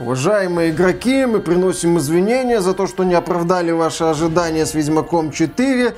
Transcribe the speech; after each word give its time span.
Уважаемые 0.00 0.70
игроки, 0.70 1.24
мы 1.24 1.38
приносим 1.38 1.98
извинения 1.98 2.60
за 2.60 2.74
то, 2.74 2.88
что 2.88 3.04
не 3.04 3.14
оправдали 3.14 3.70
ваши 3.70 4.02
ожидания 4.02 4.66
с 4.66 4.74
Ведьмаком 4.74 5.30
4. 5.30 5.94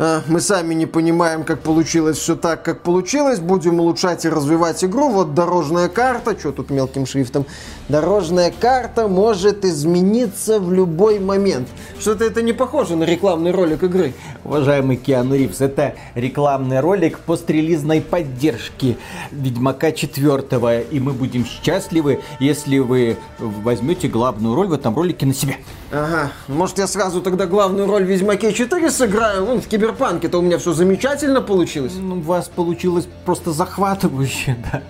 Э, 0.00 0.22
мы 0.28 0.40
сами 0.40 0.72
не 0.72 0.86
понимаем, 0.86 1.44
как 1.44 1.60
получилось 1.60 2.16
все 2.16 2.34
так, 2.34 2.62
как 2.62 2.82
получилось. 2.82 3.38
Будем 3.38 3.80
улучшать 3.80 4.24
и 4.24 4.30
развивать 4.30 4.82
игру. 4.82 5.10
Вот 5.10 5.34
дорожная 5.34 5.90
карта. 5.90 6.38
Что 6.38 6.52
тут 6.52 6.70
мелким 6.70 7.04
шрифтом? 7.04 7.44
Дорожная 7.90 8.50
карта 8.50 9.08
может 9.08 9.62
измениться 9.66 10.58
в 10.58 10.72
любой 10.72 11.18
момент. 11.18 11.68
Что-то 11.98 12.24
это 12.24 12.40
не 12.40 12.54
похоже 12.54 12.96
на 12.96 13.04
рекламный 13.04 13.50
ролик 13.50 13.82
игры. 13.82 14.14
Уважаемый 14.42 14.96
Киану 14.96 15.36
Ривз, 15.36 15.60
это 15.60 15.94
рекламный 16.14 16.80
ролик 16.80 17.18
пострелизной 17.18 18.00
поддержки 18.00 18.96
Ведьмака 19.32 19.92
4. 19.92 20.86
И 20.90 20.98
мы 20.98 21.12
будем 21.12 21.44
счастливы, 21.44 22.20
если 22.38 22.78
вы 22.78 23.18
возьмете 23.38 24.08
главную 24.08 24.54
роль 24.54 24.68
в 24.68 24.72
этом 24.72 24.96
ролике 24.96 25.26
на 25.26 25.34
себя. 25.34 25.56
Ага, 25.92 26.30
может 26.46 26.78
я 26.78 26.86
сразу 26.86 27.20
тогда 27.20 27.46
главную 27.46 27.86
роль 27.88 28.04
в 28.04 28.08
Ведьмаке 28.08 28.52
4 28.52 28.90
сыграю? 28.90 29.44
Ну, 29.44 29.60
в 29.60 29.66
Киберпанке-то 29.90 30.38
у 30.38 30.42
меня 30.42 30.58
все 30.58 30.72
замечательно 30.72 31.40
получилось. 31.40 31.94
Ну, 31.98 32.16
у 32.16 32.20
вас 32.20 32.48
получилось 32.48 33.08
просто 33.24 33.52
захватывающе, 33.52 34.56
да. 34.72 34.82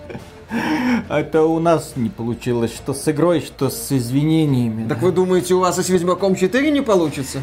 Это 1.08 1.44
у 1.44 1.58
нас 1.58 1.92
не 1.96 2.10
получилось, 2.10 2.74
что 2.74 2.92
с 2.92 3.08
игрой, 3.08 3.40
что 3.40 3.70
с 3.70 3.92
извинениями. 3.92 4.88
Так 4.88 5.00
вы 5.00 5.12
думаете, 5.12 5.54
у 5.54 5.60
вас 5.60 5.78
и 5.78 5.82
с 5.82 5.88
Ведьмаком 5.88 6.34
4 6.36 6.70
не 6.70 6.82
получится? 6.82 7.42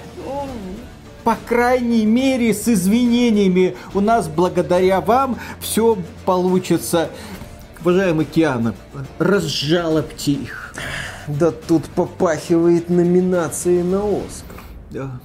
по 1.24 1.36
крайней 1.46 2.06
мере, 2.06 2.54
с 2.54 2.70
извинениями. 2.70 3.76
У 3.94 4.00
нас 4.00 4.30
благодаря 4.30 5.02
вам 5.02 5.38
все 5.60 5.98
получится. 6.24 7.10
Уважаемый 7.82 8.24
Киана, 8.24 8.74
разжалобьте 9.20 10.32
их. 10.32 10.74
Да 11.28 11.52
тут 11.52 11.84
попахивает 11.90 12.90
номинацией 12.90 13.84
на 13.84 13.98
Оскар. 13.98 14.62
Да. 14.90 15.20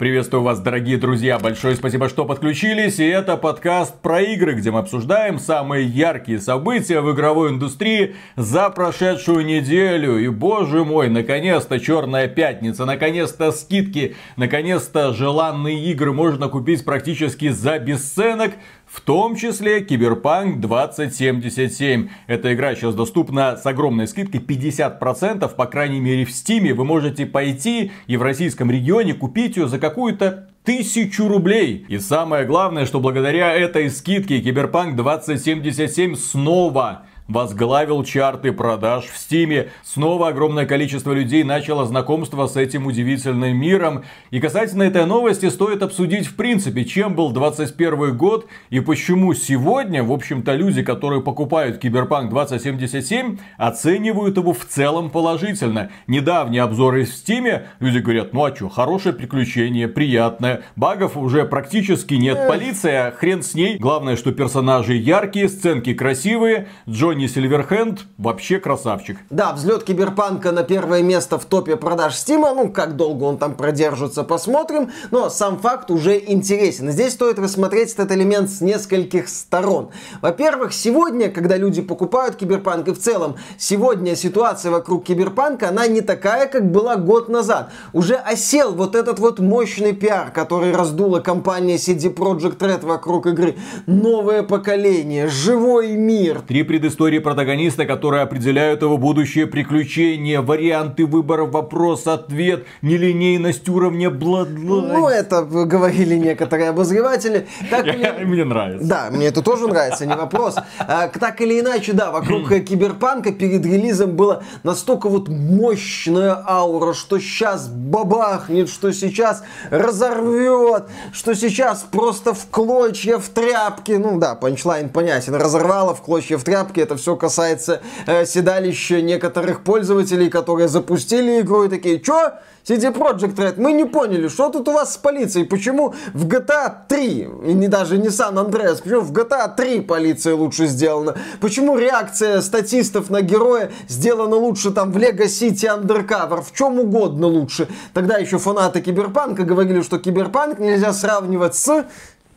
Приветствую 0.00 0.42
вас, 0.42 0.58
дорогие 0.60 0.96
друзья. 0.96 1.38
Большое 1.38 1.76
спасибо, 1.76 2.08
что 2.08 2.24
подключились. 2.24 2.98
И 2.98 3.06
это 3.06 3.36
подкаст 3.36 4.00
про 4.00 4.22
игры, 4.22 4.54
где 4.54 4.70
мы 4.70 4.78
обсуждаем 4.78 5.38
самые 5.38 5.84
яркие 5.84 6.40
события 6.40 7.02
в 7.02 7.12
игровой 7.12 7.50
индустрии 7.50 8.16
за 8.34 8.70
прошедшую 8.70 9.44
неделю. 9.44 10.16
И, 10.16 10.28
боже 10.28 10.86
мой, 10.86 11.10
наконец-то 11.10 11.78
Черная 11.78 12.28
Пятница, 12.28 12.86
наконец-то 12.86 13.52
скидки, 13.52 14.16
наконец-то 14.36 15.12
желанные 15.12 15.78
игры 15.90 16.14
можно 16.14 16.48
купить 16.48 16.82
практически 16.82 17.50
за 17.50 17.78
бесценок. 17.78 18.52
В 18.90 19.00
том 19.02 19.36
числе 19.36 19.82
Киберпанк 19.82 20.60
2077. 20.60 22.08
Эта 22.26 22.52
игра 22.52 22.74
сейчас 22.74 22.96
доступна 22.96 23.56
с 23.56 23.64
огромной 23.64 24.08
скидкой 24.08 24.40
50%, 24.40 25.48
по 25.54 25.66
крайней 25.66 26.00
мере 26.00 26.24
в 26.24 26.32
Стиме. 26.32 26.74
Вы 26.74 26.84
можете 26.84 27.24
пойти 27.24 27.92
и 28.08 28.16
в 28.16 28.22
российском 28.22 28.68
регионе 28.68 29.14
купить 29.14 29.56
ее 29.56 29.68
за 29.68 29.78
какую-то 29.78 30.48
тысячу 30.64 31.28
рублей. 31.28 31.86
И 31.88 32.00
самое 32.00 32.44
главное, 32.44 32.84
что 32.84 32.98
благодаря 32.98 33.54
этой 33.54 33.90
скидке 33.90 34.40
Киберпанк 34.40 34.96
2077 34.96 36.16
снова 36.16 37.02
возглавил 37.30 38.02
чарты 38.02 38.52
продаж 38.52 39.04
в 39.04 39.16
Стиме. 39.16 39.70
Снова 39.84 40.28
огромное 40.28 40.66
количество 40.66 41.12
людей 41.12 41.44
начало 41.44 41.86
знакомство 41.86 42.46
с 42.48 42.56
этим 42.56 42.86
удивительным 42.86 43.56
миром. 43.56 44.02
И 44.30 44.40
касательно 44.40 44.82
этой 44.82 45.06
новости 45.06 45.48
стоит 45.48 45.82
обсудить 45.82 46.26
в 46.26 46.34
принципе, 46.34 46.84
чем 46.84 47.14
был 47.14 47.30
21 47.30 48.16
год 48.16 48.46
и 48.70 48.80
почему 48.80 49.32
сегодня, 49.34 50.02
в 50.02 50.12
общем-то, 50.12 50.54
люди, 50.54 50.82
которые 50.82 51.22
покупают 51.22 51.78
Киберпанк 51.78 52.30
2077, 52.30 53.38
оценивают 53.56 54.36
его 54.36 54.52
в 54.52 54.64
целом 54.64 55.10
положительно. 55.10 55.90
Недавние 56.08 56.62
обзоры 56.62 57.04
в 57.04 57.10
Стиме, 57.10 57.66
люди 57.78 57.98
говорят, 57.98 58.32
ну 58.32 58.44
а 58.44 58.54
что, 58.54 58.68
хорошее 58.68 59.14
приключение, 59.14 59.86
приятное, 59.86 60.62
багов 60.74 61.16
уже 61.16 61.44
практически 61.44 62.14
нет, 62.14 62.48
полиция, 62.48 63.12
хрен 63.12 63.42
с 63.42 63.54
ней. 63.54 63.78
Главное, 63.78 64.16
что 64.16 64.32
персонажи 64.32 64.94
яркие, 64.94 65.48
сценки 65.48 65.94
красивые, 65.94 66.66
Джонни 66.88 67.19
Джонни 67.20 67.26
Сильверхенд 67.26 68.06
вообще 68.16 68.58
красавчик. 68.58 69.18
Да, 69.28 69.52
взлет 69.52 69.84
Киберпанка 69.84 70.52
на 70.52 70.62
первое 70.62 71.02
место 71.02 71.38
в 71.38 71.44
топе 71.44 71.76
продаж 71.76 72.16
Стима. 72.16 72.54
Ну, 72.54 72.70
как 72.70 72.96
долго 72.96 73.24
он 73.24 73.36
там 73.36 73.54
продержится, 73.54 74.24
посмотрим. 74.24 74.90
Но 75.10 75.28
сам 75.28 75.58
факт 75.58 75.90
уже 75.90 76.18
интересен. 76.18 76.90
Здесь 76.90 77.12
стоит 77.12 77.38
рассмотреть 77.38 77.92
этот 77.92 78.12
элемент 78.12 78.48
с 78.48 78.62
нескольких 78.62 79.28
сторон. 79.28 79.90
Во-первых, 80.22 80.72
сегодня, 80.72 81.30
когда 81.30 81.58
люди 81.58 81.82
покупают 81.82 82.36
Киберпанк 82.36 82.88
и 82.88 82.92
в 82.92 82.98
целом, 82.98 83.36
сегодня 83.58 84.16
ситуация 84.16 84.70
вокруг 84.72 85.04
Киберпанка, 85.04 85.68
она 85.68 85.86
не 85.88 86.00
такая, 86.00 86.46
как 86.46 86.70
была 86.72 86.96
год 86.96 87.28
назад. 87.28 87.70
Уже 87.92 88.14
осел 88.14 88.72
вот 88.72 88.94
этот 88.94 89.18
вот 89.18 89.40
мощный 89.40 89.92
пиар, 89.92 90.30
который 90.30 90.72
раздула 90.72 91.20
компания 91.20 91.76
CD 91.76 92.14
Projekt 92.14 92.58
Red 92.58 92.86
вокруг 92.86 93.26
игры. 93.26 93.56
Новое 93.86 94.42
поколение, 94.42 95.28
живой 95.28 95.96
мир. 95.96 96.40
Три 96.48 96.62
предыстории 96.62 97.09
истории 97.10 97.18
протагониста, 97.18 97.86
которые 97.86 98.22
определяют 98.22 98.82
его 98.82 98.96
будущее 98.96 99.48
приключения, 99.48 100.40
варианты 100.40 101.06
выбора, 101.06 101.44
вопрос-ответ, 101.44 102.66
нелинейность 102.82 103.68
уровня, 103.68 104.10
бла-бла. 104.10 104.82
Ну, 104.82 105.08
это 105.08 105.42
говорили 105.42 106.14
некоторые 106.14 106.68
обозреватели. 106.68 107.48
Так 107.68 107.84
мне... 107.84 108.12
мне 108.24 108.44
нравится. 108.44 108.86
Да, 108.86 109.08
мне 109.10 109.26
это 109.26 109.42
тоже 109.42 109.66
нравится, 109.66 110.06
не 110.06 110.14
вопрос. 110.14 110.56
А, 110.78 111.08
так 111.08 111.40
или 111.40 111.58
иначе, 111.58 111.94
да, 111.94 112.12
вокруг 112.12 112.48
Киберпанка 112.64 113.32
перед 113.32 113.66
релизом 113.66 114.12
было 114.14 114.44
настолько 114.62 115.08
вот 115.08 115.28
мощная 115.28 116.40
аура, 116.46 116.92
что 116.92 117.18
сейчас 117.18 117.66
бабахнет, 117.66 118.68
что 118.68 118.92
сейчас 118.92 119.42
разорвет, 119.70 120.84
что 121.12 121.34
сейчас 121.34 121.84
просто 121.90 122.34
в 122.34 122.46
клочья, 122.50 123.18
в 123.18 123.28
тряпки. 123.30 123.92
Ну 123.92 124.18
да, 124.20 124.36
панчлайн 124.36 124.88
понятен. 124.88 125.34
Разорвала 125.34 125.92
в 125.92 126.02
клочья, 126.02 126.38
в 126.38 126.44
тряпки. 126.44 126.78
Это 126.90 126.98
все 126.98 127.14
касается 127.14 127.82
э, 128.08 128.26
седалища 128.26 129.00
некоторых 129.00 129.62
пользователей, 129.62 130.28
которые 130.28 130.66
запустили 130.66 131.40
игру 131.40 131.62
и 131.62 131.68
такие, 131.68 132.00
чё? 132.00 132.32
CD 132.66 132.92
Project 132.92 133.36
Red, 133.36 133.54
мы 133.58 133.72
не 133.72 133.84
поняли, 133.84 134.26
что 134.26 134.48
тут 134.48 134.66
у 134.68 134.72
вас 134.72 134.94
с 134.94 134.96
полицией, 134.96 135.46
почему 135.46 135.94
в 136.12 136.26
GTA 136.26 136.74
3, 136.88 137.28
и 137.46 137.54
не 137.54 137.68
даже 137.68 137.96
не 137.96 138.08
Andreas, 138.08 138.82
почему 138.82 139.02
в 139.02 139.12
GTA 139.12 139.54
3 139.54 139.82
полиция 139.82 140.34
лучше 140.34 140.66
сделана, 140.66 141.16
почему 141.40 141.78
реакция 141.78 142.42
статистов 142.42 143.08
на 143.08 143.22
героя 143.22 143.70
сделана 143.86 144.34
лучше 144.34 144.72
там 144.72 144.90
в 144.90 144.96
Lego 144.96 145.26
City 145.26 145.68
Undercover, 145.68 146.42
в 146.42 146.52
чем 146.52 146.80
угодно 146.80 147.28
лучше. 147.28 147.68
Тогда 147.94 148.18
еще 148.18 148.38
фанаты 148.38 148.80
Киберпанка 148.80 149.44
говорили, 149.44 149.82
что 149.82 149.98
Киберпанк 150.00 150.58
нельзя 150.58 150.92
сравнивать 150.92 151.54
с 151.54 151.86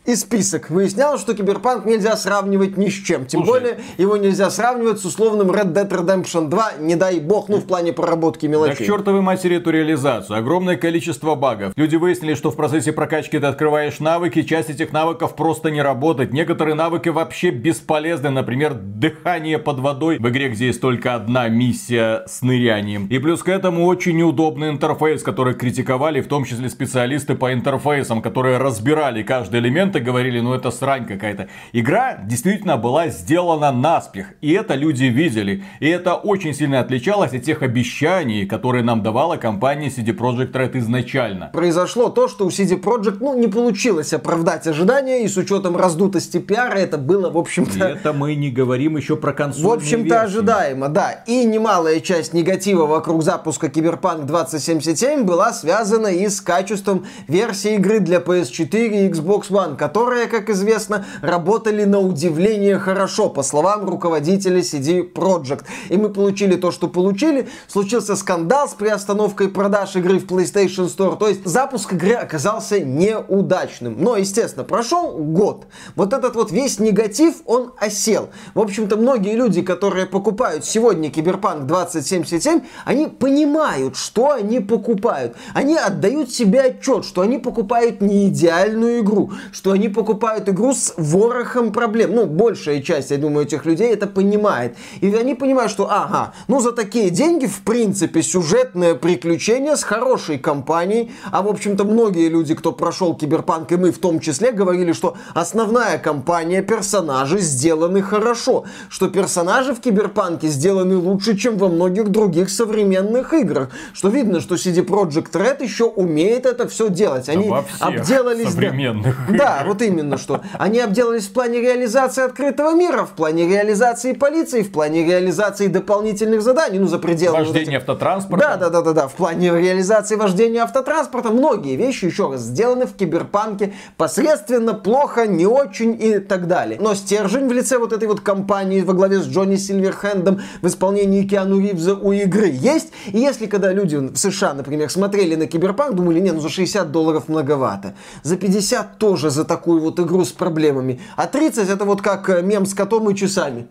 и 0.06 0.16
список. 0.16 0.70
Выяснялось, 0.70 1.22
что 1.22 1.34
Киберпанк 1.34 1.86
нельзя 1.86 2.18
сравнивать 2.18 2.78
ни 2.78 2.90
с 2.90 2.94
чем. 2.94 3.26
Тем 3.26 3.46
Слушай, 3.46 3.62
более, 3.62 3.80
его 3.98 4.18
нельзя 4.18 4.50
сравнивать 4.50 5.00
с 5.00 5.06
условным 5.06 5.50
Red 5.52 5.74
Dead 5.74 5.90
Redemption 5.90 6.50
2, 6.50 6.74
не 6.80 6.96
дай 6.96 7.20
бог, 7.20 7.48
ну, 7.48 7.58
в 7.58 7.66
плане 7.66 7.94
проработки 7.94 8.46
мелочей. 8.46 8.78
Да 8.78 8.84
к 8.84 8.86
чертовой 8.86 9.22
матери 9.22 9.58
эту 9.58 9.70
реализацию. 9.70 10.38
Огромное 10.38 10.76
количество 10.76 11.36
багов. 11.36 11.74
Люди 11.76 11.96
выяснили, 11.96 12.34
что 12.34 12.52
в 12.52 12.56
процессе 12.56 12.92
прокачки 12.92 13.40
ты 13.40 13.46
открываешь 13.46 14.00
навыки, 14.00 14.42
часть 14.42 14.70
этих 14.70 14.92
навыков 14.92 15.36
просто 15.36 15.72
не 15.72 15.82
работает. 15.82 16.34
Некоторые 16.34 16.76
навыки 16.76 17.10
вообще 17.10 17.52
бесполезны. 17.52 18.30
Например, 18.30 18.74
дыхание 18.74 19.58
под 19.58 19.80
водой 19.80 20.18
в 20.20 20.30
игре, 20.30 20.50
где 20.50 20.68
есть 20.68 20.82
только 20.82 21.16
одна 21.16 21.48
миссия 21.48 22.24
с 22.28 22.42
нырянием. 22.42 23.08
И 23.08 23.20
плюс 23.20 23.42
к 23.42 23.50
этому 23.50 23.86
очень 23.86 24.18
неудобный 24.18 24.70
интерфейс, 24.70 25.24
который 25.24 25.54
критиковали, 25.54 26.20
в 26.20 26.28
том 26.28 26.44
числе 26.44 26.70
специалисты 26.70 27.36
по 27.36 27.54
интерфейсам, 27.54 28.22
которые 28.22 28.58
разбирали 28.58 29.24
каждый 29.24 29.62
элемент 29.62 29.93
моменты 29.94 30.00
говорили, 30.00 30.40
ну 30.40 30.54
это 30.54 30.72
срань 30.72 31.06
какая-то. 31.06 31.48
Игра 31.74 32.18
действительно 32.24 32.78
была 32.78 33.10
сделана 33.10 33.72
наспех. 33.72 34.28
И 34.42 34.52
это 34.54 34.76
люди 34.76 35.06
видели. 35.06 35.64
И 35.80 35.88
это 35.88 36.16
очень 36.16 36.54
сильно 36.54 36.80
отличалось 36.80 37.34
от 37.34 37.44
тех 37.44 37.62
обещаний, 37.62 38.46
которые 38.46 38.84
нам 38.84 39.04
давала 39.04 39.38
компания 39.38 39.90
CD 39.90 40.16
Projekt 40.16 40.52
Red 40.52 40.78
изначально. 40.78 41.50
Произошло 41.54 42.10
то, 42.10 42.28
что 42.28 42.46
у 42.46 42.50
CD 42.50 42.80
Projekt 42.80 43.18
ну, 43.20 43.38
не 43.38 43.48
получилось 43.48 44.14
оправдать 44.14 44.68
ожидания. 44.68 45.24
И 45.24 45.28
с 45.28 45.38
учетом 45.38 45.78
раздутости 45.78 46.40
пиара 46.40 46.78
это 46.78 46.98
было, 46.98 47.30
в 47.30 47.38
общем-то... 47.38 47.78
И 47.78 47.92
это 47.92 48.14
мы 48.14 48.36
не 48.36 48.52
говорим 48.52 48.98
еще 48.98 49.16
про 49.16 49.34
консольные 49.34 49.70
В 49.70 49.74
общем-то 49.74 50.22
ожидаемо, 50.22 50.90
да. 50.90 51.12
И 51.28 51.46
немалая 51.46 52.00
часть 52.00 52.34
негатива 52.34 52.86
вокруг 52.86 53.24
запуска 53.24 53.68
Cyberpunk 53.68 54.26
2077 54.26 55.24
была 55.24 55.54
связана 55.54 56.08
и 56.08 56.28
с 56.28 56.42
качеством 56.42 57.06
версии 57.28 57.76
игры 57.76 58.00
для 58.00 58.18
PS4 58.18 58.88
и 58.88 59.10
Xbox 59.10 59.50
One, 59.50 59.78
которые, 59.84 60.28
как 60.28 60.50
известно, 60.50 61.06
работали 61.22 61.84
на 61.84 62.00
удивление 62.00 62.80
хорошо, 62.80 63.28
по 63.28 63.44
словам 63.44 63.90
руководителя 63.90 64.62
CD 64.62 65.12
Projekt. 65.12 65.66
И 65.90 65.98
мы 65.98 66.08
получили 66.08 66.56
то, 66.56 66.72
что 66.72 66.88
получили. 66.88 67.50
Случился 67.68 68.16
скандал 68.16 68.70
с 68.70 68.76
приостановкой 68.76 69.50
продаж 69.50 69.98
игры 69.98 70.20
в 70.20 70.26
PlayStation 70.26 70.88
Store. 70.88 71.18
То 71.18 71.28
есть 71.28 71.46
запуск 71.46 71.92
игры 71.92 72.14
оказался 72.14 72.80
неудачным. 72.80 74.02
Но, 74.02 74.16
естественно, 74.16 74.64
прошел 74.64 75.18
год. 75.18 75.66
Вот 75.98 76.14
этот 76.14 76.36
вот 76.36 76.50
весь 76.50 76.80
негатив, 76.80 77.42
он 77.46 77.74
осел. 77.78 78.30
В 78.54 78.62
общем-то, 78.62 78.96
многие 78.96 79.36
люди, 79.36 79.62
которые 79.62 80.06
покупают 80.06 80.64
сегодня 80.64 81.12
Киберпанк 81.12 81.66
2077, 81.66 82.62
они 82.86 83.08
понимают, 83.08 83.98
что 83.98 84.32
они 84.32 84.62
покупают. 84.62 85.36
Они 85.54 85.76
отдают 85.76 86.32
себе 86.32 86.62
отчет, 86.62 87.04
что 87.04 87.20
они 87.20 87.38
покупают 87.38 88.00
не 88.00 88.30
идеальную 88.30 89.02
игру, 89.02 89.32
что 89.52 89.73
они 89.74 89.90
покупают 89.90 90.48
игру 90.50 90.74
с 90.74 90.94
ворохом 90.98 91.72
проблем. 91.72 92.16
Ну, 92.16 92.26
большая 92.26 92.82
часть, 92.82 93.12
я 93.12 93.18
думаю, 93.18 93.46
этих 93.46 93.66
людей 93.66 93.92
это 93.94 94.08
понимает. 94.08 94.76
И 95.02 95.14
они 95.14 95.36
понимают, 95.36 95.72
что, 95.72 95.92
ага, 95.92 96.34
ну 96.48 96.60
за 96.60 96.72
такие 96.72 97.10
деньги, 97.10 97.46
в 97.46 97.62
принципе, 97.62 98.24
сюжетное 98.24 98.96
приключение 98.96 99.76
с 99.76 99.84
хорошей 99.84 100.38
кампанией, 100.38 101.12
а, 101.32 101.42
в 101.42 101.48
общем-то, 101.48 101.84
многие 101.84 102.30
люди, 102.30 102.56
кто 102.56 102.72
прошел 102.72 103.16
Киберпанк, 103.16 103.72
и 103.72 103.76
мы 103.76 103.92
в 103.92 103.98
том 104.00 104.20
числе, 104.20 104.52
говорили, 104.52 104.94
что 104.94 105.16
основная 105.34 105.98
кампания, 105.98 106.62
персонажи 106.62 107.40
сделаны 107.40 108.02
хорошо, 108.02 108.66
что 108.90 109.10
персонажи 109.10 109.74
в 109.74 109.82
Киберпанке 109.82 110.48
сделаны 110.48 110.98
лучше, 110.98 111.38
чем 111.38 111.58
во 111.58 111.68
многих 111.68 112.10
других 112.10 112.50
современных 112.50 113.34
играх, 113.34 113.70
что 113.94 114.10
видно, 114.10 114.40
что 114.40 114.56
CD 114.56 114.86
Projekt 114.86 115.32
Red 115.32 115.64
еще 115.64 115.86
умеет 115.86 116.46
это 116.46 116.68
все 116.68 116.90
делать. 116.90 117.30
Они 117.30 117.44
всех 117.44 117.66
обделались... 117.80 118.50
современных 118.50 119.18
Да, 119.30 119.63
вот 119.66 119.82
именно 119.82 120.18
что. 120.18 120.42
Они 120.60 120.80
обделались 120.80 121.28
в 121.28 121.34
плане 121.34 121.60
реализации 121.62 122.24
открытого 122.24 122.74
мира, 122.76 123.06
в 123.06 123.12
плане 123.12 123.48
реализации 123.48 124.14
полиции, 124.14 124.62
в 124.64 124.72
плане 124.72 125.06
реализации 125.06 125.68
дополнительных 125.68 126.42
заданий, 126.42 126.80
ну, 126.80 126.88
за 126.88 127.00
пределами... 127.00 127.40
вот 127.40 127.48
Вождение 127.48 127.78
этих- 127.80 127.90
автотранспорта. 127.90 128.46
Да, 128.48 128.58
да, 128.58 128.70
да, 128.70 128.82
да, 128.82 128.94
да. 128.94 129.08
В 129.08 129.14
плане 129.14 129.50
реализации 129.50 130.16
вождения 130.16 130.62
автотранспорта 130.64 131.30
многие 131.30 131.76
вещи, 131.76 132.06
еще 132.06 132.30
раз, 132.32 132.42
сделаны 132.42 132.86
в 132.86 132.94
киберпанке 132.94 133.74
посредственно, 133.98 134.74
плохо, 134.74 135.28
не 135.28 135.46
очень 135.46 135.98
и 136.00 136.20
так 136.20 136.48
далее. 136.48 136.78
Но 136.80 136.94
стержень 136.96 137.48
в 137.48 137.52
лице 137.54 137.78
вот 137.78 137.94
этой 137.94 138.08
вот 138.08 138.22
компании 138.22 138.82
во 138.82 138.94
главе 138.94 139.20
с 139.20 139.26
Джонни 139.28 139.56
Сильверхендом 139.56 140.42
в 140.62 140.68
исполнении 140.68 141.24
Киану 141.28 141.60
Ривза 141.60 141.96
у 141.96 142.12
игры 142.12 142.50
есть. 142.52 142.92
И 143.08 143.18
если 143.20 143.46
когда 143.48 143.72
люди 143.72 143.96
в 143.96 144.16
США, 144.18 144.54
например, 144.54 144.90
смотрели 144.90 145.36
на 145.36 145.48
киберпанк, 145.48 145.96
думали, 145.96 146.20
не, 146.20 146.32
ну 146.32 146.40
за 146.40 146.50
60 146.50 146.92
долларов 146.92 147.28
многовато. 147.28 147.94
За 148.24 148.36
50 148.38 148.98
тоже 148.98 149.30
за 149.30 149.46
такую 149.54 149.82
вот 149.82 150.00
игру 150.00 150.26
с 150.26 150.32
проблемами. 150.32 151.00
А 151.16 151.28
30 151.28 151.70
это 151.70 151.86
вот 151.86 152.02
как 152.02 152.30
э, 152.30 152.42
мем 152.42 152.66
с 152.66 152.74
котом 152.74 153.10
и 153.10 153.16
часами. 153.16 153.68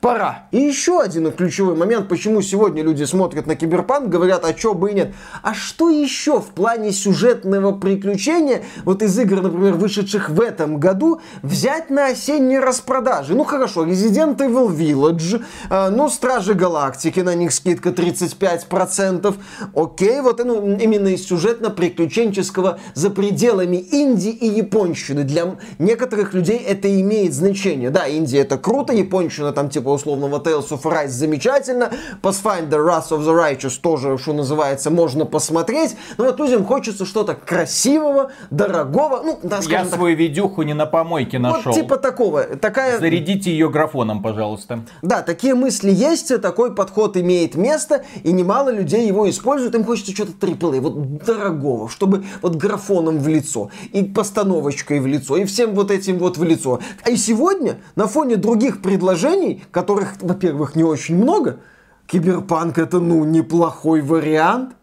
Пора. 0.00 0.46
И 0.52 0.58
еще 0.58 1.00
один 1.00 1.32
ключевой 1.32 1.74
момент, 1.74 2.08
почему 2.08 2.42
сегодня 2.42 2.82
люди 2.82 3.04
смотрят 3.04 3.46
на 3.46 3.56
Киберпанк, 3.56 4.08
говорят, 4.08 4.44
а 4.44 4.52
чё 4.52 4.74
бы 4.74 4.90
и 4.90 4.94
нет. 4.94 5.14
А 5.42 5.54
что 5.54 5.90
еще 5.90 6.40
в 6.40 6.48
плане 6.48 6.92
сюжетного 6.92 7.72
приключения, 7.72 8.62
вот 8.84 9.02
из 9.02 9.18
игр, 9.18 9.40
например, 9.40 9.74
вышедших 9.74 10.28
в 10.30 10.40
этом 10.40 10.78
году, 10.78 11.20
взять 11.42 11.90
на 11.90 12.08
осенние 12.08 12.60
распродажи? 12.60 13.34
Ну 13.34 13.44
хорошо, 13.44 13.86
Resident 13.86 14.36
Evil 14.36 14.68
Village, 14.68 15.42
э, 15.70 15.88
ну 15.90 16.08
Стражи 16.10 16.54
Галактики, 16.54 17.20
на 17.20 17.34
них 17.34 17.52
скидка 17.52 17.88
35%. 17.88 19.34
Окей, 19.74 20.20
вот 20.20 20.44
ну, 20.44 20.76
именно 20.76 21.08
из 21.08 21.26
сюжетно-приключенческого 21.26 22.78
за 22.94 23.10
пределами 23.10 23.76
Индии 23.76 24.30
и 24.30 24.46
японщины. 24.46 25.24
Для 25.24 25.56
некоторых 25.78 26.34
людей 26.34 26.58
это 26.58 26.88
имеет 27.00 27.32
значение. 27.32 27.90
Да, 27.90 28.06
Индия 28.06 28.40
это 28.40 28.58
круто, 28.58 28.92
японщина 28.92 29.52
там 29.52 29.70
типа 29.70 29.85
условного 29.90 30.38
Tales 30.38 30.68
of 30.68 30.82
Rise 30.82 31.08
замечательно, 31.08 31.90
Pathfinder 32.22 32.84
Wrath 32.84 33.10
of 33.10 33.20
the 33.20 33.34
Righteous 33.34 33.78
тоже, 33.80 34.18
что 34.18 34.32
называется, 34.32 34.90
можно 34.90 35.24
посмотреть. 35.24 35.96
Но 36.18 36.24
вот 36.24 36.38
людям 36.38 36.64
хочется 36.64 37.04
что-то 37.04 37.34
красивого, 37.34 38.30
дорогого, 38.50 39.22
ну, 39.24 39.38
да, 39.42 39.60
Я 39.68 39.84
так, 39.84 39.94
свою 39.94 40.16
видюху 40.16 40.62
не 40.62 40.74
на 40.74 40.86
помойке 40.86 41.38
нашел. 41.38 41.72
вот 41.72 41.74
типа 41.74 41.96
такого. 41.96 42.44
Такая... 42.44 42.98
Зарядите 42.98 43.50
ее 43.50 43.68
графоном, 43.70 44.22
пожалуйста. 44.22 44.80
Да, 45.02 45.22
такие 45.22 45.54
мысли 45.54 45.90
есть, 45.90 46.40
такой 46.40 46.74
подход 46.74 47.16
имеет 47.16 47.54
место, 47.54 48.04
и 48.22 48.32
немало 48.32 48.70
людей 48.70 49.06
его 49.06 49.28
используют. 49.28 49.74
Им 49.74 49.84
хочется 49.84 50.12
что-то 50.12 50.32
AAA, 50.32 50.80
вот 50.80 51.24
дорогого, 51.24 51.88
чтобы 51.88 52.24
вот 52.42 52.56
графоном 52.56 53.18
в 53.18 53.28
лицо, 53.28 53.70
и 53.92 54.02
постановочкой 54.02 55.00
в 55.00 55.06
лицо, 55.06 55.36
и 55.36 55.44
всем 55.44 55.74
вот 55.74 55.90
этим 55.90 56.18
вот 56.18 56.38
в 56.38 56.44
лицо. 56.44 56.80
А 57.02 57.10
и 57.10 57.16
сегодня, 57.16 57.76
на 57.94 58.06
фоне 58.06 58.36
других 58.36 58.82
предложений, 58.82 59.64
которых, 59.76 60.14
во-первых, 60.22 60.74
не 60.74 60.84
очень 60.84 61.16
много, 61.18 61.58
Киберпанк 62.06 62.78
это, 62.78 62.98
ну, 62.98 63.26
неплохой 63.26 64.00
вариант. 64.00 64.74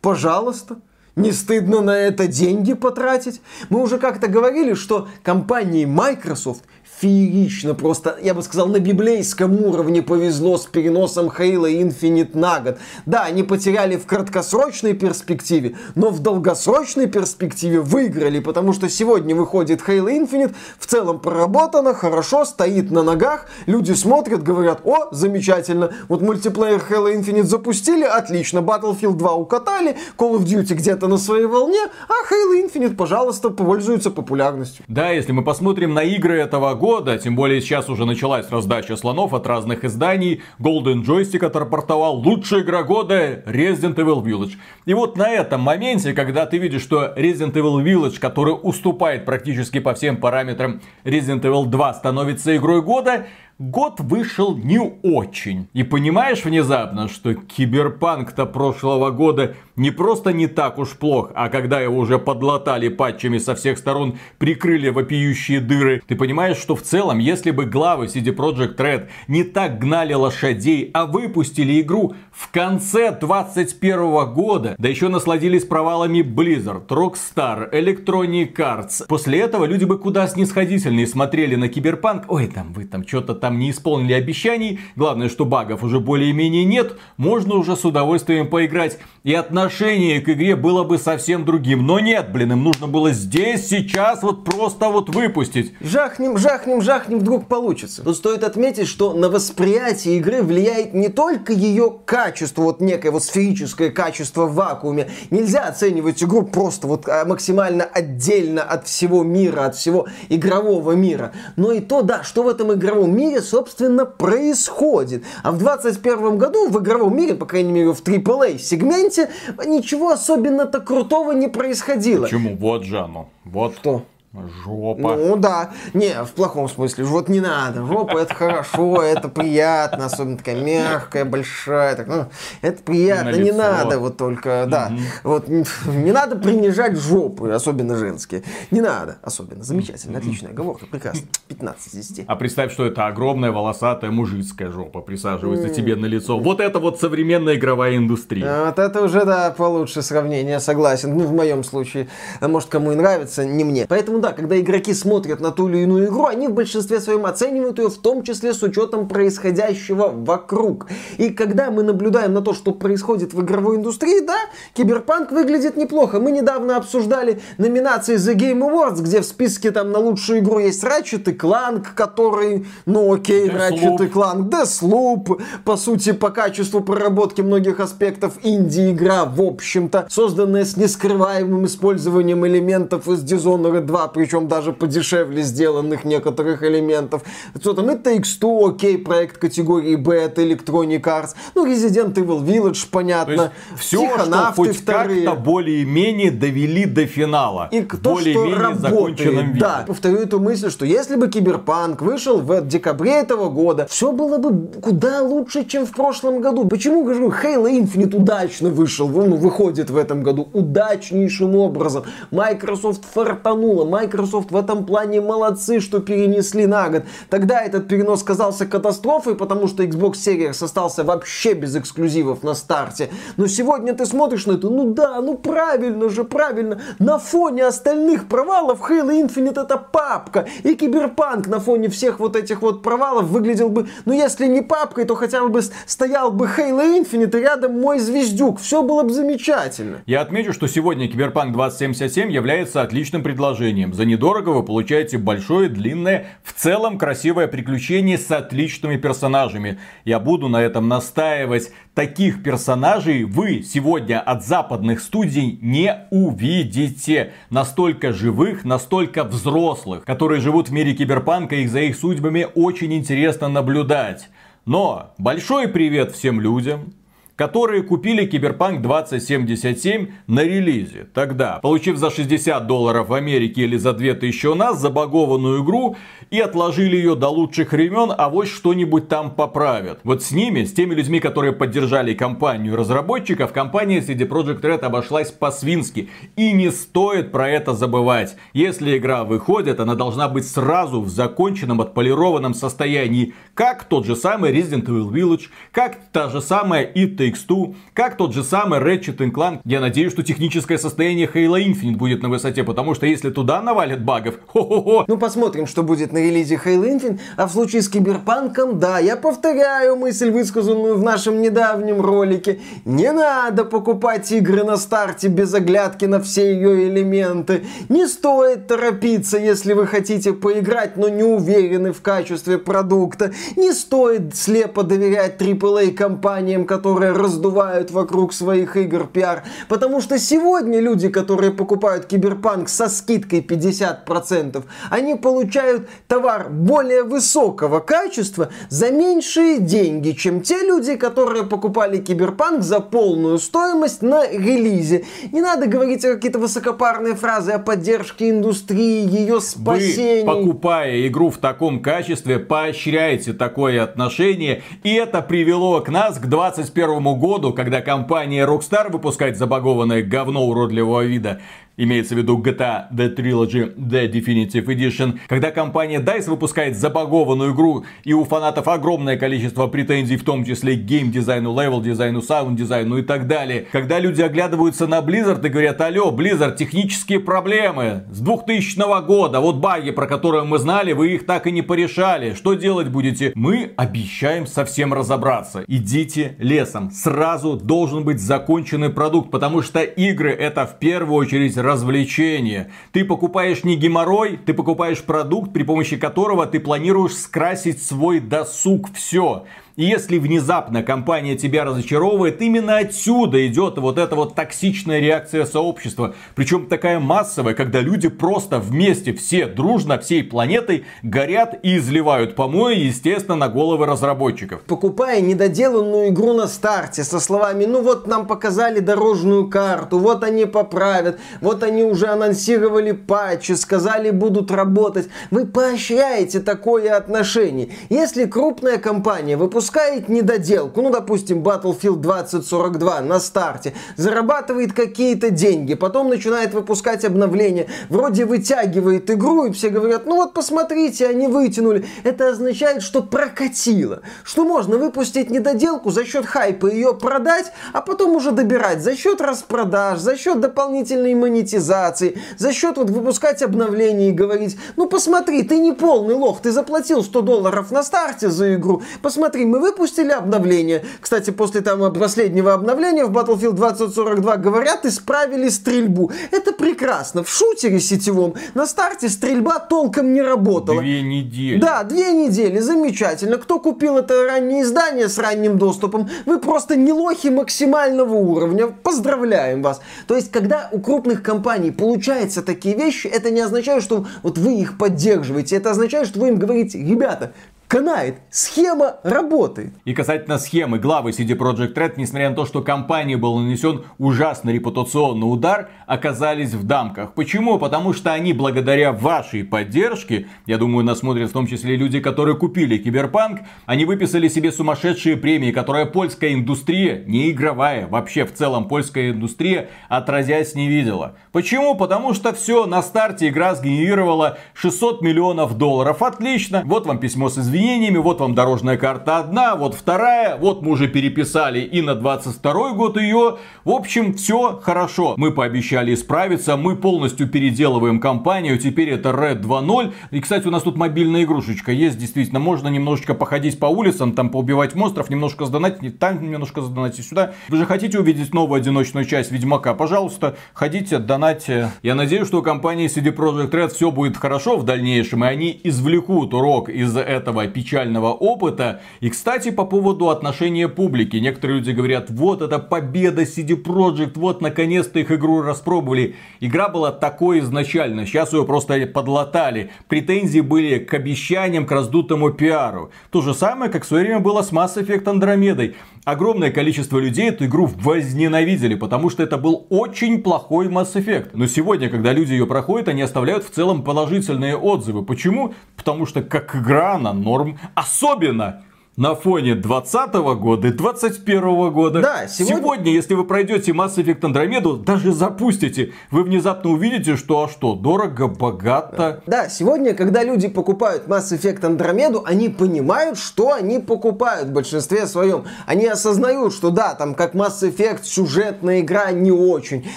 Пожалуйста. 0.00 0.78
Не 1.16 1.32
стыдно 1.32 1.82
на 1.82 1.90
это 1.90 2.26
деньги 2.26 2.72
потратить? 2.72 3.42
Мы 3.68 3.82
уже 3.82 3.98
как-то 3.98 4.26
говорили, 4.26 4.72
что 4.72 5.06
компании 5.22 5.84
Microsoft 5.84 6.64
феерично, 7.00 7.74
просто, 7.74 8.18
я 8.22 8.34
бы 8.34 8.42
сказал, 8.42 8.66
на 8.66 8.80
библейском 8.80 9.62
уровне 9.64 10.02
повезло 10.02 10.58
с 10.58 10.66
переносом 10.66 11.28
Halo 11.28 11.70
Infinite 11.70 12.36
на 12.36 12.60
год. 12.60 12.78
Да, 13.06 13.24
они 13.24 13.42
потеряли 13.42 13.96
в 13.96 14.06
краткосрочной 14.06 14.94
перспективе, 14.94 15.76
но 15.94 16.10
в 16.10 16.20
долгосрочной 16.20 17.06
перспективе 17.06 17.80
выиграли, 17.80 18.40
потому 18.40 18.72
что 18.72 18.88
сегодня 18.88 19.34
выходит 19.34 19.80
Halo 19.86 20.08
Infinite, 20.08 20.54
в 20.78 20.86
целом 20.86 21.20
проработано, 21.20 21.94
хорошо, 21.94 22.44
стоит 22.44 22.90
на 22.90 23.02
ногах, 23.02 23.46
люди 23.66 23.92
смотрят, 23.92 24.42
говорят, 24.42 24.80
о, 24.84 25.08
замечательно, 25.12 25.92
вот 26.08 26.20
мультиплеер 26.20 26.82
Halo 26.90 27.14
Infinite 27.16 27.44
запустили, 27.44 28.04
отлично, 28.04 28.58
Battlefield 28.58 29.14
2 29.14 29.34
укатали, 29.34 29.96
Call 30.16 30.38
of 30.38 30.44
Duty 30.44 30.74
где-то 30.74 31.06
на 31.06 31.18
своей 31.18 31.46
волне, 31.46 31.80
а 32.08 32.32
Halo 32.32 32.64
Infinite, 32.64 32.96
пожалуйста, 32.96 33.50
пользуется 33.50 34.10
популярностью. 34.10 34.84
Да, 34.88 35.10
если 35.10 35.32
мы 35.32 35.44
посмотрим 35.44 35.94
на 35.94 36.02
игры 36.02 36.38
этого 36.38 36.74
года, 36.74 36.87
тем 37.22 37.36
более 37.36 37.60
сейчас 37.60 37.88
уже 37.90 38.06
началась 38.06 38.50
раздача 38.50 38.96
слонов 38.96 39.34
от 39.34 39.46
разных 39.46 39.84
изданий, 39.84 40.40
Golden 40.58 41.04
Joystick 41.04 41.44
отрапортовал 41.44 42.16
лучшая 42.16 42.62
игра 42.62 42.82
года 42.82 43.42
Resident 43.46 43.96
Evil 43.96 44.22
Village. 44.22 44.52
И 44.86 44.94
вот 44.94 45.16
на 45.18 45.28
этом 45.28 45.60
моменте, 45.60 46.14
когда 46.14 46.46
ты 46.46 46.56
видишь, 46.56 46.82
что 46.82 47.12
Resident 47.14 47.52
Evil 47.52 47.84
Village, 47.84 48.18
который 48.18 48.56
уступает 48.60 49.26
практически 49.26 49.80
по 49.80 49.92
всем 49.92 50.16
параметрам 50.16 50.80
Resident 51.04 51.42
Evil 51.42 51.66
2, 51.66 51.94
становится 51.94 52.56
игрой 52.56 52.80
года, 52.80 53.26
год 53.58 53.98
вышел 53.98 54.56
не 54.56 54.78
очень. 54.78 55.68
И 55.72 55.82
понимаешь 55.82 56.44
внезапно, 56.44 57.08
что 57.08 57.34
киберпанк-то 57.34 58.46
прошлого 58.46 59.10
года 59.10 59.56
не 59.74 59.90
просто 59.90 60.32
не 60.32 60.46
так 60.46 60.78
уж 60.78 60.90
плох, 60.90 61.32
а 61.34 61.48
когда 61.48 61.80
его 61.80 61.98
уже 61.98 62.18
подлатали 62.18 62.88
патчами 62.88 63.38
со 63.38 63.54
всех 63.54 63.78
сторон, 63.78 64.18
прикрыли 64.38 64.90
вопиющие 64.90 65.60
дыры, 65.60 66.02
ты 66.06 66.16
понимаешь, 66.16 66.56
что 66.56 66.76
в 66.76 66.82
целом, 66.82 67.18
если 67.18 67.50
бы 67.50 67.64
главы 67.64 68.06
CD 68.06 68.34
Projekt 68.34 68.76
Red 68.76 69.08
не 69.26 69.44
так 69.44 69.78
гнали 69.78 70.14
лошадей, 70.14 70.90
а 70.94 71.06
выпустили 71.06 71.80
игру 71.80 72.14
в 72.32 72.50
конце 72.50 73.10
21 73.12 74.32
года, 74.32 74.74
да 74.78 74.88
еще 74.88 75.08
насладились 75.08 75.64
провалами 75.64 76.20
Blizzard, 76.20 76.86
Rockstar, 76.88 77.72
Electronic 77.72 78.54
Arts, 78.56 79.06
после 79.08 79.40
этого 79.40 79.64
люди 79.64 79.84
бы 79.84 79.98
куда 79.98 80.26
снисходительнее 80.26 81.06
смотрели 81.06 81.56
на 81.56 81.68
киберпанк, 81.68 82.24
ой, 82.28 82.46
там 82.46 82.72
вы 82.72 82.84
там 82.84 83.06
что-то 83.06 83.34
там 83.34 83.47
не 83.56 83.70
исполнили 83.70 84.12
обещаний, 84.12 84.80
главное, 84.96 85.28
что 85.28 85.44
багов 85.44 85.82
уже 85.82 86.00
более-менее 86.00 86.64
нет, 86.64 86.98
можно 87.16 87.54
уже 87.54 87.76
с 87.76 87.84
удовольствием 87.84 88.48
поиграть. 88.48 88.98
И 89.24 89.34
отношение 89.34 90.20
к 90.20 90.28
игре 90.28 90.56
было 90.56 90.84
бы 90.84 90.98
совсем 90.98 91.44
другим. 91.44 91.86
Но 91.86 92.00
нет, 92.00 92.32
блин, 92.32 92.52
им 92.52 92.64
нужно 92.64 92.86
было 92.86 93.12
здесь, 93.12 93.68
сейчас 93.68 94.22
вот 94.22 94.44
просто 94.44 94.88
вот 94.88 95.14
выпустить. 95.14 95.72
Жахнем, 95.80 96.38
жахнем, 96.38 96.80
жахнем, 96.82 97.18
вдруг 97.18 97.46
получится. 97.46 98.02
Тут 98.02 98.16
стоит 98.16 98.42
отметить, 98.42 98.88
что 98.88 99.12
на 99.12 99.28
восприятие 99.28 100.16
игры 100.16 100.42
влияет 100.42 100.94
не 100.94 101.08
только 101.08 101.52
ее 101.52 101.94
качество, 102.04 102.62
вот 102.62 102.80
некое 102.80 103.10
вот 103.10 103.22
сферическое 103.22 103.90
качество 103.90 104.46
в 104.46 104.54
вакууме. 104.54 105.10
Нельзя 105.30 105.64
оценивать 105.64 106.22
игру 106.22 106.42
просто 106.42 106.86
вот 106.86 107.08
а, 107.08 107.24
максимально 107.24 107.84
отдельно 107.84 108.62
от 108.62 108.86
всего 108.86 109.22
мира, 109.22 109.66
от 109.66 109.76
всего 109.76 110.06
игрового 110.28 110.92
мира. 110.92 111.32
Но 111.56 111.72
и 111.72 111.80
то, 111.80 112.02
да, 112.02 112.22
что 112.22 112.42
в 112.42 112.48
этом 112.48 112.72
игровом 112.72 113.16
мире, 113.16 113.37
собственно, 113.42 114.04
происходит. 114.04 115.24
А 115.42 115.52
в 115.52 115.58
21 115.58 116.38
году 116.38 116.68
в 116.68 116.78
игровом 116.78 117.16
мире, 117.16 117.34
по 117.34 117.46
крайней 117.46 117.72
мере 117.72 117.92
в 117.92 118.02
AAA 118.02 118.58
сегменте, 118.58 119.30
ничего 119.66 120.10
особенно-то 120.10 120.80
крутого 120.80 121.32
не 121.32 121.48
происходило. 121.48 122.24
Почему? 122.24 122.56
Вот 122.56 122.84
же 122.84 122.98
оно. 122.98 123.28
Вот. 123.44 123.74
Что? 123.76 124.04
Жопа. 124.34 125.16
Ну 125.16 125.36
да, 125.36 125.70
не, 125.94 126.22
в 126.22 126.32
плохом 126.32 126.68
смысле, 126.68 127.04
вот 127.04 127.30
не 127.30 127.40
надо, 127.40 127.84
жопа 127.84 128.18
это 128.18 128.34
хорошо, 128.34 129.02
это 129.02 129.28
приятно, 129.28 130.04
особенно 130.04 130.36
такая 130.36 130.62
мягкая, 130.62 131.24
большая, 131.24 131.96
так, 131.96 132.06
ну, 132.06 132.26
это 132.60 132.82
приятно, 132.82 133.36
не 133.36 133.52
надо 133.52 133.98
вот 133.98 134.18
только, 134.18 134.66
да, 134.68 134.92
вот 135.24 135.48
не 135.48 136.12
надо 136.12 136.36
принижать 136.36 136.96
жопы, 136.96 137.50
особенно 137.50 137.96
женские, 137.96 138.42
не 138.70 138.82
надо, 138.82 139.16
особенно, 139.22 139.64
замечательно, 139.64 140.18
отличная 140.18 140.50
оговорка, 140.50 140.84
прекрасно, 140.86 141.26
15 141.48 141.94
из 141.94 142.08
10. 142.08 142.24
А 142.28 142.36
представь, 142.36 142.70
что 142.70 142.84
это 142.84 143.06
огромная 143.06 143.50
волосатая 143.50 144.10
мужицкая 144.10 144.70
жопа 144.70 145.00
присаживается 145.00 145.70
тебе 145.70 145.96
на 145.96 146.06
лицо. 146.06 146.38
Вот 146.38 146.60
это 146.60 146.78
вот 146.80 147.00
современная 147.00 147.56
игровая 147.56 147.96
индустрия. 147.96 148.66
Вот 148.66 148.78
это 148.78 149.02
уже, 149.02 149.24
да, 149.24 149.50
получше 149.50 150.02
сравнение, 150.02 150.60
согласен. 150.60 151.16
Ну, 151.16 151.24
в 151.24 151.32
моем 151.32 151.64
случае, 151.64 152.08
а 152.40 152.48
может, 152.48 152.68
кому 152.68 152.92
и 152.92 152.94
нравится, 152.94 153.44
не 153.46 153.64
мне. 153.64 153.86
Поэтому, 153.88 154.17
да, 154.20 154.32
когда 154.32 154.58
игроки 154.58 154.94
смотрят 154.94 155.40
на 155.40 155.50
ту 155.50 155.68
или 155.68 155.78
иную 155.78 156.06
игру, 156.06 156.26
они 156.26 156.48
в 156.48 156.52
большинстве 156.52 157.00
своем 157.00 157.26
оценивают 157.26 157.78
ее 157.78 157.88
в 157.88 157.98
том 157.98 158.22
числе 158.22 158.54
с 158.54 158.62
учетом 158.62 159.08
происходящего 159.08 160.08
вокруг. 160.08 160.86
И 161.16 161.30
когда 161.30 161.70
мы 161.70 161.82
наблюдаем 161.82 162.32
на 162.32 162.42
то, 162.42 162.54
что 162.54 162.72
происходит 162.72 163.32
в 163.34 163.42
игровой 163.42 163.76
индустрии, 163.76 164.20
да, 164.20 164.36
Киберпанк 164.74 165.32
выглядит 165.32 165.76
неплохо. 165.76 166.20
Мы 166.20 166.30
недавно 166.30 166.76
обсуждали 166.76 167.40
номинации 167.58 168.16
The 168.16 168.34
Game 168.34 168.60
Awards, 168.60 169.02
где 169.02 169.20
в 169.20 169.24
списке 169.24 169.70
там 169.70 169.92
на 169.92 169.98
лучшую 169.98 170.40
игру 170.40 170.58
есть 170.58 170.82
Ratchet 170.84 171.30
и 171.30 171.36
Clank, 171.36 171.86
который, 171.94 172.66
ну 172.86 173.12
окей, 173.12 173.48
Deathloop. 173.48 173.70
Ratchet 173.70 174.04
и 174.04 174.08
Clank, 174.08 174.50
Deathloop, 174.50 175.40
по 175.64 175.76
сути, 175.76 176.12
по 176.12 176.30
качеству 176.30 176.80
проработки 176.80 177.40
многих 177.40 177.80
аспектов 177.80 178.34
инди-игра, 178.42 179.24
в 179.24 179.40
общем-то, 179.40 180.06
созданная 180.10 180.64
с 180.64 180.76
нескрываемым 180.76 181.66
использованием 181.66 182.46
элементов 182.46 183.08
из 183.08 183.22
Dishonored 183.22 183.82
2, 183.82 184.07
причем 184.14 184.48
даже 184.48 184.72
подешевле 184.72 185.42
сделанных 185.42 186.04
некоторых 186.04 186.62
элементов. 186.62 187.22
Что 187.60 187.74
там, 187.74 187.88
это 187.88 188.12
X2, 188.14 188.74
окей, 188.74 188.98
проект 188.98 189.38
категории 189.38 189.96
B, 189.96 190.14
это 190.14 190.42
Electronic 190.42 191.02
Arts, 191.02 191.34
ну, 191.54 191.66
Resident 191.66 192.14
Evil 192.14 192.44
Village, 192.44 192.88
понятно, 192.90 193.52
все, 193.76 194.18
что 194.18 194.52
хоть 194.56 194.76
вторые. 194.76 195.24
как-то 195.24 195.40
более-менее 195.40 196.30
довели 196.30 196.84
до 196.84 197.06
финала. 197.06 197.68
И 197.72 197.82
в 197.82 197.88
то, 197.88 198.18
что 198.18 198.32
более-менее 198.32 198.74
законченном 198.74 199.46
виде. 199.48 199.60
Да, 199.60 199.84
повторю 199.86 200.18
эту 200.18 200.40
мысль, 200.40 200.70
что 200.70 200.84
если 200.84 201.16
бы 201.16 201.28
Киберпанк 201.28 202.02
вышел 202.02 202.38
в 202.38 202.66
декабре 202.66 203.12
этого 203.12 203.48
года, 203.48 203.86
все 203.88 204.12
было 204.12 204.38
бы 204.38 204.68
куда 204.80 205.22
лучше, 205.22 205.64
чем 205.64 205.86
в 205.86 205.92
прошлом 205.92 206.40
году. 206.40 206.66
Почему, 206.66 207.04
говорю, 207.04 207.30
Halo 207.30 207.70
Infinite 207.70 208.16
удачно 208.16 208.70
вышел, 208.70 209.08
ну, 209.08 209.36
выходит 209.36 209.90
в 209.90 209.96
этом 209.96 210.22
году 210.22 210.48
удачнейшим 210.52 211.56
образом. 211.56 212.04
Microsoft 212.30 213.04
фартанула, 213.04 213.84
Microsoft 213.98 214.52
в 214.52 214.56
этом 214.56 214.86
плане 214.86 215.20
молодцы, 215.20 215.80
что 215.80 215.98
перенесли 215.98 216.66
на 216.66 216.88
год. 216.88 217.02
Тогда 217.30 217.60
этот 217.60 217.88
перенос 217.88 218.22
казался 218.22 218.64
катастрофой, 218.64 219.34
потому 219.34 219.66
что 219.66 219.82
Xbox 219.82 220.12
Series 220.12 220.64
остался 220.64 221.02
вообще 221.02 221.54
без 221.54 221.74
эксклюзивов 221.74 222.44
на 222.44 222.54
старте. 222.54 223.10
Но 223.36 223.48
сегодня 223.48 223.94
ты 223.94 224.06
смотришь 224.06 224.46
на 224.46 224.52
это, 224.52 224.70
ну 224.70 224.92
да, 224.92 225.20
ну 225.20 225.36
правильно 225.36 226.08
же, 226.08 226.22
правильно. 226.22 226.80
На 227.00 227.18
фоне 227.18 227.66
остальных 227.66 228.28
провалов 228.28 228.88
Halo 228.88 229.10
Infinite 229.10 229.60
это 229.64 229.76
папка. 229.78 230.46
И 230.62 230.76
Киберпанк 230.76 231.48
на 231.48 231.58
фоне 231.58 231.88
всех 231.88 232.20
вот 232.20 232.36
этих 232.36 232.62
вот 232.62 232.82
провалов 232.82 233.24
выглядел 233.24 233.68
бы, 233.68 233.88
ну 234.04 234.12
если 234.12 234.46
не 234.46 234.62
папкой, 234.62 235.06
то 235.06 235.16
хотя 235.16 235.44
бы 235.44 235.60
стоял 235.86 236.30
бы 236.30 236.46
Halo 236.46 237.02
Infinite 237.02 237.36
и 237.36 237.40
рядом 237.40 237.80
мой 237.80 237.98
звездюк. 237.98 238.60
Все 238.60 238.82
было 238.82 239.02
бы 239.02 239.10
замечательно. 239.10 240.02
Я 240.06 240.20
отмечу, 240.20 240.52
что 240.52 240.68
сегодня 240.68 241.08
Киберпанк 241.08 241.52
2077 241.52 242.30
является 242.30 242.82
отличным 242.82 243.24
предложением. 243.24 243.87
За 243.92 244.04
недорого 244.04 244.50
вы 244.50 244.62
получаете 244.62 245.18
большое, 245.18 245.68
длинное, 245.68 246.26
в 246.42 246.52
целом 246.52 246.98
красивое 246.98 247.46
приключение 247.46 248.18
с 248.18 248.30
отличными 248.30 248.96
персонажами. 248.96 249.78
Я 250.04 250.20
буду 250.20 250.48
на 250.48 250.62
этом 250.62 250.88
настаивать. 250.88 251.72
Таких 251.94 252.42
персонажей 252.42 253.24
вы 253.24 253.62
сегодня 253.62 254.20
от 254.20 254.44
западных 254.44 255.00
студий 255.00 255.58
не 255.62 256.06
увидите. 256.10 257.32
Настолько 257.50 258.12
живых, 258.12 258.64
настолько 258.64 259.24
взрослых, 259.24 260.04
которые 260.04 260.40
живут 260.40 260.68
в 260.68 260.72
мире 260.72 260.94
Киберпанка, 260.94 261.56
и 261.56 261.66
за 261.66 261.80
их 261.80 261.96
судьбами 261.96 262.46
очень 262.54 262.92
интересно 262.94 263.48
наблюдать. 263.48 264.28
Но 264.64 265.14
большой 265.16 265.66
привет 265.66 266.12
всем 266.12 266.40
людям, 266.40 266.92
которые 267.38 267.84
купили 267.84 268.26
Киберпанк 268.26 268.82
2077 268.82 270.08
на 270.26 270.42
релизе. 270.42 271.06
Тогда, 271.14 271.60
получив 271.62 271.96
за 271.96 272.10
60 272.10 272.66
долларов 272.66 273.10
в 273.10 273.14
Америке 273.14 273.62
или 273.62 273.76
за 273.76 273.92
2000 273.92 274.46
у 274.48 274.54
нас 274.56 274.80
забагованную 274.80 275.62
игру 275.62 275.96
и 276.32 276.40
отложили 276.40 276.96
ее 276.96 277.14
до 277.14 277.28
лучших 277.28 277.70
времен, 277.70 278.12
а 278.16 278.28
вот 278.28 278.48
что-нибудь 278.48 279.08
там 279.08 279.30
поправят. 279.30 280.00
Вот 280.02 280.24
с 280.24 280.32
ними, 280.32 280.64
с 280.64 280.72
теми 280.72 280.96
людьми, 280.96 281.20
которые 281.20 281.52
поддержали 281.52 282.12
компанию 282.12 282.74
разработчиков, 282.74 283.52
компания 283.52 284.00
CD 284.00 284.28
Projekt 284.28 284.62
Red 284.62 284.80
обошлась 284.80 285.30
по-свински. 285.30 286.08
И 286.34 286.50
не 286.52 286.72
стоит 286.72 287.30
про 287.30 287.48
это 287.48 287.72
забывать. 287.72 288.34
Если 288.52 288.98
игра 288.98 289.22
выходит, 289.22 289.78
она 289.78 289.94
должна 289.94 290.28
быть 290.28 290.46
сразу 290.48 291.00
в 291.00 291.08
законченном, 291.08 291.80
отполированном 291.82 292.54
состоянии. 292.54 293.32
Как 293.54 293.84
тот 293.84 294.06
же 294.06 294.16
самый 294.16 294.52
Resident 294.52 294.86
Evil 294.86 295.12
Village, 295.12 295.50
как 295.70 295.98
та 296.10 296.30
же 296.30 296.40
самая 296.40 296.84
It 296.84 297.27
Takes 297.28 297.46
Two, 297.46 297.74
как 297.94 298.16
тот 298.16 298.34
же 298.34 298.42
самый 298.42 298.80
Ratchet 298.80 299.18
Clank. 299.18 299.60
Я 299.64 299.80
надеюсь, 299.80 300.12
что 300.12 300.22
техническое 300.22 300.78
состояние 300.78 301.28
Halo 301.32 301.58
Infinite 301.58 301.96
будет 301.96 302.22
на 302.22 302.28
высоте, 302.28 302.64
потому 302.64 302.94
что 302.94 303.06
если 303.06 303.30
туда 303.30 303.60
навалят 303.60 304.02
багов, 304.04 304.36
хо-хо-хо, 304.46 305.04
Ну, 305.06 305.18
посмотрим, 305.18 305.66
что 305.66 305.82
будет 305.82 306.12
на 306.12 306.18
релизе 306.18 306.60
Halo 306.64 306.84
Infinite. 306.84 307.20
А 307.36 307.46
в 307.46 307.52
случае 307.52 307.82
с 307.82 307.88
Киберпанком, 307.88 308.78
да, 308.78 308.98
я 308.98 309.16
повторяю 309.16 309.96
мысль, 309.96 310.30
высказанную 310.30 310.96
в 310.96 311.02
нашем 311.02 311.40
недавнем 311.40 312.00
ролике. 312.00 312.60
Не 312.84 313.12
надо 313.12 313.64
покупать 313.64 314.30
игры 314.32 314.64
на 314.64 314.76
старте 314.76 315.28
без 315.28 315.52
оглядки 315.54 316.06
на 316.06 316.20
все 316.20 316.54
ее 316.54 316.88
элементы. 316.88 317.64
Не 317.88 318.06
стоит 318.06 318.66
торопиться, 318.66 319.38
если 319.38 319.72
вы 319.72 319.86
хотите 319.86 320.32
поиграть, 320.32 320.96
но 320.96 321.08
не 321.08 321.22
уверены 321.22 321.92
в 321.92 322.00
качестве 322.00 322.58
продукта. 322.58 323.32
Не 323.56 323.72
стоит 323.72 324.34
слепо 324.36 324.82
доверять 324.82 325.40
AAA 325.40 325.92
компаниям, 325.92 326.64
которые 326.64 327.12
раздувают 327.18 327.90
вокруг 327.90 328.32
своих 328.32 328.76
игр 328.76 329.06
пиар. 329.06 329.42
Потому 329.68 330.00
что 330.00 330.18
сегодня 330.18 330.80
люди, 330.80 331.08
которые 331.08 331.52
покупают 331.52 332.06
Киберпанк 332.06 332.68
со 332.68 332.88
скидкой 332.88 333.40
50%, 333.40 334.64
они 334.90 335.14
получают 335.14 335.88
товар 336.06 336.48
более 336.50 337.02
высокого 337.02 337.80
качества 337.80 338.50
за 338.68 338.90
меньшие 338.90 339.58
деньги, 339.58 340.12
чем 340.12 340.40
те 340.40 340.62
люди, 340.62 340.96
которые 340.96 341.44
покупали 341.44 341.98
Киберпанк 341.98 342.62
за 342.62 342.80
полную 342.80 343.38
стоимость 343.38 344.02
на 344.02 344.26
релизе. 344.28 345.04
Не 345.32 345.40
надо 345.40 345.66
говорить 345.66 346.02
какие-то 346.02 346.38
высокопарные 346.38 347.14
фразы 347.14 347.52
о 347.52 347.58
поддержке 347.58 348.30
индустрии, 348.30 349.08
ее 349.08 349.40
спасении. 349.40 350.20
Вы, 350.20 350.26
покупая 350.26 351.06
игру 351.08 351.30
в 351.30 351.38
таком 351.38 351.82
качестве, 351.82 352.38
поощряете 352.38 353.32
такое 353.32 353.82
отношение. 353.82 354.62
И 354.82 354.94
это 354.94 355.22
привело 355.22 355.80
к 355.80 355.88
нас 355.88 356.18
к 356.18 356.26
21 356.26 357.07
году, 357.16 357.52
когда 357.52 357.80
компания 357.80 358.46
Rockstar 358.46 358.90
выпускает 358.90 359.36
забагованное 359.36 360.02
говно 360.02 360.44
уродливого 360.44 361.02
вида. 361.02 361.40
Имеется 361.80 362.16
в 362.16 362.18
виду 362.18 362.42
GTA 362.42 362.92
The 362.92 363.14
Trilogy 363.14 363.72
The 363.76 364.10
Definitive 364.10 364.66
Edition. 364.66 365.20
Когда 365.28 365.52
компания 365.52 366.00
DICE 366.00 366.28
выпускает 366.28 366.76
забагованную 366.76 367.54
игру, 367.54 367.84
и 368.02 368.12
у 368.12 368.24
фанатов 368.24 368.66
огромное 368.66 369.16
количество 369.16 369.68
претензий, 369.68 370.16
в 370.16 370.24
том 370.24 370.44
числе 370.44 370.74
к 370.74 370.80
геймдизайну, 370.80 371.56
левел-дизайну, 371.56 372.20
саунд-дизайну 372.20 372.98
и 372.98 373.02
так 373.02 373.28
далее. 373.28 373.66
Когда 373.70 374.00
люди 374.00 374.20
оглядываются 374.22 374.88
на 374.88 374.98
Blizzard 374.98 375.46
и 375.46 375.48
говорят, 375.48 375.80
алло, 375.80 376.10
Blizzard, 376.10 376.56
технические 376.56 377.20
проблемы 377.20 378.02
с 378.10 378.18
2000 378.18 379.06
года, 379.06 379.38
вот 379.38 379.58
баги, 379.58 379.92
про 379.92 380.08
которые 380.08 380.42
мы 380.42 380.58
знали, 380.58 380.92
вы 380.92 381.14
их 381.14 381.26
так 381.26 381.46
и 381.46 381.52
не 381.52 381.62
порешали. 381.62 382.34
Что 382.34 382.54
делать 382.54 382.88
будете? 382.88 383.30
Мы 383.36 383.70
обещаем 383.76 384.48
со 384.48 384.63
всем 384.63 384.92
разобраться. 384.92 385.62
Идите 385.68 386.34
лесом. 386.40 386.90
Сразу 386.90 387.56
должен 387.56 388.02
быть 388.02 388.20
законченный 388.20 388.90
продукт, 388.90 389.30
потому 389.30 389.62
что 389.62 389.80
игры 389.80 390.32
это 390.32 390.66
в 390.66 390.80
первую 390.80 391.14
очередь 391.14 391.56
развлечение. 391.68 392.70
Ты 392.92 393.04
покупаешь 393.04 393.62
не 393.62 393.76
геморрой, 393.76 394.38
ты 394.44 394.54
покупаешь 394.54 395.02
продукт, 395.02 395.52
при 395.52 395.62
помощи 395.62 395.96
которого 395.96 396.46
ты 396.46 396.58
планируешь 396.58 397.16
скрасить 397.16 397.82
свой 397.82 398.20
досуг. 398.20 398.92
Все. 398.92 399.44
И 399.78 399.84
если 399.84 400.18
внезапно 400.18 400.82
компания 400.82 401.36
тебя 401.36 401.64
разочаровывает, 401.64 402.42
именно 402.42 402.78
отсюда 402.78 403.46
идет 403.46 403.78
вот 403.78 403.96
эта 403.96 404.16
вот 404.16 404.34
токсичная 404.34 404.98
реакция 404.98 405.46
сообщества. 405.46 406.16
Причем 406.34 406.66
такая 406.66 406.98
массовая, 406.98 407.54
когда 407.54 407.80
люди 407.80 408.08
просто 408.08 408.58
вместе, 408.58 409.12
все 409.12 409.46
дружно, 409.46 410.00
всей 410.00 410.24
планетой 410.24 410.84
горят 411.04 411.60
и 411.62 411.76
изливают 411.76 412.34
помои, 412.34 412.76
естественно, 412.76 413.36
на 413.36 413.48
головы 413.48 413.86
разработчиков. 413.86 414.62
покупая 414.62 415.20
недоделанную 415.20 416.08
игру 416.08 416.32
на 416.32 416.48
старте 416.48 417.04
со 417.04 417.20
словами, 417.20 417.64
ну 417.64 417.80
вот 417.80 418.08
нам 418.08 418.26
показали 418.26 418.80
дорожную 418.80 419.48
карту, 419.48 420.00
вот 420.00 420.24
они 420.24 420.46
поправят, 420.46 421.20
вот 421.40 421.62
они 421.62 421.84
уже 421.84 422.08
анонсировали 422.08 422.90
патчи, 422.90 423.52
сказали 423.52 424.10
будут 424.10 424.50
работать. 424.50 425.08
Вы 425.30 425.46
поощряете 425.46 426.40
такое 426.40 426.96
отношение. 426.96 427.68
Если 427.90 428.24
крупная 428.24 428.78
компания 428.78 429.36
выпускает 429.36 429.67
недоделку, 430.08 430.82
ну, 430.82 430.90
допустим, 430.90 431.42
Battlefield 431.42 431.96
2042 431.96 433.00
на 433.00 433.20
старте, 433.20 433.74
зарабатывает 433.96 434.72
какие-то 434.72 435.30
деньги, 435.30 435.74
потом 435.74 436.08
начинает 436.08 436.54
выпускать 436.54 437.04
обновления, 437.04 437.68
вроде 437.88 438.24
вытягивает 438.24 439.10
игру, 439.10 439.46
и 439.46 439.52
все 439.52 439.68
говорят, 439.68 440.06
ну 440.06 440.16
вот 440.16 440.32
посмотрите, 440.34 441.06
они 441.06 441.28
вытянули. 441.28 441.86
Это 442.04 442.30
означает, 442.30 442.82
что 442.82 443.02
прокатило, 443.02 444.02
что 444.24 444.44
можно 444.44 444.76
выпустить 444.78 445.30
недоделку 445.30 445.90
за 445.90 446.04
счет 446.04 446.26
хайпа, 446.26 446.66
ее 446.66 446.94
продать, 446.94 447.52
а 447.72 447.80
потом 447.80 448.16
уже 448.16 448.32
добирать. 448.32 448.82
За 448.82 448.96
счет 448.96 449.20
распродаж, 449.20 449.98
за 449.98 450.16
счет 450.16 450.40
дополнительной 450.40 451.14
монетизации, 451.14 452.20
за 452.36 452.52
счет 452.52 452.76
вот 452.76 452.90
выпускать 452.90 453.42
обновления 453.42 454.08
и 454.08 454.12
говорить, 454.12 454.56
ну 454.76 454.88
посмотри, 454.88 455.42
ты 455.42 455.58
не 455.58 455.72
полный 455.72 456.14
лох, 456.14 456.40
ты 456.42 456.52
заплатил 456.52 457.02
100 457.02 457.20
долларов 457.22 457.70
на 457.70 457.82
старте 457.82 458.30
за 458.30 458.54
игру, 458.54 458.82
посмотри, 459.02 459.44
мы 459.44 459.57
выпустили 459.58 460.10
обновление. 460.10 460.84
Кстати, 461.00 461.30
после 461.30 461.60
там 461.60 461.92
последнего 461.92 462.54
обновления 462.54 463.04
в 463.04 463.10
Battlefield 463.10 463.52
2042 463.52 464.36
говорят, 464.36 464.86
исправили 464.86 465.48
стрельбу. 465.48 466.10
Это 466.30 466.52
прекрасно. 466.52 467.22
В 467.22 467.30
шутере 467.30 467.80
сетевом 467.80 468.34
на 468.54 468.66
старте 468.66 469.08
стрельба 469.08 469.58
толком 469.58 470.12
не 470.12 470.22
работала. 470.22 470.80
Две 470.80 471.02
недели. 471.02 471.60
Да, 471.60 471.82
две 471.84 472.12
недели, 472.12 472.58
замечательно. 472.58 473.38
Кто 473.38 473.58
купил 473.58 473.98
это 473.98 474.24
раннее 474.24 474.62
издание 474.62 475.08
с 475.08 475.18
ранним 475.18 475.58
доступом, 475.58 476.08
вы 476.26 476.38
просто 476.38 476.76
не 476.76 476.92
лохи 476.92 477.28
максимального 477.28 478.14
уровня. 478.14 478.68
Поздравляем 478.68 479.62
вас. 479.62 479.80
То 480.06 480.16
есть, 480.16 480.30
когда 480.30 480.68
у 480.72 480.80
крупных 480.80 481.22
компаний 481.22 481.70
получаются 481.70 482.42
такие 482.42 482.76
вещи, 482.76 483.06
это 483.06 483.30
не 483.30 483.40
означает, 483.40 483.82
что 483.82 484.06
вот 484.22 484.38
вы 484.38 484.54
их 484.54 484.78
поддерживаете. 484.78 485.56
Это 485.56 485.70
означает, 485.70 486.08
что 486.08 486.20
вы 486.20 486.28
им 486.28 486.38
говорите, 486.38 486.78
ребята, 486.78 487.32
канает. 487.68 488.16
Схема 488.30 488.96
работает. 489.04 489.74
И 489.84 489.92
касательно 489.92 490.38
схемы 490.38 490.78
главы 490.78 491.10
CD 491.10 491.36
Projekt 491.36 491.74
Red, 491.74 491.94
несмотря 491.98 492.30
на 492.30 492.34
то, 492.34 492.46
что 492.46 492.62
компании 492.62 493.14
был 493.14 493.38
нанесен 493.38 493.84
ужасный 493.98 494.54
репутационный 494.54 495.30
удар, 495.30 495.68
оказались 495.86 496.54
в 496.54 496.64
дамках. 496.64 497.12
Почему? 497.12 497.58
Потому 497.58 497.92
что 497.92 498.12
они 498.12 498.32
благодаря 498.32 498.92
вашей 498.92 499.44
поддержке, 499.44 500.26
я 500.46 500.56
думаю, 500.56 500.84
нас 500.84 501.00
смотрят 501.00 501.28
в 501.28 501.32
том 501.32 501.46
числе 501.46 501.76
люди, 501.76 502.00
которые 502.00 502.36
купили 502.36 502.78
Киберпанк, 502.78 503.40
они 503.66 503.84
выписали 503.84 504.28
себе 504.28 504.50
сумасшедшие 504.50 505.18
премии, 505.18 505.52
которые 505.52 505.84
польская 505.86 506.32
индустрия, 506.32 507.04
не 507.06 507.30
игровая, 507.30 507.86
вообще 507.86 508.24
в 508.24 508.32
целом 508.32 508.66
польская 508.66 509.10
индустрия, 509.10 509.68
отродясь 509.90 510.54
не 510.54 510.68
видела. 510.68 511.16
Почему? 511.32 511.74
Потому 511.74 512.14
что 512.14 512.32
все, 512.32 512.64
на 512.64 512.82
старте 512.82 513.28
игра 513.28 513.54
сгенерировала 513.54 514.38
600 514.54 515.02
миллионов 515.02 515.58
долларов. 515.58 516.02
Отлично. 516.02 516.62
Вот 516.64 516.86
вам 516.86 516.98
письмо 516.98 517.28
с 517.28 517.36
извинениями 517.36 517.57
изменениями. 517.58 517.98
Вот 517.98 518.20
вам 518.20 518.34
дорожная 518.34 518.76
карта 518.76 519.18
одна, 519.18 519.56
вот 519.56 519.74
вторая. 519.74 520.36
Вот 520.36 520.62
мы 520.62 520.70
уже 520.70 520.88
переписали 520.88 521.60
и 521.60 521.82
на 521.82 521.94
22 521.94 522.72
год 522.72 522.96
ее. 522.96 523.38
В 523.64 523.70
общем, 523.70 524.14
все 524.14 524.60
хорошо. 524.62 525.14
Мы 525.16 525.32
пообещали 525.32 525.94
исправиться. 525.94 526.56
Мы 526.56 526.76
полностью 526.76 527.28
переделываем 527.28 528.00
компанию. 528.00 528.58
Теперь 528.58 528.90
это 528.90 529.10
Red 529.10 529.42
2.0. 529.42 529.92
И, 530.10 530.20
кстати, 530.20 530.46
у 530.46 530.50
нас 530.50 530.62
тут 530.62 530.76
мобильная 530.76 531.24
игрушечка 531.24 531.72
есть. 531.72 531.98
Действительно, 531.98 532.38
можно 532.38 532.68
немножечко 532.68 533.14
походить 533.14 533.58
по 533.58 533.66
улицам, 533.66 534.12
там 534.12 534.30
поубивать 534.30 534.74
монстров, 534.74 535.10
немножко 535.10 535.44
сдонатить, 535.44 535.98
там 535.98 536.30
немножко 536.30 536.60
сдонатить 536.60 537.06
сюда. 537.06 537.32
Вы 537.48 537.56
же 537.56 537.66
хотите 537.66 537.98
увидеть 537.98 538.32
новую 538.32 538.58
одиночную 538.58 539.04
часть 539.04 539.32
Ведьмака? 539.32 539.74
Пожалуйста, 539.74 540.36
ходите, 540.54 540.98
донатьте. 540.98 541.70
Я 541.82 541.94
надеюсь, 541.94 542.28
что 542.28 542.38
у 542.38 542.42
компании 542.42 542.88
CD 542.88 543.14
Projekt 543.14 543.50
Red 543.50 543.68
все 543.74 543.90
будет 543.90 544.16
хорошо 544.16 544.56
в 544.56 544.64
дальнейшем, 544.64 545.24
и 545.24 545.28
они 545.28 545.60
извлекут 545.64 546.34
урок 546.34 546.68
из 546.68 546.96
этого 546.96 547.47
печального 547.48 548.12
опыта. 548.12 548.80
И, 549.00 549.10
кстати, 549.10 549.50
по 549.50 549.64
поводу 549.64 550.10
отношения 550.10 550.68
публики. 550.68 551.16
Некоторые 551.16 551.58
люди 551.58 551.72
говорят, 551.72 552.10
вот 552.10 552.42
это 552.42 552.58
победа 552.58 553.22
CD 553.22 553.60
Projekt, 553.60 554.12
вот 554.14 554.40
наконец-то 554.40 554.98
их 554.98 555.10
игру 555.10 555.42
распробовали. 555.42 556.14
Игра 556.40 556.68
была 556.68 556.92
такой 556.92 557.40
изначально, 557.40 558.06
сейчас 558.06 558.32
ее 558.32 558.44
просто 558.44 558.86
подлатали. 558.86 559.70
Претензии 559.88 560.40
были 560.40 560.78
к 560.78 560.94
обещаниям, 560.94 561.66
к 561.66 561.72
раздутому 561.72 562.30
пиару. 562.30 562.90
То 563.10 563.20
же 563.20 563.34
самое, 563.34 563.70
как 563.70 563.84
в 563.84 563.86
свое 563.86 564.04
время 564.04 564.20
было 564.20 564.42
с 564.42 564.52
Mass 564.52 564.76
Effect 564.76 565.04
Andromeda. 565.04 565.74
Огромное 566.08 566.50
количество 566.50 566.98
людей 566.98 567.28
эту 567.28 567.44
игру 567.44 567.66
возненавидели, 567.66 568.76
потому 568.76 569.10
что 569.10 569.22
это 569.22 569.36
был 569.36 569.66
очень 569.68 570.22
плохой 570.22 570.68
Mass 570.68 570.94
Effect. 570.94 571.32
Но 571.34 571.46
сегодня, 571.46 571.90
когда 571.90 572.14
люди 572.14 572.32
ее 572.32 572.46
проходят, 572.46 572.88
они 572.88 573.02
оставляют 573.02 573.44
в 573.44 573.50
целом 573.50 573.82
положительные 573.84 574.56
отзывы. 574.56 575.04
Почему? 575.04 575.52
Потому 575.76 576.06
что 576.06 576.22
как 576.22 576.56
игра 576.56 576.94
она 576.94 577.12
норм. 577.12 577.58
Особенно 577.74 578.62
на 578.98 579.14
фоне 579.14 579.54
20 579.54 580.12
года 580.40 580.66
и 580.66 580.72
21 580.72 581.70
года. 581.70 582.00
Да, 582.00 582.26
сегодня... 582.26 582.56
сегодня, 582.56 582.92
если 582.92 583.14
вы 583.14 583.24
пройдете 583.24 583.70
Mass 583.70 583.94
Effect 583.94 584.22
Andromeda, 584.22 584.82
даже 584.82 585.12
запустите, 585.12 585.92
вы 586.10 586.24
внезапно 586.24 586.70
увидите, 586.70 587.14
что 587.14 587.44
а 587.44 587.48
что, 587.48 587.76
дорого, 587.76 588.26
богато. 588.26 589.22
Да, 589.24 589.48
сегодня, 589.48 589.94
когда 589.94 590.24
люди 590.24 590.48
покупают 590.48 591.06
Mass 591.06 591.30
Effect 591.30 591.60
Andromeda, 591.60 592.22
они 592.24 592.48
понимают, 592.48 593.18
что 593.18 593.52
они 593.52 593.78
покупают 593.78 594.48
в 594.48 594.52
большинстве 594.52 595.06
своем. 595.06 595.44
Они 595.64 595.86
осознают, 595.86 596.52
что 596.52 596.70
да, 596.70 596.96
там 596.96 597.14
как 597.14 597.36
Mass 597.36 597.62
Effect 597.62 598.00
сюжетная 598.02 598.80
игра 598.80 599.12
не 599.12 599.30
очень. 599.30 599.88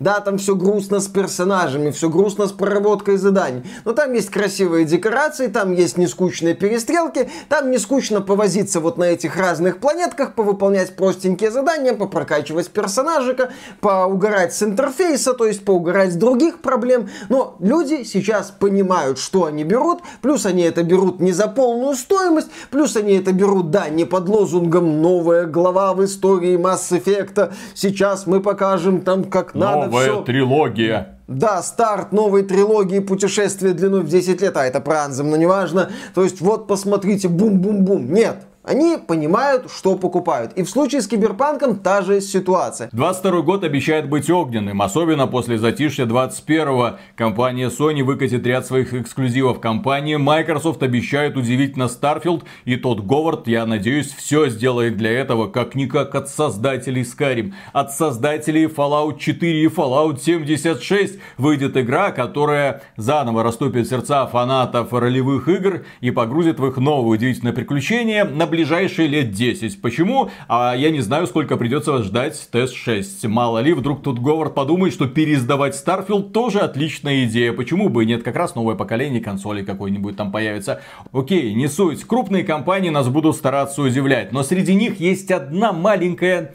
Да, 0.00 0.18
там 0.18 0.36
все 0.38 0.56
грустно 0.56 0.98
с 0.98 1.06
персонажами, 1.06 1.92
все 1.92 2.10
грустно 2.10 2.48
с 2.48 2.52
проработкой 2.52 3.18
заданий. 3.18 3.62
Но 3.84 3.92
там 3.92 4.12
есть 4.14 4.30
красивые 4.30 4.84
декорации, 4.84 5.46
там 5.46 5.74
есть 5.74 5.96
нескучные 5.96 6.54
перестрелки, 6.54 7.30
там 7.48 7.70
не 7.70 7.78
скучно 7.78 8.20
повозиться 8.20 8.79
вот 8.80 8.98
на 8.98 9.04
этих 9.04 9.36
разных 9.36 9.78
планетках, 9.78 10.34
повыполнять 10.34 10.96
простенькие 10.96 11.50
задания, 11.50 11.94
попрокачивать 11.94 12.68
персонажика, 12.70 13.50
поугарать 13.80 14.54
с 14.54 14.62
интерфейса, 14.62 15.34
то 15.34 15.46
есть 15.46 15.64
поугарать 15.64 16.12
с 16.12 16.16
других 16.16 16.60
проблем. 16.60 17.08
Но 17.28 17.56
люди 17.60 18.02
сейчас 18.04 18.50
понимают, 18.50 19.18
что 19.18 19.44
они 19.44 19.64
берут, 19.64 20.00
плюс 20.22 20.46
они 20.46 20.62
это 20.62 20.82
берут 20.82 21.20
не 21.20 21.32
за 21.32 21.48
полную 21.48 21.94
стоимость, 21.94 22.48
плюс 22.70 22.96
они 22.96 23.14
это 23.14 23.32
берут, 23.32 23.70
да, 23.70 23.88
не 23.88 24.04
под 24.04 24.28
лозунгом 24.28 25.00
«Новая 25.00 25.46
глава 25.46 25.94
в 25.94 26.04
истории 26.04 26.58
Mass 26.58 26.90
Effect», 26.90 27.52
сейчас 27.74 28.26
мы 28.26 28.40
покажем 28.40 29.00
там, 29.00 29.24
как 29.24 29.54
надо 29.54 29.86
Новая 29.86 30.04
все. 30.04 30.22
трилогия. 30.22 31.16
Да, 31.30 31.62
старт 31.62 32.10
новой 32.10 32.42
трилогии 32.42 32.98
путешествия 32.98 33.72
длиной 33.72 34.00
в 34.00 34.08
10 34.08 34.40
лет, 34.42 34.56
а 34.56 34.66
это 34.66 34.80
про 34.80 35.04
Анзем, 35.04 35.30
но 35.30 35.36
неважно. 35.36 35.88
То 36.12 36.24
есть 36.24 36.40
вот 36.40 36.66
посмотрите, 36.66 37.28
бум-бум-бум. 37.28 38.12
Нет, 38.12 38.38
они 38.62 38.98
понимают, 38.98 39.70
что 39.70 39.96
покупают. 39.96 40.52
И 40.52 40.62
в 40.62 40.68
случае 40.68 41.00
с 41.00 41.08
Киберпанком 41.08 41.76
та 41.76 42.02
же 42.02 42.20
ситуация. 42.20 42.90
22 42.92 43.40
год 43.40 43.64
обещает 43.64 44.08
быть 44.08 44.28
огненным, 44.28 44.82
особенно 44.82 45.26
после 45.26 45.58
затишья 45.58 46.04
21-го. 46.04 46.98
Компания 47.16 47.68
Sony 47.68 48.02
выкатит 48.02 48.46
ряд 48.46 48.66
своих 48.66 48.92
эксклюзивов. 48.92 49.60
Компания 49.60 50.18
Microsoft 50.18 50.82
обещает 50.82 51.36
удивить 51.38 51.76
на 51.78 51.84
Starfield. 51.84 52.44
И 52.66 52.76
тот 52.76 53.00
Говард, 53.00 53.48
я 53.48 53.64
надеюсь, 53.64 54.12
все 54.12 54.50
сделает 54.50 54.98
для 54.98 55.10
этого, 55.10 55.48
как-никак 55.48 56.14
от 56.14 56.28
создателей 56.28 57.02
Skyrim. 57.02 57.54
От 57.72 57.92
создателей 57.92 58.66
Fallout 58.66 59.18
4 59.18 59.62
и 59.62 59.68
Fallout 59.68 60.20
76 60.20 61.18
выйдет 61.38 61.76
игра, 61.78 62.10
которая 62.10 62.82
заново 62.98 63.42
растопит 63.42 63.88
сердца 63.88 64.26
фанатов 64.26 64.92
ролевых 64.92 65.48
игр 65.48 65.84
и 66.02 66.10
погрузит 66.10 66.60
в 66.60 66.66
их 66.66 66.76
новые 66.76 67.18
удивительные 67.18 67.54
приключения 67.54 68.24
на 68.24 68.49
ближайшие 68.50 69.08
лет 69.08 69.30
10. 69.30 69.80
Почему? 69.80 70.30
А 70.48 70.74
я 70.76 70.90
не 70.90 71.00
знаю, 71.00 71.26
сколько 71.26 71.56
придется 71.56 72.02
ждать 72.02 72.48
тест 72.52 72.74
6. 72.74 73.24
Мало 73.26 73.60
ли, 73.60 73.72
вдруг 73.72 74.02
тут 74.02 74.18
Говард 74.18 74.54
подумает, 74.54 74.92
что 74.92 75.06
переиздавать 75.06 75.74
Starfield 75.74 76.30
тоже 76.30 76.60
отличная 76.60 77.24
идея. 77.24 77.52
Почему 77.52 77.88
бы 77.88 78.04
и 78.04 78.06
нет? 78.06 78.22
Как 78.22 78.36
раз 78.36 78.54
новое 78.54 78.74
поколение 78.74 79.22
консолей 79.22 79.64
какой-нибудь 79.64 80.16
там 80.16 80.32
появится. 80.32 80.82
Окей, 81.12 81.54
не 81.54 81.68
суть. 81.68 82.04
Крупные 82.04 82.44
компании 82.44 82.90
нас 82.90 83.08
будут 83.08 83.36
стараться 83.36 83.80
удивлять. 83.80 84.32
Но 84.32 84.42
среди 84.42 84.74
них 84.74 85.00
есть 85.00 85.30
одна 85.30 85.72
маленькая 85.72 86.54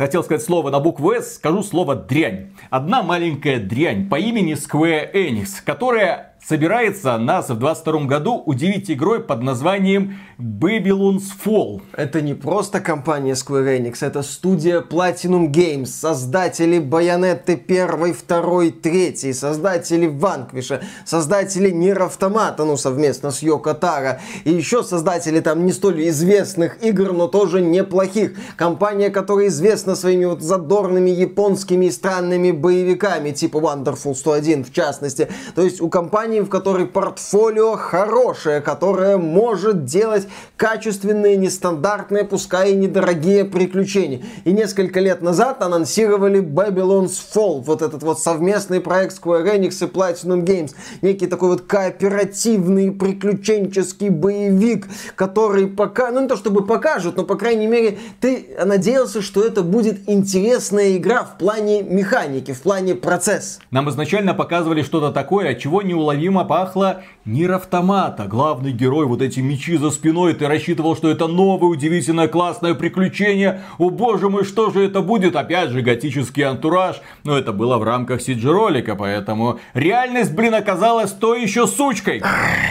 хотел 0.00 0.24
сказать 0.24 0.42
слово 0.42 0.70
на 0.70 0.80
букву 0.80 1.12
S, 1.12 1.34
скажу 1.34 1.62
слово 1.62 1.94
дрянь. 1.94 2.52
Одна 2.70 3.02
маленькая 3.02 3.60
дрянь 3.60 4.08
по 4.08 4.18
имени 4.18 4.54
Square 4.54 5.12
Enix, 5.12 5.62
которая 5.62 6.29
собирается 6.42 7.16
нас 7.18 7.48
в 7.48 7.58
22 7.58 8.04
году 8.04 8.42
удивить 8.44 8.90
игрой 8.90 9.20
под 9.20 9.42
названием 9.42 10.18
Babylon's 10.38 11.24
Fall. 11.44 11.82
Это 11.92 12.22
не 12.22 12.34
просто 12.34 12.80
компания 12.80 13.32
Square 13.32 13.78
Enix, 13.78 13.98
это 14.00 14.22
студия 14.22 14.80
Platinum 14.80 15.50
Games, 15.50 15.86
создатели 15.86 16.78
Байонетты 16.78 17.52
1, 17.52 18.16
2, 18.26 18.62
3, 18.82 19.32
создатели 19.32 20.06
Ванквиша, 20.06 20.82
создатели 21.04 21.70
Нир 21.70 22.02
Автомата, 22.02 22.64
ну, 22.64 22.76
совместно 22.76 23.30
с 23.30 23.42
Йоко 23.42 23.74
Таро, 23.74 24.18
и 24.44 24.50
еще 24.50 24.82
создатели 24.82 25.40
там 25.40 25.66
не 25.66 25.72
столь 25.72 26.08
известных 26.08 26.82
игр, 26.82 27.12
но 27.12 27.28
тоже 27.28 27.60
неплохих. 27.60 28.36
Компания, 28.56 29.10
которая 29.10 29.48
известна 29.48 29.94
своими 29.94 30.24
вот 30.24 30.42
задорными 30.42 31.10
японскими 31.10 31.86
и 31.86 31.90
странными 31.90 32.50
боевиками, 32.50 33.32
типа 33.32 33.58
Wonderful 33.58 34.14
101 34.14 34.64
в 34.64 34.72
частности. 34.72 35.28
То 35.54 35.62
есть 35.62 35.80
у 35.80 35.88
компании, 35.88 36.29
в 36.38 36.48
которой 36.48 36.86
портфолио 36.86 37.76
хорошее, 37.76 38.60
которое 38.60 39.16
может 39.16 39.84
делать 39.84 40.28
качественные, 40.56 41.36
нестандартные, 41.36 42.24
пускай 42.24 42.72
и 42.72 42.76
недорогие 42.76 43.44
приключения. 43.44 44.22
И 44.44 44.52
несколько 44.52 45.00
лет 45.00 45.22
назад 45.22 45.62
анонсировали 45.62 46.40
Babylon's 46.40 47.18
Fall, 47.34 47.62
вот 47.62 47.82
этот 47.82 48.04
вот 48.04 48.20
совместный 48.20 48.80
проект 48.80 49.20
Square 49.20 49.56
Enix 49.56 49.84
и 49.84 49.90
Platinum 49.90 50.44
Games. 50.44 50.74
Некий 51.02 51.26
такой 51.26 51.48
вот 51.48 51.62
кооперативный 51.62 52.92
приключенческий 52.92 54.10
боевик, 54.10 54.86
который 55.16 55.66
пока, 55.66 56.12
ну 56.12 56.20
не 56.20 56.28
то 56.28 56.36
чтобы 56.36 56.64
покажут, 56.64 57.16
но 57.16 57.24
по 57.24 57.34
крайней 57.34 57.66
мере 57.66 57.98
ты 58.20 58.46
надеялся, 58.64 59.22
что 59.22 59.44
это 59.44 59.62
будет 59.62 60.08
интересная 60.08 60.96
игра 60.96 61.24
в 61.24 61.38
плане 61.38 61.82
механики, 61.82 62.52
в 62.52 62.60
плане 62.60 62.94
процесс. 62.94 63.58
Нам 63.70 63.88
изначально 63.90 64.34
показывали 64.34 64.82
что-то 64.82 65.10
такое, 65.10 65.50
от 65.52 65.58
чего 65.58 65.80
неуловимо 66.20 66.44
пахло 66.44 67.02
Нир 67.24 67.52
Автомата. 67.52 68.24
Главный 68.24 68.72
герой, 68.72 69.06
вот 69.06 69.22
эти 69.22 69.40
мечи 69.40 69.76
за 69.76 69.90
спиной, 69.90 70.34
ты 70.34 70.46
рассчитывал, 70.46 70.96
что 70.96 71.10
это 71.10 71.26
новое, 71.26 71.70
удивительное, 71.70 72.28
классное 72.28 72.74
приключение. 72.74 73.62
О 73.78 73.90
боже 73.90 74.28
мой, 74.28 74.44
что 74.44 74.70
же 74.70 74.84
это 74.84 75.00
будет? 75.00 75.36
Опять 75.36 75.70
же, 75.70 75.82
готический 75.82 76.42
антураж. 76.42 77.00
Но 77.24 77.36
это 77.36 77.52
было 77.52 77.78
в 77.78 77.84
рамках 77.84 78.20
CG 78.20 78.50
ролика, 78.50 78.96
поэтому 78.96 79.60
реальность, 79.74 80.34
блин, 80.34 80.54
оказалась 80.54 81.12
то 81.12 81.34
еще 81.34 81.66
сучкой. 81.66 82.22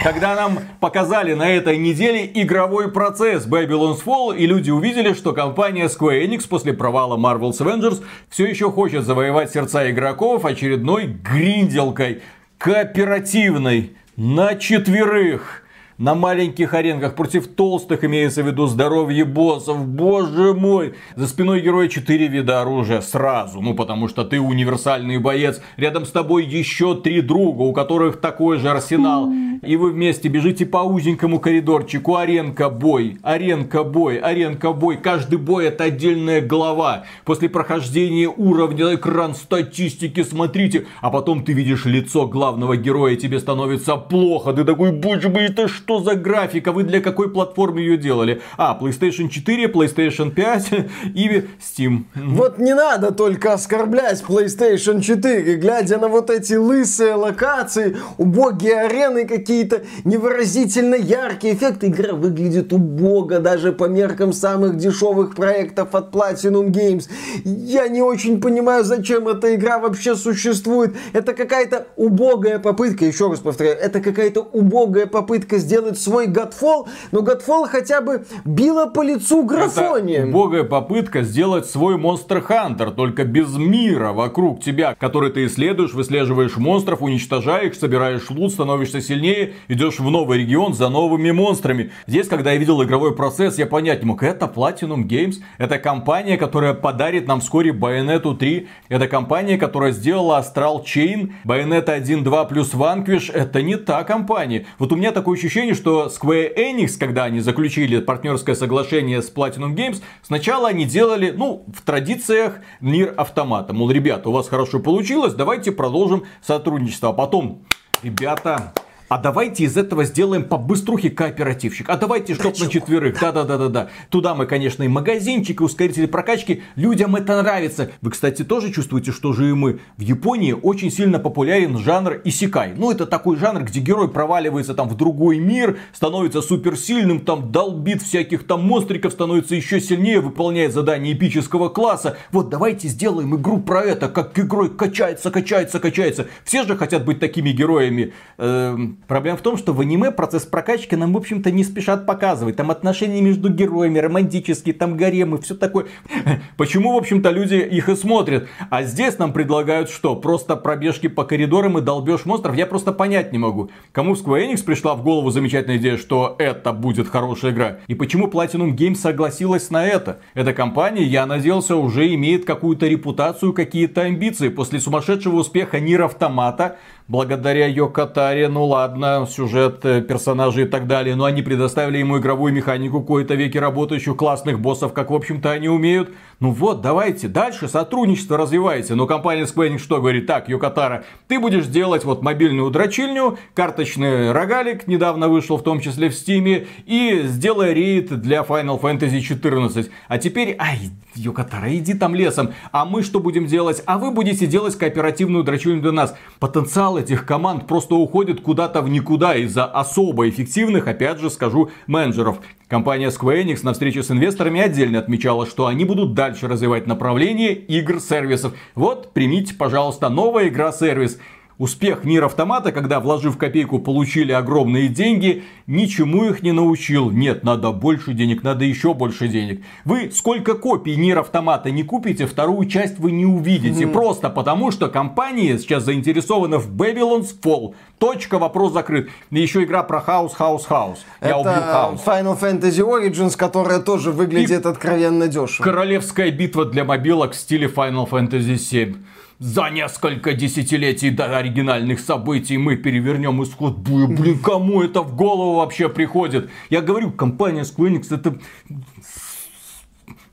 Когда 0.04 0.34
нам 0.34 0.58
показали 0.80 1.34
на 1.34 1.48
этой 1.48 1.76
неделе 1.78 2.30
игровой 2.34 2.90
процесс 2.90 3.46
Babylon's 3.46 4.04
Fall, 4.04 4.36
и 4.36 4.46
люди 4.46 4.70
увидели, 4.70 5.12
что 5.14 5.32
компания 5.32 5.86
Square 5.86 6.24
Enix 6.26 6.48
после 6.48 6.72
провала 6.72 7.16
Marvel's 7.16 7.60
Avengers 7.60 8.02
все 8.28 8.46
еще 8.46 8.70
хочет 8.70 9.04
завоевать 9.04 9.52
сердца 9.52 9.90
игроков 9.90 10.44
очередной 10.44 11.06
гринделкой 11.06 12.20
кооперативной 12.60 13.96
на 14.16 14.54
четверых 14.54 15.64
на 16.00 16.14
маленьких 16.14 16.72
аренках 16.72 17.14
против 17.14 17.46
толстых, 17.46 18.04
имеется 18.04 18.42
в 18.42 18.46
виду 18.46 18.66
здоровье 18.66 19.26
боссов. 19.26 19.86
Боже 19.86 20.54
мой! 20.54 20.94
За 21.14 21.28
спиной 21.28 21.60
героя 21.60 21.88
4 21.88 22.26
вида 22.26 22.62
оружия 22.62 23.02
сразу. 23.02 23.60
Ну, 23.60 23.74
потому 23.74 24.08
что 24.08 24.24
ты 24.24 24.40
универсальный 24.40 25.18
боец. 25.18 25.60
Рядом 25.76 26.06
с 26.06 26.10
тобой 26.10 26.46
еще 26.46 26.94
три 26.94 27.20
друга, 27.20 27.62
у 27.62 27.74
которых 27.74 28.18
такой 28.18 28.56
же 28.56 28.70
арсенал. 28.70 29.30
И 29.62 29.76
вы 29.76 29.90
вместе 29.90 30.30
бежите 30.30 30.64
по 30.64 30.78
узенькому 30.78 31.38
коридорчику. 31.38 32.16
Аренка 32.16 32.70
бой, 32.70 33.18
аренка 33.22 33.84
бой, 33.84 34.16
аренка 34.16 34.72
бой. 34.72 34.96
Каждый 34.96 35.38
бой 35.38 35.66
это 35.66 35.84
отдельная 35.84 36.40
глава. 36.40 37.04
После 37.26 37.50
прохождения 37.50 38.26
уровня 38.26 38.94
экран 38.94 39.34
статистики 39.34 40.22
смотрите. 40.22 40.86
А 41.02 41.10
потом 41.10 41.44
ты 41.44 41.52
видишь 41.52 41.84
лицо 41.84 42.26
главного 42.26 42.78
героя, 42.78 43.16
тебе 43.16 43.38
становится 43.38 43.96
плохо. 43.96 44.54
Ты 44.54 44.64
такой, 44.64 44.92
боже 44.92 45.28
мой, 45.28 45.44
это 45.44 45.68
что? 45.68 45.89
Что 45.90 46.04
за 46.04 46.14
графика? 46.14 46.70
Вы 46.70 46.84
для 46.84 47.00
какой 47.00 47.32
платформы 47.32 47.80
ее 47.80 47.96
делали? 47.96 48.40
А, 48.56 48.78
PlayStation 48.80 49.28
4, 49.28 49.66
PlayStation 49.66 50.30
5 50.30 50.72
и 51.16 51.44
Steam. 51.58 52.04
Вот 52.14 52.58
не 52.58 52.76
надо 52.76 53.10
только 53.10 53.52
оскорблять 53.54 54.22
PlayStation 54.22 55.00
4, 55.00 55.56
глядя 55.56 55.98
на 55.98 56.06
вот 56.06 56.30
эти 56.30 56.54
лысые 56.54 57.14
локации, 57.14 57.96
убогие 58.18 58.82
арены 58.82 59.26
какие-то, 59.26 59.82
невыразительно 60.04 60.94
яркие 60.94 61.54
эффекты. 61.54 61.88
Игра 61.88 62.14
выглядит 62.14 62.72
убого 62.72 63.40
даже 63.40 63.72
по 63.72 63.88
меркам 63.88 64.32
самых 64.32 64.76
дешевых 64.76 65.34
проектов 65.34 65.96
от 65.96 66.14
Platinum 66.14 66.68
Games. 66.68 67.08
Я 67.44 67.88
не 67.88 68.00
очень 68.00 68.40
понимаю, 68.40 68.84
зачем 68.84 69.26
эта 69.26 69.56
игра 69.56 69.80
вообще 69.80 70.14
существует. 70.14 70.94
Это 71.12 71.32
какая-то 71.32 71.88
убогая 71.96 72.60
попытка, 72.60 73.04
еще 73.04 73.28
раз 73.28 73.40
повторяю, 73.40 73.76
это 73.76 74.00
какая-то 74.00 74.42
убогая 74.42 75.06
попытка 75.06 75.58
сделать 75.58 75.79
делать 75.80 75.98
свой 75.98 76.26
Godfall, 76.26 76.88
но 77.10 77.20
Godfall 77.20 77.66
хотя 77.66 78.00
бы 78.00 78.24
била 78.44 78.86
по 78.86 79.02
лицу 79.02 79.44
графонием. 79.44 80.28
Это 80.28 80.36
убогая 80.36 80.64
попытка 80.64 81.22
сделать 81.22 81.66
свой 81.66 81.96
Monster 81.96 82.46
Hunter, 82.46 82.92
только 82.94 83.24
без 83.24 83.56
мира 83.56 84.12
вокруг 84.12 84.62
тебя, 84.62 84.94
который 84.98 85.30
ты 85.30 85.46
исследуешь, 85.46 85.94
выслеживаешь 85.94 86.56
монстров, 86.56 87.02
уничтожаешь, 87.02 87.78
собираешь 87.78 88.28
лут, 88.30 88.52
становишься 88.52 89.00
сильнее, 89.00 89.54
идешь 89.68 90.00
в 90.00 90.10
новый 90.10 90.40
регион 90.40 90.74
за 90.74 90.88
новыми 90.90 91.30
монстрами. 91.30 91.92
Здесь, 92.06 92.28
когда 92.28 92.52
я 92.52 92.58
видел 92.58 92.82
игровой 92.82 93.14
процесс, 93.14 93.58
я 93.58 93.66
понять 93.66 94.02
не 94.02 94.06
мог, 94.06 94.22
это 94.22 94.46
Platinum 94.54 95.06
Games, 95.06 95.36
это 95.58 95.78
компания, 95.78 96.36
которая 96.36 96.74
подарит 96.74 97.26
нам 97.26 97.40
вскоре 97.40 97.70
Bayonetta 97.72 98.36
3, 98.36 98.68
это 98.90 99.08
компания, 99.08 99.56
которая 99.56 99.92
сделала 99.92 100.40
Astral 100.40 100.84
Chain, 100.84 101.32
Bayonetta 101.44 101.92
1, 101.92 102.22
2 102.22 102.44
плюс 102.44 102.74
Vanquish, 102.74 103.32
это 103.32 103.62
не 103.62 103.76
та 103.76 104.04
компания. 104.04 104.66
Вот 104.78 104.92
у 104.92 104.96
меня 104.96 105.12
такое 105.12 105.38
ощущение, 105.38 105.69
ощущение, 105.70 105.74
что 105.74 106.06
Square 106.06 106.56
Enix, 106.56 106.98
когда 106.98 107.24
они 107.24 107.40
заключили 107.40 108.00
партнерское 108.00 108.54
соглашение 108.54 109.22
с 109.22 109.32
Platinum 109.32 109.74
Games, 109.74 110.02
сначала 110.22 110.68
они 110.68 110.84
делали, 110.84 111.30
ну, 111.30 111.64
в 111.72 111.82
традициях 111.82 112.60
мир 112.80 113.14
автомата. 113.16 113.72
Мол, 113.72 113.90
ребята, 113.90 114.28
у 114.28 114.32
вас 114.32 114.48
хорошо 114.48 114.80
получилось, 114.80 115.34
давайте 115.34 115.72
продолжим 115.72 116.24
сотрудничество. 116.42 117.10
А 117.10 117.12
потом, 117.12 117.64
ребята, 118.02 118.72
а 119.10 119.18
давайте 119.18 119.64
из 119.64 119.76
этого 119.76 120.04
сделаем 120.04 120.44
по 120.44 120.56
быструхе 120.56 121.10
кооперативчик. 121.10 121.90
А 121.90 121.96
давайте 121.96 122.34
чтоб 122.34 122.56
на 122.56 122.68
четверых. 122.68 123.18
Да-да-да-да-да. 123.20 123.88
Туда 124.08 124.36
мы, 124.36 124.46
конечно, 124.46 124.84
и 124.84 124.88
магазинчик, 124.88 125.60
и 125.60 125.64
ускорители 125.64 126.06
прокачки. 126.06 126.62
Людям 126.76 127.16
это 127.16 127.42
нравится. 127.42 127.90
Вы, 128.02 128.12
кстати, 128.12 128.44
тоже 128.44 128.72
чувствуете, 128.72 129.10
что 129.10 129.32
же 129.32 129.50
и 129.50 129.52
мы. 129.52 129.80
В 129.96 130.02
Японии 130.02 130.52
очень 130.52 130.92
сильно 130.92 131.18
популярен 131.18 131.76
жанр 131.76 132.20
исикай. 132.22 132.72
Ну, 132.76 132.92
это 132.92 133.04
такой 133.04 133.36
жанр, 133.36 133.64
где 133.64 133.80
герой 133.80 134.08
проваливается 134.08 134.74
там 134.74 134.88
в 134.88 134.96
другой 134.96 135.40
мир, 135.40 135.80
становится 135.92 136.40
суперсильным, 136.40 137.18
там 137.18 137.50
долбит 137.50 138.02
всяких 138.02 138.46
там 138.46 138.64
монстриков, 138.64 139.12
становится 139.12 139.56
еще 139.56 139.80
сильнее, 139.80 140.20
выполняет 140.20 140.72
задания 140.72 141.14
эпического 141.14 141.68
класса. 141.68 142.16
Вот 142.30 142.48
давайте 142.48 142.86
сделаем 142.86 143.34
игру 143.34 143.58
про 143.58 143.82
это, 143.82 144.08
как 144.08 144.36
герой 144.36 144.70
качается, 144.70 145.32
качается, 145.32 145.80
качается. 145.80 146.28
Все 146.44 146.62
же 146.62 146.76
хотят 146.76 147.04
быть 147.04 147.18
такими 147.18 147.50
героями. 147.50 148.12
Эм, 148.38 148.99
Проблема 149.06 149.36
в 149.36 149.42
том, 149.42 149.56
что 149.56 149.72
в 149.72 149.80
аниме 149.80 150.10
процесс 150.10 150.44
прокачки 150.44 150.96
нам, 150.96 151.12
в 151.12 151.16
общем-то, 151.16 151.50
не 151.50 151.64
спешат 151.64 152.06
показывать. 152.06 152.56
Там 152.56 152.70
отношения 152.70 153.20
между 153.20 153.48
героями, 153.48 153.98
романтические, 153.98 154.74
там 154.74 154.96
гаремы, 154.96 155.38
все 155.38 155.54
такое. 155.54 155.86
Почему, 156.56 156.94
в 156.94 156.96
общем-то, 156.96 157.30
люди 157.30 157.54
их 157.54 157.88
и 157.88 157.96
смотрят? 157.96 158.48
А 158.70 158.82
здесь 158.84 159.18
нам 159.18 159.32
предлагают 159.32 159.90
что? 159.90 160.14
Просто 160.14 160.56
пробежки 160.56 161.08
по 161.08 161.24
коридорам 161.24 161.78
и 161.78 161.80
долбеж 161.80 162.24
монстров? 162.24 162.54
Я 162.56 162.66
просто 162.66 162.92
понять 162.92 163.32
не 163.32 163.38
могу. 163.38 163.70
Кому 163.92 164.14
в 164.14 164.22
Square 164.22 164.52
Enix 164.52 164.64
пришла 164.64 164.94
в 164.94 165.02
голову 165.02 165.30
замечательная 165.30 165.78
идея, 165.78 165.96
что 165.96 166.36
это 166.38 166.72
будет 166.72 167.08
хорошая 167.08 167.52
игра? 167.52 167.78
И 167.88 167.94
почему 167.94 168.28
Platinum 168.28 168.76
Games 168.76 168.96
согласилась 168.96 169.70
на 169.70 169.86
это? 169.86 170.20
Эта 170.34 170.52
компания, 170.52 171.04
я 171.04 171.26
надеялся, 171.26 171.76
уже 171.76 172.14
имеет 172.14 172.44
какую-то 172.44 172.86
репутацию, 172.86 173.52
какие-то 173.52 174.02
амбиции. 174.02 174.48
После 174.48 174.80
сумасшедшего 174.80 175.36
успеха 175.36 175.80
Нир 175.80 176.02
Автомата 176.02 176.76
благодаря 177.10 177.66
Йокатаре, 177.66 178.48
ну 178.48 178.66
ладно, 178.66 179.26
сюжет, 179.28 179.84
э, 179.84 180.00
персонажи 180.00 180.62
и 180.62 180.64
так 180.64 180.86
далее, 180.86 181.16
но 181.16 181.24
они 181.24 181.42
предоставили 181.42 181.98
ему 181.98 182.18
игровую 182.18 182.52
механику, 182.52 183.02
кое-то 183.02 183.34
веки 183.34 183.58
работающих 183.58 184.16
классных 184.16 184.60
боссов, 184.60 184.92
как 184.92 185.10
в 185.10 185.14
общем-то 185.14 185.50
они 185.50 185.68
умеют. 185.68 186.10
Ну 186.38 186.52
вот, 186.52 186.82
давайте, 186.82 187.26
дальше 187.26 187.68
сотрудничество 187.68 188.36
развивайте. 188.36 188.94
Но 188.94 189.08
компания 189.08 189.42
Square 189.42 189.74
Enix 189.74 189.78
что 189.78 189.96
говорит? 189.96 190.28
Так, 190.28 190.48
Йокатара, 190.48 191.02
ты 191.26 191.40
будешь 191.40 191.66
делать 191.66 192.04
вот 192.04 192.22
мобильную 192.22 192.70
дрочильню, 192.70 193.38
карточный 193.54 194.30
рогалик, 194.30 194.86
недавно 194.86 195.28
вышел 195.28 195.56
в 195.56 195.64
том 195.64 195.80
числе 195.80 196.10
в 196.10 196.14
Стиме, 196.14 196.68
и 196.86 197.22
сделай 197.24 197.74
рейд 197.74 198.20
для 198.20 198.42
Final 198.42 198.80
Fantasy 198.80 199.20
14. 199.20 199.90
А 200.06 200.18
теперь, 200.18 200.54
ай, 200.60 200.78
Йокатара, 201.16 201.74
иди 201.76 201.94
там 201.94 202.14
лесом. 202.14 202.52
А 202.70 202.84
мы 202.84 203.02
что 203.02 203.18
будем 203.18 203.46
делать? 203.46 203.82
А 203.86 203.98
вы 203.98 204.12
будете 204.12 204.46
делать 204.46 204.76
кооперативную 204.78 205.42
дрочильню 205.42 205.82
для 205.82 205.92
нас. 205.92 206.14
Потенциал 206.38 206.99
этих 207.00 207.26
команд 207.26 207.66
просто 207.66 207.96
уходит 207.96 208.40
куда-то 208.40 208.82
в 208.82 208.88
никуда 208.88 209.34
из-за 209.34 209.64
особо 209.64 210.28
эффективных, 210.28 210.86
опять 210.86 211.18
же 211.18 211.30
скажу, 211.30 211.70
менеджеров. 211.88 212.38
Компания 212.68 213.08
Square 213.08 213.44
Enix 213.44 213.60
на 213.64 213.72
встрече 213.72 214.04
с 214.04 214.10
инвесторами 214.12 214.60
отдельно 214.60 215.00
отмечала, 215.00 215.46
что 215.46 215.66
они 215.66 215.84
будут 215.84 216.14
дальше 216.14 216.46
развивать 216.46 216.86
направление 216.86 217.54
игр-сервисов. 217.54 218.52
Вот, 218.76 219.12
примите, 219.12 219.54
пожалуйста, 219.54 220.08
новая 220.08 220.48
игра-сервис. 220.48 221.18
Успех 221.60 222.04
Нир 222.04 222.24
Автомата, 222.24 222.72
когда 222.72 223.00
вложив 223.00 223.36
копейку 223.36 223.80
получили 223.80 224.32
огромные 224.32 224.88
деньги, 224.88 225.44
ничему 225.66 226.24
их 226.24 226.42
не 226.42 226.52
научил. 226.52 227.10
Нет, 227.10 227.44
надо 227.44 227.70
больше 227.70 228.14
денег, 228.14 228.42
надо 228.42 228.64
еще 228.64 228.94
больше 228.94 229.28
денег. 229.28 229.62
Вы 229.84 230.10
сколько 230.10 230.54
копий 230.54 230.96
Нир 230.96 231.18
Автомата 231.18 231.70
не 231.70 231.82
купите, 231.82 232.24
вторую 232.24 232.66
часть 232.66 232.98
вы 232.98 233.12
не 233.12 233.26
увидите. 233.26 233.86
Просто 233.86 234.30
потому, 234.30 234.70
что 234.70 234.88
компания 234.88 235.58
сейчас 235.58 235.84
заинтересована 235.84 236.56
в 236.56 236.74
Babylon's 236.74 237.28
Fall. 237.42 237.74
Точка, 237.98 238.38
вопрос 238.38 238.72
закрыт. 238.72 239.10
И 239.30 239.38
еще 239.38 239.62
игра 239.62 239.82
про 239.82 240.00
хаос, 240.00 240.32
хаос, 240.32 240.64
хаос. 240.64 241.04
Я 241.20 241.36
убью 241.36 241.52
хаос. 241.52 242.00
Final 242.06 242.40
Fantasy 242.40 242.80
Origins, 242.80 243.36
которая 243.36 243.80
тоже 243.80 244.12
выглядит 244.12 244.64
И 244.64 244.68
откровенно 244.68 245.28
дешево. 245.28 245.62
Королевская 245.62 246.30
битва 246.30 246.64
для 246.64 246.86
мобилок 246.86 247.32
в 247.32 247.36
стиле 247.36 247.66
Final 247.66 248.08
Fantasy 248.08 248.56
7 248.56 248.96
за 249.40 249.70
несколько 249.70 250.34
десятилетий 250.34 251.10
до 251.10 251.36
оригинальных 251.36 252.00
событий 252.00 252.58
мы 252.58 252.76
перевернем 252.76 253.42
исход 253.42 253.78
боя. 253.78 254.06
Блин, 254.06 254.38
кому 254.38 254.82
это 254.82 255.00
в 255.00 255.16
голову 255.16 255.56
вообще 255.56 255.88
приходит? 255.88 256.50
Я 256.68 256.82
говорю, 256.82 257.10
компания 257.10 257.62
Square 257.62 257.94
Enix 257.94 258.14
это 258.14 258.38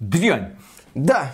дрянь. 0.02 0.50
Да, 0.94 1.32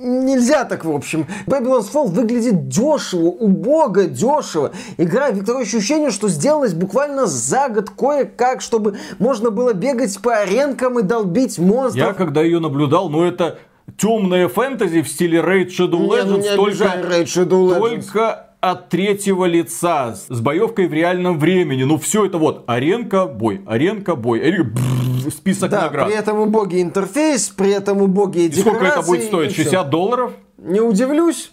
нельзя 0.00 0.64
так, 0.64 0.84
в 0.84 0.90
общем. 0.90 1.26
Babylon's 1.46 1.92
Fall 1.92 2.08
выглядит 2.08 2.66
дешево, 2.66 3.26
убого, 3.26 4.06
дешево. 4.06 4.72
Игра, 4.96 5.30
такое 5.30 5.62
ощущение, 5.62 6.10
что 6.10 6.28
сделалась 6.28 6.74
буквально 6.74 7.26
за 7.26 7.68
год 7.68 7.90
кое-как, 7.90 8.60
чтобы 8.60 8.98
можно 9.20 9.50
было 9.50 9.72
бегать 9.72 10.20
по 10.20 10.34
аренкам 10.34 10.98
и 10.98 11.02
долбить 11.02 11.60
монстров. 11.60 12.08
Я 12.08 12.12
когда 12.12 12.42
ее 12.42 12.58
наблюдал, 12.58 13.08
ну 13.08 13.22
это 13.22 13.60
темное 13.96 14.48
фэнтези 14.48 15.02
в 15.02 15.08
стиле 15.08 15.40
Raid 15.40 15.68
Shadow 15.68 16.08
Legends, 16.08 16.38
не, 16.40 16.48
не 16.50 16.56
только, 16.56 16.84
Raid 16.84 17.24
Shadow 17.24 17.68
Legends. 17.68 17.80
только 17.80 18.50
от 18.60 18.88
третьего 18.88 19.44
лица, 19.44 20.14
с 20.14 20.40
боевкой 20.40 20.86
в 20.88 20.92
реальном 20.92 21.38
времени. 21.38 21.84
Ну, 21.84 21.98
все 21.98 22.24
это 22.24 22.38
вот, 22.38 22.64
аренка, 22.66 23.26
бой, 23.26 23.62
аренка, 23.66 24.16
бой, 24.16 24.40
бррр, 24.40 25.30
список 25.30 25.70
да, 25.70 25.82
наград. 25.82 26.06
при 26.06 26.16
этом 26.16 26.38
убогий 26.40 26.80
интерфейс, 26.80 27.48
при 27.50 27.70
этом 27.70 28.00
убогие 28.00 28.48
декорации. 28.48 28.60
И 28.60 28.74
сколько 28.74 28.86
это 28.86 29.06
будет 29.06 29.24
стоить? 29.24 29.54
60 29.54 29.90
долларов? 29.90 30.32
Не 30.58 30.80
удивлюсь. 30.80 31.52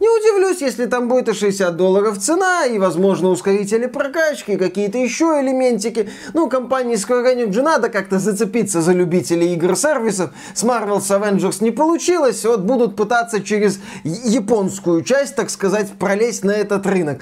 Не 0.00 0.08
удивлюсь, 0.08 0.62
если 0.62 0.86
там 0.86 1.08
будет 1.08 1.28
и 1.28 1.34
60 1.34 1.76
долларов 1.76 2.18
цена, 2.18 2.64
и, 2.64 2.78
возможно, 2.78 3.28
ускорители 3.28 3.84
прокачки, 3.84 4.56
какие-то 4.56 4.96
еще 4.96 5.40
элементики. 5.42 6.08
Ну, 6.32 6.48
компании 6.48 6.96
Square 6.96 7.34
Enix 7.34 7.52
же 7.52 7.60
надо 7.60 7.90
как-то 7.90 8.18
зацепиться 8.18 8.80
за 8.80 8.92
любителей 8.92 9.52
игр-сервисов. 9.52 10.30
С 10.54 10.64
Marvel's 10.64 11.10
Avengers 11.10 11.62
не 11.62 11.70
получилось, 11.70 12.46
вот 12.46 12.60
будут 12.60 12.96
пытаться 12.96 13.42
через 13.42 13.78
японскую 14.02 15.02
часть, 15.02 15.36
так 15.36 15.50
сказать, 15.50 15.90
пролезть 15.98 16.44
на 16.44 16.52
этот 16.52 16.86
рынок 16.86 17.20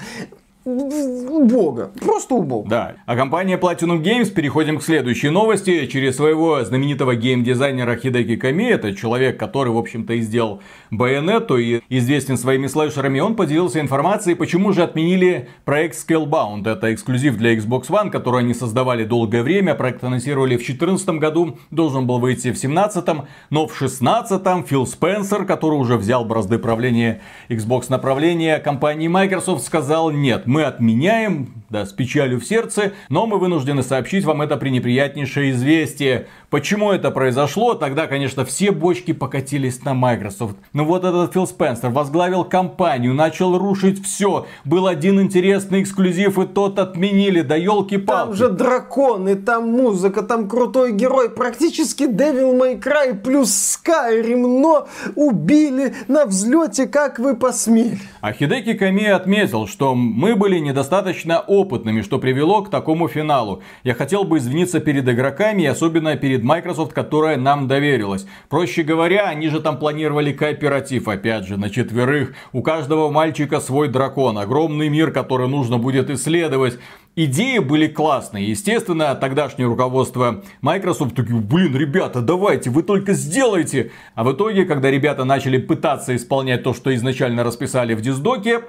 убого. 1.29 1.91
Просто 1.99 2.35
убого. 2.35 2.67
Да. 2.67 2.95
А 3.05 3.15
компания 3.15 3.57
Platinum 3.57 4.01
Games, 4.01 4.31
переходим 4.31 4.79
к 4.79 4.83
следующей 4.83 5.29
новости. 5.29 5.85
Через 5.87 6.17
своего 6.17 6.63
знаменитого 6.63 7.15
геймдизайнера 7.15 7.95
Хидеки 7.95 8.35
Ками, 8.35 8.69
это 8.69 8.93
человек, 8.95 9.39
который, 9.39 9.71
в 9.73 9.77
общем-то, 9.77 10.13
и 10.13 10.21
сделал 10.21 10.61
Bayonetta 10.91 11.59
и 11.59 11.81
известен 11.89 12.37
своими 12.37 12.67
слэшерами, 12.67 13.19
он 13.19 13.35
поделился 13.35 13.79
информацией, 13.79 14.35
почему 14.35 14.73
же 14.73 14.83
отменили 14.83 15.49
проект 15.65 15.95
Scalebound. 15.95 16.69
Это 16.69 16.93
эксклюзив 16.93 17.37
для 17.37 17.55
Xbox 17.55 17.89
One, 17.89 18.09
который 18.09 18.41
они 18.41 18.53
создавали 18.53 19.03
долгое 19.03 19.43
время. 19.43 19.75
Проект 19.75 20.03
анонсировали 20.03 20.55
в 20.55 20.65
2014 20.65 21.09
году, 21.19 21.57
должен 21.71 22.07
был 22.07 22.19
выйти 22.19 22.51
в 22.51 22.59
2017, 22.59 23.05
но 23.49 23.67
в 23.67 23.77
2016 23.77 24.67
Фил 24.67 24.87
Спенсер, 24.87 25.45
который 25.45 25.75
уже 25.75 25.97
взял 25.97 26.25
бразды 26.25 26.57
правления 26.59 27.21
Xbox 27.49 27.85
направления 27.89 28.59
компании 28.59 29.07
Microsoft, 29.07 29.65
сказал 29.65 30.11
нет, 30.11 30.43
мы 30.45 30.58
отменяем, 30.63 31.63
да, 31.69 31.85
с 31.85 31.93
печалью 31.93 32.39
в 32.39 32.45
сердце, 32.45 32.93
но 33.09 33.25
мы 33.25 33.37
вынуждены 33.37 33.83
сообщить 33.83 34.25
вам 34.25 34.41
это 34.41 34.57
пренеприятнейшее 34.57 35.51
известие. 35.51 36.27
Почему 36.49 36.91
это 36.91 37.11
произошло? 37.11 37.75
Тогда, 37.75 38.07
конечно, 38.07 38.43
все 38.43 38.71
бочки 38.71 39.13
покатились 39.13 39.83
на 39.83 39.93
Microsoft. 39.93 40.57
Но 40.73 40.83
вот 40.83 41.05
этот 41.05 41.33
Фил 41.33 41.45
Спенсер 41.45 41.89
возглавил 41.89 42.43
компанию, 42.43 43.13
начал 43.13 43.57
рушить 43.57 44.03
все. 44.03 44.47
Был 44.65 44.87
один 44.87 45.21
интересный 45.21 45.83
эксклюзив, 45.83 46.39
и 46.39 46.47
тот 46.47 46.79
отменили, 46.79 47.41
да 47.41 47.55
елки-палки. 47.55 48.29
Там 48.29 48.33
же 48.33 48.49
драконы, 48.49 49.35
там 49.35 49.69
музыка, 49.69 50.23
там 50.23 50.49
крутой 50.49 50.93
герой, 50.93 51.29
практически 51.29 52.03
Devil 52.03 52.59
May 52.59 52.81
Cry 52.81 53.13
плюс 53.15 53.49
Skyrim, 53.49 54.59
но 54.59 54.87
убили 55.15 55.93
на 56.07 56.25
взлете, 56.25 56.87
как 56.87 57.19
вы 57.19 57.35
посмели. 57.35 57.99
А 58.21 58.33
Хидеки 58.33 58.73
Ками 58.73 59.05
отметил, 59.05 59.67
что 59.67 59.93
мы 59.93 60.35
были 60.35 60.48
недостаточно 60.57 61.39
опытными, 61.39 62.01
что 62.01 62.19
привело 62.19 62.63
к 62.63 62.69
такому 62.69 63.07
финалу. 63.07 63.61
Я 63.83 63.93
хотел 63.93 64.23
бы 64.23 64.39
извиниться 64.39 64.79
перед 64.79 65.07
игроками 65.07 65.61
и 65.61 65.67
особенно 65.67 66.15
перед 66.15 66.43
Microsoft, 66.43 66.93
которая 66.93 67.37
нам 67.37 67.67
доверилась. 67.67 68.25
Проще 68.49 68.83
говоря, 68.83 69.27
они 69.27 69.49
же 69.49 69.59
там 69.59 69.77
планировали 69.77 70.33
кооператив, 70.33 71.07
опять 71.07 71.45
же, 71.45 71.57
на 71.57 71.69
четверых. 71.69 72.33
У 72.53 72.61
каждого 72.61 73.11
мальчика 73.11 73.59
свой 73.59 73.87
дракон, 73.87 74.37
огромный 74.37 74.89
мир, 74.89 75.11
который 75.11 75.47
нужно 75.47 75.77
будет 75.77 76.09
исследовать. 76.09 76.79
Идеи 77.15 77.57
были 77.57 77.87
классные. 77.87 78.49
Естественно, 78.49 79.13
тогдашнее 79.13 79.67
руководство 79.67 80.41
Microsoft 80.61 81.15
такие, 81.15 81.39
блин, 81.39 81.75
ребята, 81.75 82.21
давайте, 82.21 82.69
вы 82.69 82.81
только 82.81 83.11
сделайте. 83.11 83.91
А 84.15 84.23
в 84.23 84.31
итоге, 84.31 84.63
когда 84.63 84.89
ребята 84.89 85.25
начали 85.25 85.57
пытаться 85.57 86.15
исполнять 86.15 86.63
то, 86.63 86.73
что 86.73 86.95
изначально 86.95 87.43
расписали 87.43 87.93
в 87.93 88.01
диздоке, 88.01 88.61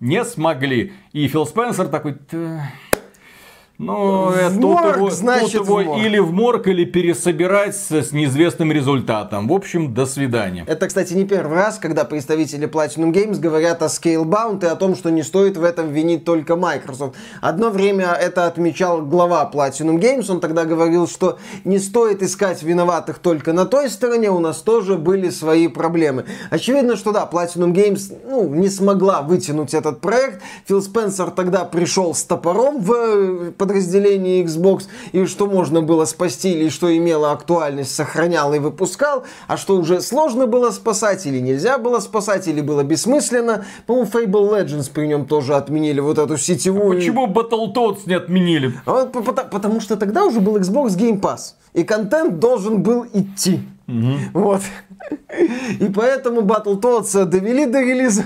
не 0.00 0.24
смогли. 0.24 0.92
И 1.12 1.26
Фил 1.28 1.46
Спенсер 1.46 1.88
такой... 1.88 2.18
Ну, 3.78 4.30
в 4.30 4.54
тут 4.54 4.62
морг, 4.62 4.96
его, 4.96 5.10
значит, 5.10 5.52
тут 5.52 5.68
его 5.68 5.96
в 5.96 5.98
или 5.98 6.18
в 6.18 6.32
морг, 6.32 6.66
или 6.66 6.86
пересобирать 6.86 7.76
с, 7.76 7.90
с 7.90 8.12
неизвестным 8.12 8.72
результатом. 8.72 9.48
В 9.48 9.52
общем, 9.52 9.92
до 9.92 10.06
свидания. 10.06 10.64
Это, 10.66 10.86
кстати, 10.86 11.12
не 11.12 11.26
первый 11.26 11.56
раз, 11.56 11.78
когда 11.78 12.04
представители 12.04 12.66
Platinum 12.66 13.12
Games 13.12 13.38
говорят 13.38 13.82
о 13.82 13.86
Scalebound 13.86 14.64
и 14.64 14.66
о 14.66 14.76
том, 14.76 14.96
что 14.96 15.10
не 15.10 15.22
стоит 15.22 15.58
в 15.58 15.62
этом 15.62 15.92
винить 15.92 16.24
только 16.24 16.56
Microsoft. 16.56 17.16
Одно 17.42 17.68
время 17.68 18.06
это 18.18 18.46
отмечал 18.46 19.02
глава 19.02 19.50
Platinum 19.52 20.00
Games. 20.00 20.30
Он 20.30 20.40
тогда 20.40 20.64
говорил, 20.64 21.06
что 21.06 21.38
не 21.64 21.78
стоит 21.78 22.22
искать 22.22 22.62
виноватых 22.62 23.18
только 23.18 23.52
на 23.52 23.66
той 23.66 23.90
стороне, 23.90 24.30
у 24.30 24.38
нас 24.38 24.62
тоже 24.62 24.96
были 24.96 25.28
свои 25.28 25.68
проблемы. 25.68 26.24
Очевидно, 26.48 26.96
что 26.96 27.12
да, 27.12 27.28
Platinum 27.30 27.74
Games 27.74 28.16
ну, 28.26 28.48
не 28.48 28.70
смогла 28.70 29.20
вытянуть 29.20 29.74
этот 29.74 30.00
проект. 30.00 30.40
Фил 30.64 30.80
Спенсер 30.80 31.30
тогда 31.30 31.64
пришел 31.66 32.14
с 32.14 32.24
топором 32.24 32.80
в 32.80 33.52
подразделении 33.66 34.44
Xbox, 34.44 34.84
и 35.12 35.24
что 35.26 35.46
можно 35.46 35.82
было 35.82 36.04
спасти, 36.04 36.52
или 36.52 36.68
что 36.68 36.96
имело 36.96 37.32
актуальность, 37.32 37.94
сохранял 37.94 38.54
и 38.54 38.58
выпускал, 38.58 39.24
а 39.48 39.56
что 39.56 39.76
уже 39.76 40.00
сложно 40.00 40.46
было 40.46 40.70
спасать, 40.70 41.26
или 41.26 41.40
нельзя 41.40 41.78
было 41.78 41.98
спасать, 42.00 42.46
или 42.46 42.60
было 42.60 42.84
бессмысленно. 42.84 43.64
По-моему, 43.86 44.08
Fable 44.10 44.50
Legends 44.52 44.90
при 44.92 45.06
нем 45.06 45.26
тоже 45.26 45.54
отменили 45.54 46.00
вот 46.00 46.18
эту 46.18 46.36
сетевую... 46.36 46.92
А 46.92 46.94
почему 46.94 47.26
Battletoads 47.26 48.00
не 48.06 48.14
отменили? 48.14 48.72
А, 48.86 49.06
потому, 49.06 49.48
потому 49.50 49.80
что 49.80 49.96
тогда 49.96 50.24
уже 50.24 50.40
был 50.40 50.56
Xbox 50.56 50.96
Game 50.96 51.20
Pass, 51.20 51.54
и 51.74 51.82
контент 51.82 52.38
должен 52.38 52.82
был 52.82 53.04
идти. 53.12 53.60
Угу. 53.88 54.40
Вот. 54.40 54.62
И 55.80 55.86
поэтому 55.94 56.42
Battletoads 56.42 57.24
довели 57.24 57.66
до 57.66 57.80
релиза 57.80 58.24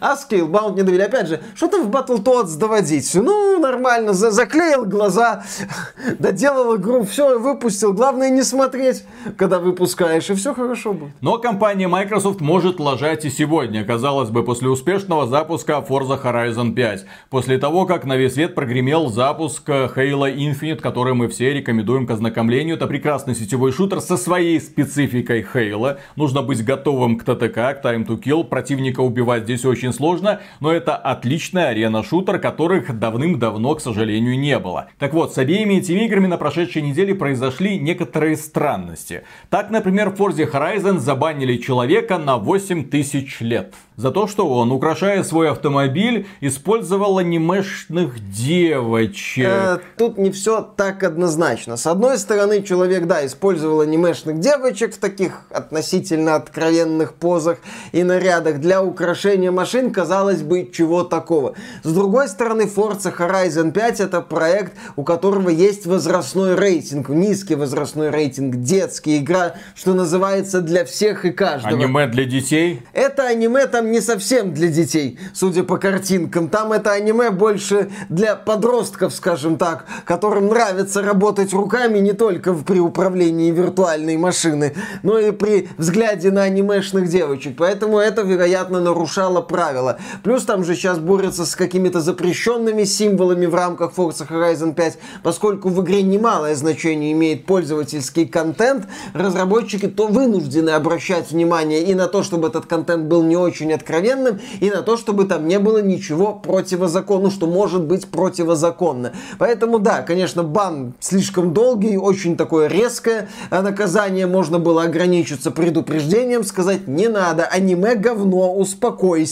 а 0.00 0.14
Scalebound 0.14 0.76
не 0.76 0.82
довели. 0.82 1.02
Опять 1.02 1.28
же, 1.28 1.40
что 1.54 1.68
там 1.68 1.90
в 1.90 1.90
Battletoads 1.90 2.56
доводить? 2.56 3.10
Ну, 3.14 3.58
нормально, 3.58 4.12
за 4.12 4.30
заклеил 4.30 4.84
глаза, 4.84 5.44
доделал 6.18 6.76
игру, 6.76 7.04
все, 7.04 7.38
выпустил. 7.38 7.92
Главное 7.92 8.30
не 8.30 8.42
смотреть, 8.42 9.04
когда 9.36 9.58
выпускаешь, 9.58 10.30
и 10.30 10.34
все 10.34 10.54
хорошо 10.54 10.92
будет. 10.92 11.12
Но 11.20 11.38
компания 11.38 11.88
Microsoft 11.88 12.40
может 12.40 12.78
лажать 12.78 13.24
и 13.24 13.30
сегодня. 13.30 13.84
Казалось 13.84 14.30
бы, 14.30 14.44
после 14.44 14.68
успешного 14.68 15.26
запуска 15.26 15.84
Forza 15.86 16.20
Horizon 16.22 16.72
5. 16.72 17.06
После 17.30 17.58
того, 17.58 17.86
как 17.86 18.04
на 18.04 18.16
весь 18.16 18.34
свет 18.34 18.54
прогремел 18.54 19.08
запуск 19.08 19.66
Halo 19.66 20.32
Infinite, 20.32 20.76
который 20.76 21.14
мы 21.14 21.28
все 21.28 21.54
рекомендуем 21.54 22.06
к 22.06 22.10
ознакомлению. 22.10 22.76
Это 22.76 22.86
прекрасный 22.86 23.34
сетевой 23.34 23.72
шутер 23.72 24.00
со 24.00 24.16
своей 24.16 24.60
спецификой 24.60 25.46
Halo. 25.54 25.96
Нужно 26.16 26.42
быть 26.42 26.62
готовым 26.64 27.18
к 27.18 27.24
ТТК, 27.24 27.72
к 27.74 27.80
Time 27.82 28.06
to 28.06 28.20
Kill. 28.22 28.44
Противника 28.44 29.00
убивать 29.00 29.44
здесь 29.44 29.55
здесь 29.56 29.64
очень 29.64 29.92
сложно, 29.92 30.40
но 30.60 30.72
это 30.72 30.94
отличная 30.94 31.68
арена-шутер, 31.68 32.38
которых 32.38 32.98
давным-давно, 32.98 33.74
к 33.74 33.80
сожалению, 33.80 34.38
не 34.38 34.58
было. 34.58 34.88
Так 34.98 35.14
вот, 35.14 35.34
с 35.34 35.38
обеими 35.38 35.74
этими 35.74 36.04
играми 36.04 36.26
на 36.26 36.36
прошедшей 36.36 36.82
неделе 36.82 37.14
произошли 37.14 37.78
некоторые 37.78 38.36
странности. 38.36 39.24
Так, 39.50 39.70
например, 39.70 40.10
в 40.10 40.20
Forza 40.20 40.50
Horizon 40.50 40.98
забанили 40.98 41.56
человека 41.56 42.18
на 42.18 42.36
8000 42.36 43.40
лет. 43.40 43.74
За 43.96 44.10
то, 44.10 44.26
что 44.26 44.46
он, 44.46 44.72
украшая 44.72 45.22
свой 45.22 45.50
автомобиль, 45.50 46.26
использовал 46.42 47.16
анимешных 47.16 48.18
девочек. 48.30 49.46
Э, 49.46 49.78
тут 49.96 50.18
не 50.18 50.30
все 50.30 50.60
так 50.60 51.02
однозначно. 51.02 51.78
С 51.78 51.86
одной 51.86 52.18
стороны, 52.18 52.62
человек, 52.62 53.06
да, 53.06 53.24
использовал 53.24 53.80
анимешных 53.80 54.38
девочек 54.38 54.94
в 54.94 54.98
таких 54.98 55.44
относительно 55.50 56.34
откровенных 56.34 57.14
позах 57.14 57.56
и 57.92 58.02
нарядах 58.02 58.60
для 58.60 58.82
украшения 58.82 59.45
использования 59.46 59.50
машин, 59.50 59.92
казалось 59.92 60.42
бы, 60.42 60.68
чего 60.72 61.04
такого. 61.04 61.54
С 61.82 61.92
другой 61.92 62.28
стороны, 62.28 62.62
Forza 62.62 63.12
Horizon 63.16 63.72
5 63.72 64.00
это 64.00 64.20
проект, 64.20 64.72
у 64.96 65.02
которого 65.02 65.50
есть 65.50 65.86
возрастной 65.86 66.54
рейтинг, 66.54 67.08
низкий 67.08 67.54
возрастной 67.54 68.10
рейтинг, 68.10 68.56
детский, 68.56 69.18
игра, 69.18 69.54
что 69.74 69.94
называется, 69.94 70.60
для 70.60 70.84
всех 70.84 71.24
и 71.24 71.30
каждого. 71.30 71.74
Аниме 71.74 72.06
для 72.06 72.24
детей? 72.24 72.82
Это 72.92 73.26
аниме 73.26 73.66
там 73.66 73.90
не 73.90 74.00
совсем 74.00 74.52
для 74.52 74.68
детей, 74.68 75.18
судя 75.34 75.62
по 75.62 75.78
картинкам. 75.78 76.48
Там 76.48 76.72
это 76.72 76.92
аниме 76.92 77.30
больше 77.30 77.90
для 78.08 78.36
подростков, 78.36 79.12
скажем 79.12 79.56
так, 79.56 79.86
которым 80.04 80.48
нравится 80.48 81.02
работать 81.02 81.52
руками 81.52 81.98
не 81.98 82.12
только 82.12 82.54
при 82.54 82.80
управлении 82.80 83.50
виртуальной 83.50 84.16
машины, 84.16 84.74
но 85.02 85.18
и 85.18 85.30
при 85.30 85.68
взгляде 85.78 86.30
на 86.30 86.42
анимешных 86.42 87.08
девочек. 87.08 87.56
Поэтому 87.58 87.98
это, 87.98 88.22
вероятно, 88.22 88.80
нарушало 88.80 89.35
правила. 89.40 89.98
Плюс 90.22 90.44
там 90.44 90.64
же 90.64 90.74
сейчас 90.74 90.98
борются 90.98 91.46
с 91.46 91.54
какими-то 91.56 92.00
запрещенными 92.00 92.84
символами 92.84 93.46
в 93.46 93.54
рамках 93.54 93.92
Forza 93.96 94.26
Horizon 94.28 94.74
5, 94.74 94.98
поскольку 95.22 95.68
в 95.68 95.82
игре 95.82 96.02
немалое 96.02 96.54
значение 96.54 97.12
имеет 97.12 97.46
пользовательский 97.46 98.26
контент, 98.26 98.86
разработчики 99.14 99.86
то 99.86 100.06
вынуждены 100.06 100.70
обращать 100.70 101.30
внимание 101.30 101.82
и 101.82 101.94
на 101.94 102.06
то, 102.06 102.22
чтобы 102.22 102.48
этот 102.48 102.66
контент 102.66 103.04
был 103.04 103.22
не 103.22 103.36
очень 103.36 103.72
откровенным, 103.72 104.40
и 104.60 104.70
на 104.70 104.82
то, 104.82 104.96
чтобы 104.96 105.24
там 105.24 105.46
не 105.46 105.58
было 105.58 105.82
ничего 105.82 106.32
противозаконного, 106.34 107.30
что 107.30 107.46
может 107.46 107.82
быть 107.82 108.06
противозаконно. 108.08 109.12
Поэтому 109.38 109.78
да, 109.78 110.02
конечно, 110.02 110.42
бан 110.42 110.94
слишком 111.00 111.52
долгий, 111.52 111.96
очень 111.96 112.36
такое 112.36 112.68
резкое 112.68 113.28
наказание, 113.50 114.26
можно 114.26 114.58
было 114.58 114.82
ограничиться 114.82 115.50
предупреждением, 115.50 116.44
сказать 116.44 116.86
не 116.86 117.08
надо, 117.08 117.44
аниме 117.44 117.94
говно, 117.94 118.54
успокойся, 118.54 119.25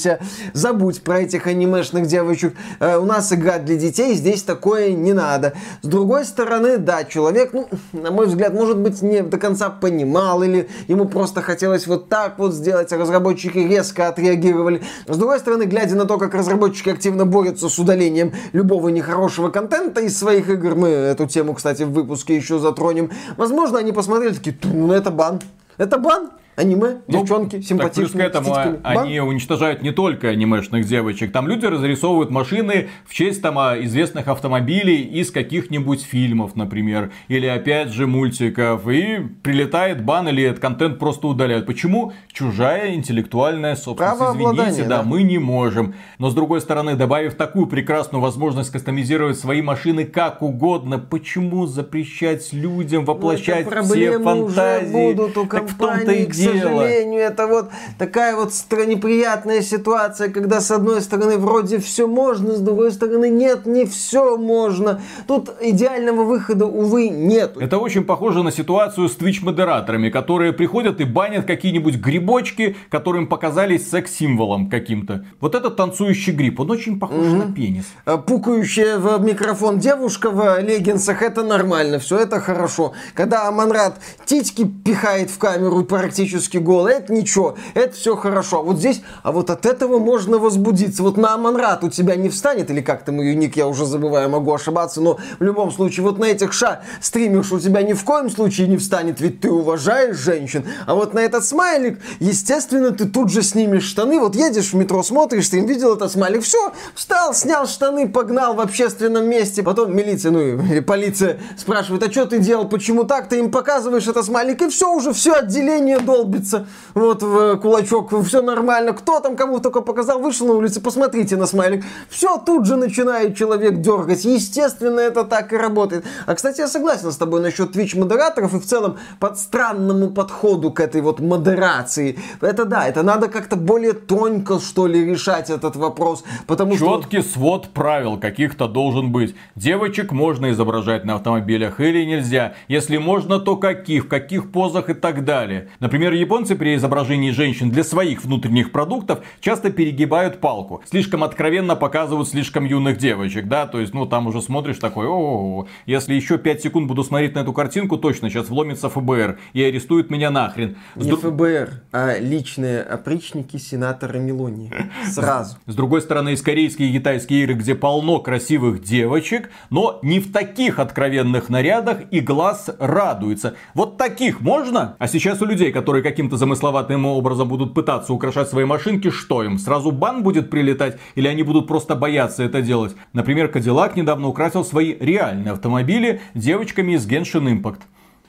забудь 0.53 1.03
про 1.03 1.21
этих 1.21 1.47
анимешных 1.47 2.07
девочек, 2.07 2.55
э, 2.81 2.97
у 2.97 3.05
нас 3.05 3.33
игра 3.33 3.59
для 3.59 3.77
детей, 3.77 4.15
здесь 4.15 4.43
такое 4.43 4.93
не 4.93 5.13
надо. 5.13 5.55
С 5.83 5.87
другой 5.87 6.25
стороны, 6.25 6.79
да, 6.79 7.05
человек, 7.05 7.53
ну, 7.53 7.69
на 7.93 8.11
мой 8.11 8.27
взгляд, 8.27 8.55
может 8.55 8.79
быть, 8.79 9.03
не 9.03 9.23
до 9.23 9.39
конца 9.39 9.71
понимал, 9.71 10.43
или 10.43 10.69
ему 10.89 11.07
просто 11.07 11.43
хотелось 11.43 11.87
вот 11.87 12.09
так 12.09 12.39
вот 12.39 12.55
сделать, 12.55 12.93
а 12.93 12.99
разработчики 12.99 13.59
резко 13.59 14.09
отреагировали. 14.09 14.83
С 15.07 15.17
другой 15.17 15.39
стороны, 15.39 15.65
глядя 15.65 15.97
на 15.97 16.05
то, 16.05 16.19
как 16.19 16.35
разработчики 16.35 16.91
активно 16.91 17.27
борются 17.27 17.69
с 17.69 17.79
удалением 17.79 18.33
любого 18.53 18.89
нехорошего 18.89 19.51
контента 19.51 20.01
из 20.01 20.19
своих 20.19 20.49
игр, 20.49 20.75
мы 20.75 20.89
эту 20.89 21.27
тему, 21.27 21.55
кстати, 21.55 21.83
в 21.83 21.93
выпуске 21.93 22.37
еще 22.37 22.59
затронем, 22.59 23.11
возможно, 23.37 23.79
они 23.79 23.93
посмотрели 23.93 24.35
такие, 24.35 24.57
ну 24.63 24.93
это 24.93 25.11
бан. 25.11 25.41
Это 25.77 25.99
бан 25.99 26.31
аниме, 26.57 26.99
ну, 27.07 27.21
девчонки, 27.21 27.61
симпатичные. 27.61 28.07
Плюс 28.07 28.13
к 28.13 28.25
этому 28.25 28.55
а, 28.55 28.79
они 28.83 29.21
уничтожают 29.21 29.83
не 29.83 29.91
только 29.91 30.29
анимешных 30.29 30.87
девочек. 30.87 31.33
Там 31.33 31.49
люди 31.49 31.67
разрисовывают 31.67 32.31
машины 32.31 32.89
в 33.07 33.15
честь 33.15 33.43
там 33.43 33.59
а, 33.59 33.77
известных 33.81 34.29
автомобилей 34.29 35.03
из 35.03 35.31
каких-нибудь 35.31 36.03
фильмов, 36.03 36.55
например. 36.57 37.11
Или 37.29 37.47
опять 37.47 37.91
же 37.91 38.07
мультиков. 38.07 38.89
И 38.89 39.19
прилетает 39.43 40.05
бан 40.05 40.29
или 40.29 40.45
этот 40.45 40.61
контент 40.61 40.99
просто 40.99 41.29
удаляют. 41.29 41.67
Почему? 41.67 42.13
Чужая 42.33 42.95
интеллектуальная 42.95 43.77
собственность. 43.77 44.21
Извините, 44.37 44.83
да, 44.85 44.99
да, 44.99 45.03
мы 45.03 45.23
не 45.23 45.39
можем. 45.39 45.95
Но 46.19 46.31
с 46.31 46.35
другой 46.35 46.61
стороны, 46.61 46.95
добавив 46.95 47.35
такую 47.35 47.67
прекрасную 47.67 48.23
возможность 48.23 48.71
кастомизировать 48.71 49.39
свои 49.39 49.63
машины 49.63 50.05
как 50.05 50.43
угодно, 50.43 50.99
почему 50.99 51.67
запрещать 51.67 52.53
людям 52.53 53.05
воплощать 53.05 53.67
ну, 53.71 53.83
все 53.83 54.19
фантазии? 54.19 55.17
Так 55.51 55.69
в 55.69 55.77
том-то 55.77 56.13
и 56.13 56.27
дело 56.27 56.44
сожалению, 56.45 57.21
это 57.21 57.47
вот 57.47 57.71
такая 57.99 58.37
вот 58.37 58.53
неприятная 58.87 59.63
ситуация, 59.63 60.29
когда 60.29 60.61
с 60.61 60.71
одной 60.71 61.01
стороны 61.01 61.39
вроде 61.39 61.79
все 61.79 62.07
можно, 62.07 62.55
с 62.55 62.61
другой 62.61 62.93
стороны 62.93 63.29
нет, 63.29 63.67
не 63.67 63.85
все 63.85 64.37
можно. 64.37 65.01
Тут 65.27 65.51
идеального 65.61 66.25
выхода, 66.25 66.67
увы, 66.67 67.09
нет. 67.09 67.57
Это 67.59 67.79
очень 67.79 68.05
похоже 68.05 68.43
на 68.43 68.53
ситуацию 68.53 69.09
с 69.09 69.17
Twitch-модераторами, 69.17 70.11
которые 70.11 70.53
приходят 70.53 71.01
и 71.01 71.05
банят 71.05 71.47
какие-нибудь 71.47 71.97
грибочки, 71.97 72.77
которым 72.91 73.27
показались 73.27 73.91
секс-символом 73.91 74.69
каким-то. 74.69 75.25
Вот 75.41 75.55
этот 75.55 75.77
танцующий 75.77 76.33
гриб, 76.33 76.61
он 76.61 76.71
очень 76.71 76.99
похож 76.99 77.27
угу. 77.27 77.37
на 77.37 77.53
пенис. 77.53 77.85
А 78.05 78.19
пукающая 78.19 78.99
в 78.99 79.21
микрофон 79.23 79.79
девушка 79.79 80.31
в 80.31 80.61
леггинсах, 80.61 81.23
это 81.23 81.43
нормально, 81.43 81.99
все 81.99 82.19
это 82.19 82.41
хорошо. 82.41 82.93
Когда 83.15 83.49
Аманрад 83.49 83.99
титьки 84.25 84.65
пихает 84.65 85.31
в 85.31 85.39
камеру 85.39 85.85
практически 85.85 86.34
практически 86.35 86.57
голый, 86.57 86.95
это 86.95 87.13
ничего, 87.13 87.57
это 87.75 87.95
все 87.95 88.17
хорошо. 88.17 88.63
Вот 88.63 88.79
здесь, 88.79 89.03
а 89.23 89.31
вот 89.31 89.51
от 89.51 89.67
этого 89.67 89.99
можно 89.99 90.39
возбудиться. 90.39 91.03
Вот 91.03 91.17
на 91.17 91.35
Аманрат 91.35 91.85
у 91.85 91.91
тебя 91.91 92.17
не 92.17 92.29
встанет, 92.29 92.71
или 92.71 92.81
как 92.81 93.05
там 93.05 93.21
ее 93.21 93.37
ник, 93.37 93.57
я 93.57 93.69
уже 93.69 93.87
забываю, 93.87 94.29
могу 94.29 94.53
ошибаться, 94.53 95.01
но 95.01 95.19
в 95.39 95.43
любом 95.43 95.71
случае, 95.71 96.05
вот 96.05 96.19
на 96.19 96.25
этих 96.25 96.53
ша 96.53 96.83
стримишь 97.01 97.53
у 97.53 97.61
тебя 97.61 97.83
ни 97.83 97.93
в 97.93 98.05
коем 98.05 98.31
случае 98.31 98.67
не 98.67 98.77
встанет, 98.77 99.21
ведь 99.21 99.41
ты 99.41 99.51
уважаешь 99.51 100.17
женщин. 100.17 100.65
А 100.87 100.95
вот 100.95 101.15
на 101.15 101.21
этот 101.21 101.45
смайлик, 101.45 102.01
естественно, 102.19 102.91
ты 102.91 103.05
тут 103.07 103.31
же 103.31 103.43
снимешь 103.43 103.85
штаны, 103.85 104.19
вот 104.19 104.35
едешь 104.35 104.73
в 104.73 104.75
метро, 104.75 105.03
смотришь, 105.03 105.49
ты 105.49 105.61
видел 105.61 105.95
этот 105.95 106.11
смайлик, 106.11 106.43
все, 106.43 106.73
встал, 106.95 107.35
снял 107.35 107.67
штаны, 107.67 108.09
погнал 108.09 108.55
в 108.55 108.61
общественном 108.61 109.29
месте. 109.29 109.63
Потом 109.63 109.97
милиция, 109.97 110.33
ну 110.33 110.41
или 110.41 110.81
полиция 110.81 111.39
спрашивает, 111.57 112.03
а 112.03 112.11
что 112.11 112.27
ты 112.27 112.39
делал, 112.39 112.69
почему 112.69 113.05
так? 113.05 113.29
Ты 113.29 113.39
им 113.39 113.51
показываешь 113.53 114.09
этот 114.09 114.25
смайлик, 114.25 114.63
и 114.63 114.69
все, 114.69 114.93
уже 114.93 115.13
все 115.13 115.35
отделение 115.35 116.01
долбит 116.01 116.24
долбится 116.25 116.67
вот 116.95 117.23
в 117.23 117.57
кулачок, 117.57 118.13
все 118.25 118.43
нормально. 118.43 118.93
Кто 118.93 119.21
там 119.21 119.37
кому 119.37 119.61
только 119.61 119.81
показал, 119.81 120.19
вышел 120.19 120.47
на 120.47 120.55
улицу, 120.55 120.81
посмотрите 120.81 121.37
на 121.37 121.47
смайлик. 121.47 121.85
Все, 122.09 122.39
тут 122.39 122.67
же 122.67 122.77
начинает 122.77 123.37
человек 123.37 123.81
дергать. 123.81 124.25
Естественно, 124.25 125.01
это 125.01 125.25
так 125.25 125.53
и 125.53 125.57
работает. 125.57 126.05
А, 126.27 126.35
кстати, 126.35 126.61
я 126.61 126.69
согласен 126.69 127.13
с 127.13 127.17
тобой 127.17 127.41
насчет 127.41 127.77
Twitch 127.77 127.99
модераторов 127.99 128.55
и 128.55 128.59
в 128.59 128.65
целом 128.65 128.97
под 129.21 129.39
странному 129.39 130.11
подходу 130.11 130.71
к 130.71 130.81
этой 130.81 131.01
вот 131.01 131.21
модерации. 131.21 132.19
Это 132.41 132.65
да, 132.65 132.87
это 132.87 133.03
надо 133.03 133.29
как-то 133.29 133.57
более 133.57 133.93
тонко, 133.93 134.59
что 134.61 134.87
ли, 134.87 135.05
решать 135.05 135.51
этот 135.51 135.77
вопрос. 135.77 136.25
Потому 136.47 136.77
Четкий 136.77 137.21
что... 137.21 137.33
свод 137.33 137.69
правил 137.69 138.19
каких-то 138.19 138.67
должен 138.69 139.13
быть. 139.13 139.35
Девочек 139.57 140.13
можно 140.13 140.51
изображать 140.51 141.05
на 141.05 141.15
автомобилях 141.15 141.81
или 141.81 142.05
нельзя. 142.05 142.55
Если 142.69 142.97
можно, 142.97 143.39
то 143.39 143.57
каких, 143.57 144.05
в 144.05 144.09
каких 144.09 144.51
позах 144.51 144.89
и 144.89 144.95
так 144.95 145.25
далее. 145.25 145.69
Например, 145.81 146.14
японцы 146.19 146.57
при 146.57 146.77
изображении 146.77 147.31
женщин 147.31 147.71
для 147.71 147.85
своих 147.85 148.25
внутренних 148.25 148.73
продуктов 148.73 149.21
часто 149.41 149.71
перегибают 149.71 150.41
палку. 150.41 150.83
Слишком 150.89 151.25
откровенно 151.25 151.77
показывают 151.77 152.29
слишком 152.29 152.65
юных 152.65 152.99
девочек, 152.99 153.49
да, 153.49 153.67
то 153.67 153.81
есть, 153.81 153.95
ну, 153.95 154.07
там 154.07 154.27
уже 154.27 154.43
смотришь 154.43 154.79
такой, 154.79 155.07
о, 155.09 155.67
если 155.87 156.15
еще 156.15 156.39
5 156.39 156.63
секунд 156.63 156.89
буду 156.89 157.05
смотреть 157.05 157.35
на 157.35 157.41
эту 157.41 157.53
картинку, 157.53 157.97
точно 157.97 158.31
сейчас 158.31 158.49
вломится 158.49 158.89
ФБР 158.89 159.39
и 159.53 159.63
арестует 159.63 160.11
меня 160.11 160.31
нахрен. 160.31 160.77
Не 160.95 161.13
С 161.13 161.17
ФБР, 161.17 161.83
а 161.93 162.19
личные 162.19 162.83
опричники 162.83 163.57
сенатора 163.57 164.19
Мелонии. 164.19 164.73
Сразу. 165.11 165.57
С 165.67 165.75
другой 165.75 166.03
стороны, 166.03 166.31
есть 166.31 166.43
корейские 166.43 166.91
и 166.91 166.93
китайские 166.93 167.43
игры, 167.43 167.55
где 167.55 167.75
полно 167.75 168.21
красивых 168.21 168.83
девочек, 168.83 169.51
но 169.71 169.99
не 170.03 170.21
в 170.21 170.33
таких 170.33 170.79
откровенных 170.79 171.49
нарядах 171.49 171.99
и 172.11 172.21
глаз 172.21 172.71
радуется. 172.79 173.55
Вот 173.75 173.97
таких 173.97 174.41
можно? 174.41 174.97
А 174.99 175.09
сейчас 175.09 175.43
у 175.43 175.47
людей, 175.47 175.73
которые 175.73 176.03
каким-то 176.05 176.37
замысловатым 176.37 177.05
образом 177.07 177.49
будут 177.49 177.75
пытаться 177.75 178.13
украшать 178.13 178.49
свои 178.49 178.65
машинки, 178.65 179.11
что 179.11 179.43
им? 179.43 179.59
Сразу 179.59 179.91
бан 179.91 180.23
будет 180.23 180.51
прилетать? 180.51 180.99
Или 181.17 181.27
они 181.27 181.43
будут 181.43 181.67
просто 181.67 181.97
бояться 181.97 182.45
это 182.45 182.63
делать? 182.63 182.95
Например, 183.13 183.49
Кадиллак 183.49 183.97
недавно 183.97 184.29
украсил 184.29 184.65
свои 184.65 184.95
реальные 185.01 185.53
автомобили 185.53 186.21
девочками 186.35 186.93
из 186.93 187.09
Genshin 187.09 187.61
Impact. 187.61 187.81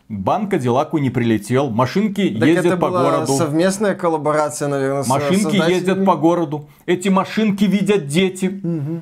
Бан 0.07 0.49
Кадиллаку 0.49 0.99
не 0.99 1.09
прилетел, 1.09 1.69
машинки 1.69 2.29
так 2.39 2.47
ездят 2.47 2.65
это 2.65 2.77
по 2.77 2.89
была 2.89 3.11
городу. 3.11 3.33
совместная 3.33 3.95
коллаборация, 3.95 4.67
наверное, 4.67 5.03
Машинки 5.07 5.55
ездят 5.69 6.05
по 6.05 6.15
городу. 6.15 6.67
Эти 6.85 7.09
машинки 7.09 7.63
видят 7.65 8.07
дети. 8.07 8.61
Угу. 8.63 9.01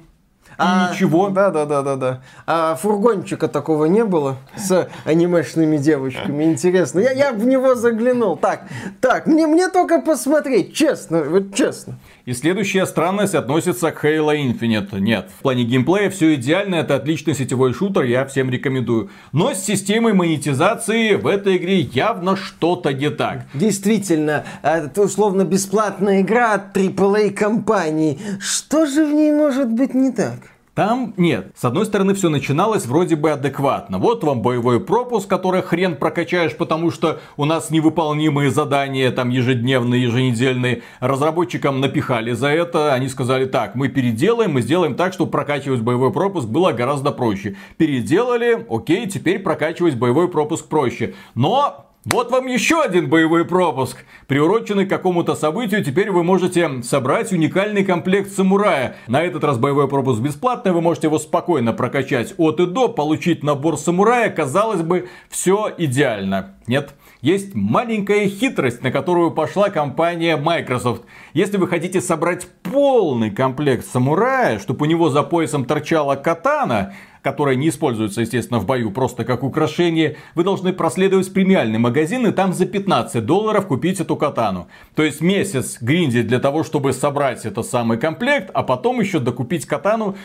А, 0.58 0.92
ничего. 0.92 1.30
Да, 1.30 1.50
да, 1.50 1.66
да, 1.66 1.82
да, 1.82 1.96
да. 1.96 2.22
А 2.46 2.76
фургончика 2.76 3.48
такого 3.48 3.86
не 3.86 4.04
было 4.04 4.38
с 4.56 4.88
анимешными 5.06 5.78
девочками. 5.78 6.44
Интересно. 6.44 7.00
Я, 7.00 7.12
я 7.12 7.32
в 7.32 7.46
него 7.46 7.76
заглянул. 7.76 8.38
Так, 8.38 8.64
так, 9.02 9.26
мне, 9.26 9.48
мне 9.48 9.70
только 9.70 10.00
посмотреть, 10.00 10.74
честно, 10.74 11.24
вот 11.24 11.56
честно. 11.56 11.96
И 12.26 12.32
следующая 12.32 12.86
странность 12.86 13.36
относится 13.36 13.92
к 13.92 14.06
Halo 14.06 14.34
Infinite. 14.34 14.98
Нет, 14.98 15.30
в 15.38 15.42
плане 15.42 15.66
геймплея 15.66 16.10
все 16.10 16.36
идеально, 16.36 16.76
это 16.76 16.96
отличный 16.96 17.36
сетевой 17.36 17.74
шутер, 17.74 18.04
я 18.04 18.26
всем 18.26 18.50
рекомендую. 18.50 19.10
Но 19.34 19.54
с 19.54 19.62
системой 19.62 20.14
монетизации 20.14 21.16
в 21.16 21.28
этой 21.28 21.58
игре 21.58 21.82
явно 21.82 22.38
что-то 22.38 22.94
не 22.94 23.10
так. 23.10 23.46
Действительно, 23.54 24.46
это 24.62 25.02
условно 25.02 25.44
бесплатная 25.44 26.22
игра 26.22 26.54
от 26.54 26.78
AAA 26.78 27.32
компании. 27.32 28.18
Что 28.40 28.86
же 28.86 29.06
в 29.06 29.14
ней 29.14 29.34
может 29.34 29.70
быть 29.70 29.94
не 29.94 30.14
так? 30.14 30.53
Там 30.76 31.14
нет. 31.18 31.52
С 31.56 31.66
одной 31.66 31.86
стороны, 31.86 32.16
все 32.16 32.30
начиналось 32.30 32.88
вроде 32.88 33.16
бы 33.16 33.30
адекватно. 33.30 34.00
Вот 34.00 34.24
вам 34.24 34.42
боевой 34.42 34.80
пропуск, 34.80 35.30
который 35.30 35.62
хрен 35.62 35.96
прокачаешь, 35.96 36.58
потому 36.58 36.90
что 36.90 37.20
у 37.38 37.46
нас 37.46 37.70
невыполнимые 37.70 38.50
задания, 38.50 39.12
там 39.12 39.30
ежедневные, 39.30 40.02
еженедельные. 40.02 40.82
Разработчикам 41.00 41.80
напихали 41.80 42.32
за 42.32 42.48
это. 42.48 42.92
Они 42.92 43.08
сказали, 43.08 43.46
так, 43.46 43.76
мы 43.76 43.88
переделаем, 43.88 44.54
мы 44.54 44.62
сделаем 44.62 44.96
так, 44.96 45.14
чтобы 45.14 45.30
прокачивать 45.30 45.82
боевой 45.82 46.12
пропуск 46.12 46.48
было 46.48 46.72
гораздо 46.72 47.12
проще. 47.12 47.56
Переделали, 47.78 48.66
окей, 48.68 49.08
теперь 49.08 49.38
прокачивать 49.40 49.96
боевой 49.96 50.28
пропуск 50.28 50.68
проще. 50.70 51.14
Но 51.36 51.93
вот 52.06 52.32
вам 52.32 52.48
еще 52.48 52.82
один 52.82 53.10
боевой 53.10 53.46
пропуск. 53.46 54.04
Приуроченный 54.28 54.86
к 54.86 54.90
какому-то 54.90 55.36
событию, 55.36 55.86
теперь 55.86 56.12
вы 56.12 56.24
можете 56.24 56.84
собрать 56.84 57.32
уникальный 57.32 57.86
комплект 57.86 58.32
самурая. 58.32 58.98
На 59.08 59.22
этот 59.22 59.46
раз 59.46 59.58
боевой 59.58 59.88
пропуск 59.88 60.20
бесплатный, 60.22 60.74
вы 60.74 60.82
можете 60.82 61.08
его 61.08 61.18
спокойно 61.18 61.72
прокачать 61.72 62.34
от 62.38 62.60
и 62.60 62.66
до, 62.66 62.90
получить 62.90 63.42
набор 63.42 63.78
самурая. 63.78 64.30
Казалось 64.30 64.82
бы, 64.82 65.08
все 65.30 65.72
идеально. 65.78 66.56
Нет, 66.68 66.94
есть 67.22 67.56
маленькая 67.56 68.28
хитрость, 68.28 68.84
на 68.84 68.92
которую 68.92 69.32
пошла 69.32 69.70
компания 69.70 70.36
Microsoft. 70.36 71.04
Если 71.34 71.56
вы 71.56 71.70
хотите 71.70 72.02
собрать 72.02 72.48
полный 72.64 73.32
комплект 73.32 73.86
самурая, 73.86 74.60
чтобы 74.60 74.86
у 74.86 74.90
него 74.90 75.10
за 75.10 75.24
поясом 75.24 75.64
торчала 75.64 76.16
катана, 76.16 76.94
которая 77.24 77.56
не 77.56 77.70
используется, 77.70 78.22
естественно, 78.22 78.60
в 78.60 78.66
бою 78.66 78.92
просто 78.92 79.24
как 79.24 79.44
украшение, 79.44 80.18
вы 80.36 80.44
должны 80.44 80.74
проследовать 80.74 81.34
премиальный 81.34 81.80
магазин 81.80 82.28
и 82.28 82.32
там 82.32 82.54
за 82.54 82.66
15 82.66 83.26
долларов 83.26 83.66
купить 83.68 84.02
эту 84.02 84.18
катану. 84.18 84.68
То 84.94 85.04
есть 85.04 85.22
месяц 85.22 85.78
гриндить 85.80 86.28
для 86.28 86.40
того, 86.40 86.64
чтобы 86.64 86.92
собрать 86.92 87.46
этот 87.46 87.66
самый 87.66 87.98
комплект, 87.98 88.52
а 88.54 88.62
потом 88.62 89.00
еще 89.00 89.20
докупить 89.20 89.66
катану. 89.66 90.16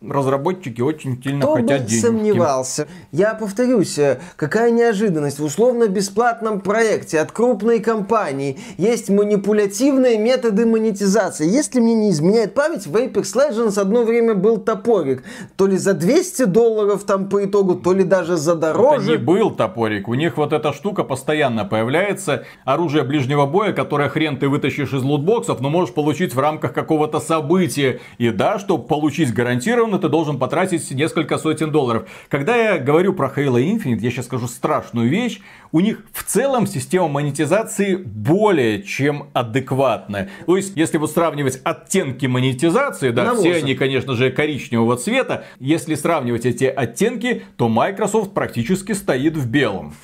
Разработчики 0.00 0.80
очень 0.80 1.22
сильно 1.22 1.42
Кто 1.42 1.54
хотят 1.56 1.82
бы 1.82 1.88
денег. 1.88 2.02
сомневался. 2.02 2.88
Я 3.12 3.34
повторюсь, 3.34 3.98
э, 3.98 4.18
какая 4.36 4.70
неожиданность. 4.70 5.38
В 5.38 5.44
условно-бесплатном 5.44 6.60
проекте 6.60 7.20
от 7.20 7.30
крупной 7.30 7.80
компании 7.80 8.58
есть 8.78 9.10
манипулятивные 9.10 10.16
методы 10.16 10.64
монетизации. 10.64 11.46
Если 11.46 11.78
мне 11.78 11.94
не 11.94 12.10
изменяет 12.10 12.54
память, 12.54 12.86
в 12.86 12.96
Apex 12.96 13.34
Legends 13.34 13.78
одно 13.78 14.04
время 14.04 14.34
был 14.34 14.56
топорик. 14.56 15.24
То 15.56 15.66
ли 15.66 15.76
за 15.76 15.92
200 15.92 16.21
долларов 16.46 17.04
там 17.04 17.28
по 17.28 17.44
итогу, 17.44 17.74
то 17.74 17.92
ли 17.92 18.04
даже 18.04 18.36
за 18.36 18.52
Это 18.52 18.60
дороже. 18.60 19.12
не 19.12 19.16
был 19.16 19.50
топорик. 19.50 20.08
У 20.08 20.14
них 20.14 20.36
вот 20.36 20.52
эта 20.52 20.72
штука 20.72 21.04
постоянно 21.04 21.64
появляется. 21.64 22.44
Оружие 22.64 23.02
ближнего 23.04 23.46
боя, 23.46 23.72
которое 23.72 24.08
хрен 24.08 24.36
ты 24.36 24.48
вытащишь 24.48 24.92
из 24.92 25.02
лутбоксов, 25.02 25.60
но 25.60 25.70
можешь 25.70 25.94
получить 25.94 26.34
в 26.34 26.38
рамках 26.38 26.72
какого-то 26.72 27.20
события. 27.20 28.00
И 28.18 28.30
да, 28.30 28.58
чтобы 28.58 28.84
получить 28.84 29.32
гарантированно, 29.34 29.98
ты 29.98 30.08
должен 30.08 30.38
потратить 30.38 30.90
несколько 30.92 31.38
сотен 31.38 31.70
долларов. 31.72 32.08
Когда 32.28 32.56
я 32.56 32.78
говорю 32.78 33.12
про 33.14 33.28
Halo 33.34 33.62
Infinite, 33.62 33.98
я 34.00 34.10
сейчас 34.10 34.26
скажу 34.26 34.46
страшную 34.46 35.08
вещь. 35.08 35.40
У 35.72 35.80
них 35.80 36.04
в 36.12 36.22
целом 36.24 36.66
система 36.66 37.08
монетизации 37.08 37.96
более 37.96 38.82
чем 38.82 39.28
адекватная. 39.32 40.28
То 40.46 40.56
есть, 40.56 40.76
если 40.76 40.98
вот 40.98 41.10
сравнивать 41.10 41.60
оттенки 41.64 42.26
монетизации, 42.26 43.10
да, 43.10 43.24
Навоза. 43.24 43.42
все 43.42 43.54
они, 43.56 43.74
конечно 43.74 44.14
же, 44.14 44.30
коричневого 44.30 44.96
цвета. 44.96 45.44
Если 45.58 45.94
сравнивать 45.94 46.11
эти 46.20 46.64
оттенки, 46.64 47.42
то 47.56 47.68
Microsoft 47.68 48.32
практически 48.32 48.92
стоит 48.92 49.36
в 49.36 49.46
белом. 49.48 49.94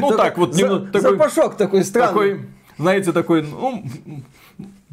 Ну 0.00 0.16
так 0.16 0.38
вот, 0.38 0.54
Запашок 0.54 1.56
такой 1.56 1.84
странный. 1.84 2.40
знаете, 2.78 3.12
такой, 3.12 3.42
ну, 3.42 3.84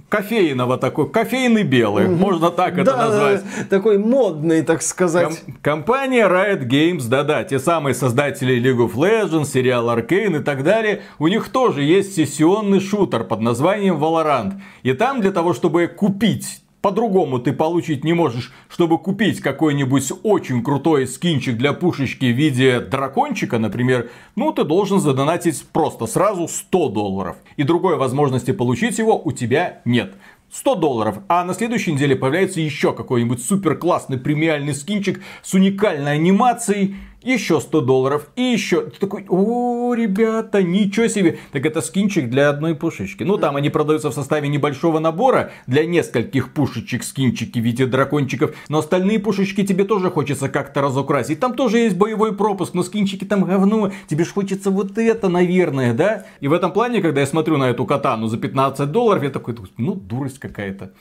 кофейного 0.09 0.77
такой, 0.77 1.09
кофейный 1.09 1.63
белый, 1.63 2.07
можно 2.07 2.51
так 2.51 2.73
это 2.77 2.91
Да, 2.91 2.97
назвать. 2.97 3.43
такой 3.69 3.97
модный, 3.97 4.61
так 4.61 4.81
сказать. 4.81 5.41
Ком- 5.45 5.55
компания 5.61 6.27
Riot 6.27 6.63
Games, 6.67 7.07
да-да, 7.07 7.43
те 7.43 7.59
самые 7.59 7.93
создатели 7.93 8.55
League 8.61 8.85
of 8.87 8.93
Legends, 8.95 9.45
сериал 9.45 9.89
Arcane 9.89 10.41
и 10.41 10.43
так 10.43 10.63
далее, 10.63 11.01
у 11.19 11.27
них 11.27 11.49
тоже 11.49 11.81
есть 11.83 12.15
сессионный 12.15 12.79
шутер 12.79 13.23
под 13.23 13.41
названием 13.41 13.95
Valorant. 13.97 14.53
И 14.83 14.93
там 14.93 15.21
для 15.21 15.31
того, 15.31 15.53
чтобы 15.53 15.87
купить 15.87 16.61
по-другому 16.85 17.39
ты 17.39 17.51
получить 17.51 18.03
не 18.03 18.13
можешь, 18.13 18.53
чтобы 18.69 18.99
купить 18.99 19.41
какой-нибудь 19.41 20.11
очень 20.21 20.63
крутой 20.63 21.07
скинчик 21.07 21.57
для 21.57 21.73
пушечки 21.73 22.25
в 22.25 22.35
виде 22.37 22.79
дракончика, 22.79 23.57
например, 23.57 24.11
ну 24.35 24.51
ты 24.51 24.63
должен 24.65 24.99
задонатить 24.99 25.65
просто 25.73 26.05
сразу 26.05 26.47
100 26.47 26.89
долларов. 26.89 27.37
И 27.57 27.63
другой 27.63 27.97
возможности 27.97 28.51
получить 28.51 28.99
его 28.99 29.19
у 29.19 29.31
тебя 29.31 29.81
нет. 29.83 30.13
100 30.51 30.75
долларов, 30.75 31.17
а 31.27 31.43
на 31.43 31.55
следующей 31.55 31.91
неделе 31.91 32.15
появляется 32.15 32.61
еще 32.61 32.93
какой-нибудь 32.93 33.43
супер 33.43 33.79
классный 33.79 34.19
премиальный 34.19 34.75
скинчик 34.75 35.23
с 35.41 35.55
уникальной 35.55 36.13
анимацией, 36.13 36.97
еще 37.25 37.59
100 37.59 37.81
долларов, 37.81 38.29
и 38.35 38.43
еще. 38.43 38.83
Ты 38.83 38.99
такой, 38.99 39.25
о, 39.27 39.93
ребята, 39.93 40.61
ничего 40.61 41.07
себе. 41.07 41.39
Так 41.51 41.65
это 41.65 41.81
скинчик 41.81 42.29
для 42.29 42.49
одной 42.49 42.75
пушечки. 42.75 43.23
Ну, 43.23 43.37
там 43.37 43.55
они 43.55 43.69
продаются 43.69 44.11
в 44.11 44.13
составе 44.13 44.47
небольшого 44.47 44.99
набора 44.99 45.51
для 45.67 45.85
нескольких 45.85 46.53
пушечек, 46.53 47.03
скинчики 47.03 47.59
в 47.59 47.63
виде 47.63 47.85
дракончиков. 47.85 48.55
Но 48.69 48.77
остальные 48.77 49.19
пушечки 49.19 49.65
тебе 49.65 49.83
тоже 49.83 50.11
хочется 50.11 50.49
как-то 50.49 50.81
разукрасить. 50.81 51.39
Там 51.39 51.55
тоже 51.55 51.79
есть 51.79 51.97
боевой 51.97 52.35
пропуск, 52.35 52.73
но 52.73 52.83
скинчики 52.83 53.25
там 53.25 53.43
говно. 53.43 53.91
Тебе 54.07 54.23
ж 54.23 54.31
хочется 54.31 54.69
вот 54.69 54.97
это, 54.97 55.27
наверное, 55.27 55.93
да? 55.93 56.25
И 56.39 56.47
в 56.47 56.53
этом 56.53 56.71
плане, 56.71 57.01
когда 57.01 57.21
я 57.21 57.27
смотрю 57.27 57.57
на 57.57 57.69
эту 57.69 57.85
катану 57.85 58.27
за 58.27 58.37
15 58.37 58.91
долларов, 58.91 59.23
я 59.23 59.29
такой, 59.31 59.55
ну, 59.77 59.95
дурость 59.95 60.39
какая-то. 60.39 60.91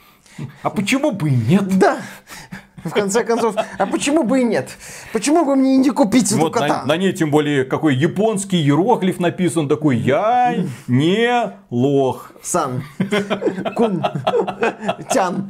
А 0.63 0.69
почему 0.69 1.11
бы 1.11 1.29
и 1.29 1.35
нет? 1.35 1.77
Да. 1.77 1.99
В 2.85 2.91
конце 2.91 3.23
концов, 3.23 3.55
а 3.77 3.85
почему 3.87 4.23
бы 4.23 4.41
и 4.41 4.43
нет? 4.43 4.69
Почему 5.11 5.43
бы 5.43 5.55
мне 5.55 5.75
не 5.77 5.89
купить 5.89 6.31
эту 6.31 6.39
Вот 6.41 6.53
на, 6.55 6.61
кота? 6.61 6.83
на 6.85 6.97
ней 6.97 7.13
тем 7.13 7.31
более 7.31 7.65
какой 7.65 7.95
японский 7.95 8.57
иероглиф 8.57 9.19
написан 9.19 9.67
такой 9.67 9.97
Я 9.97 10.55
не 10.87 11.51
лох. 11.71 12.31
Сан. 12.43 12.83
Кун. 13.75 14.03
Тян. 15.11 15.49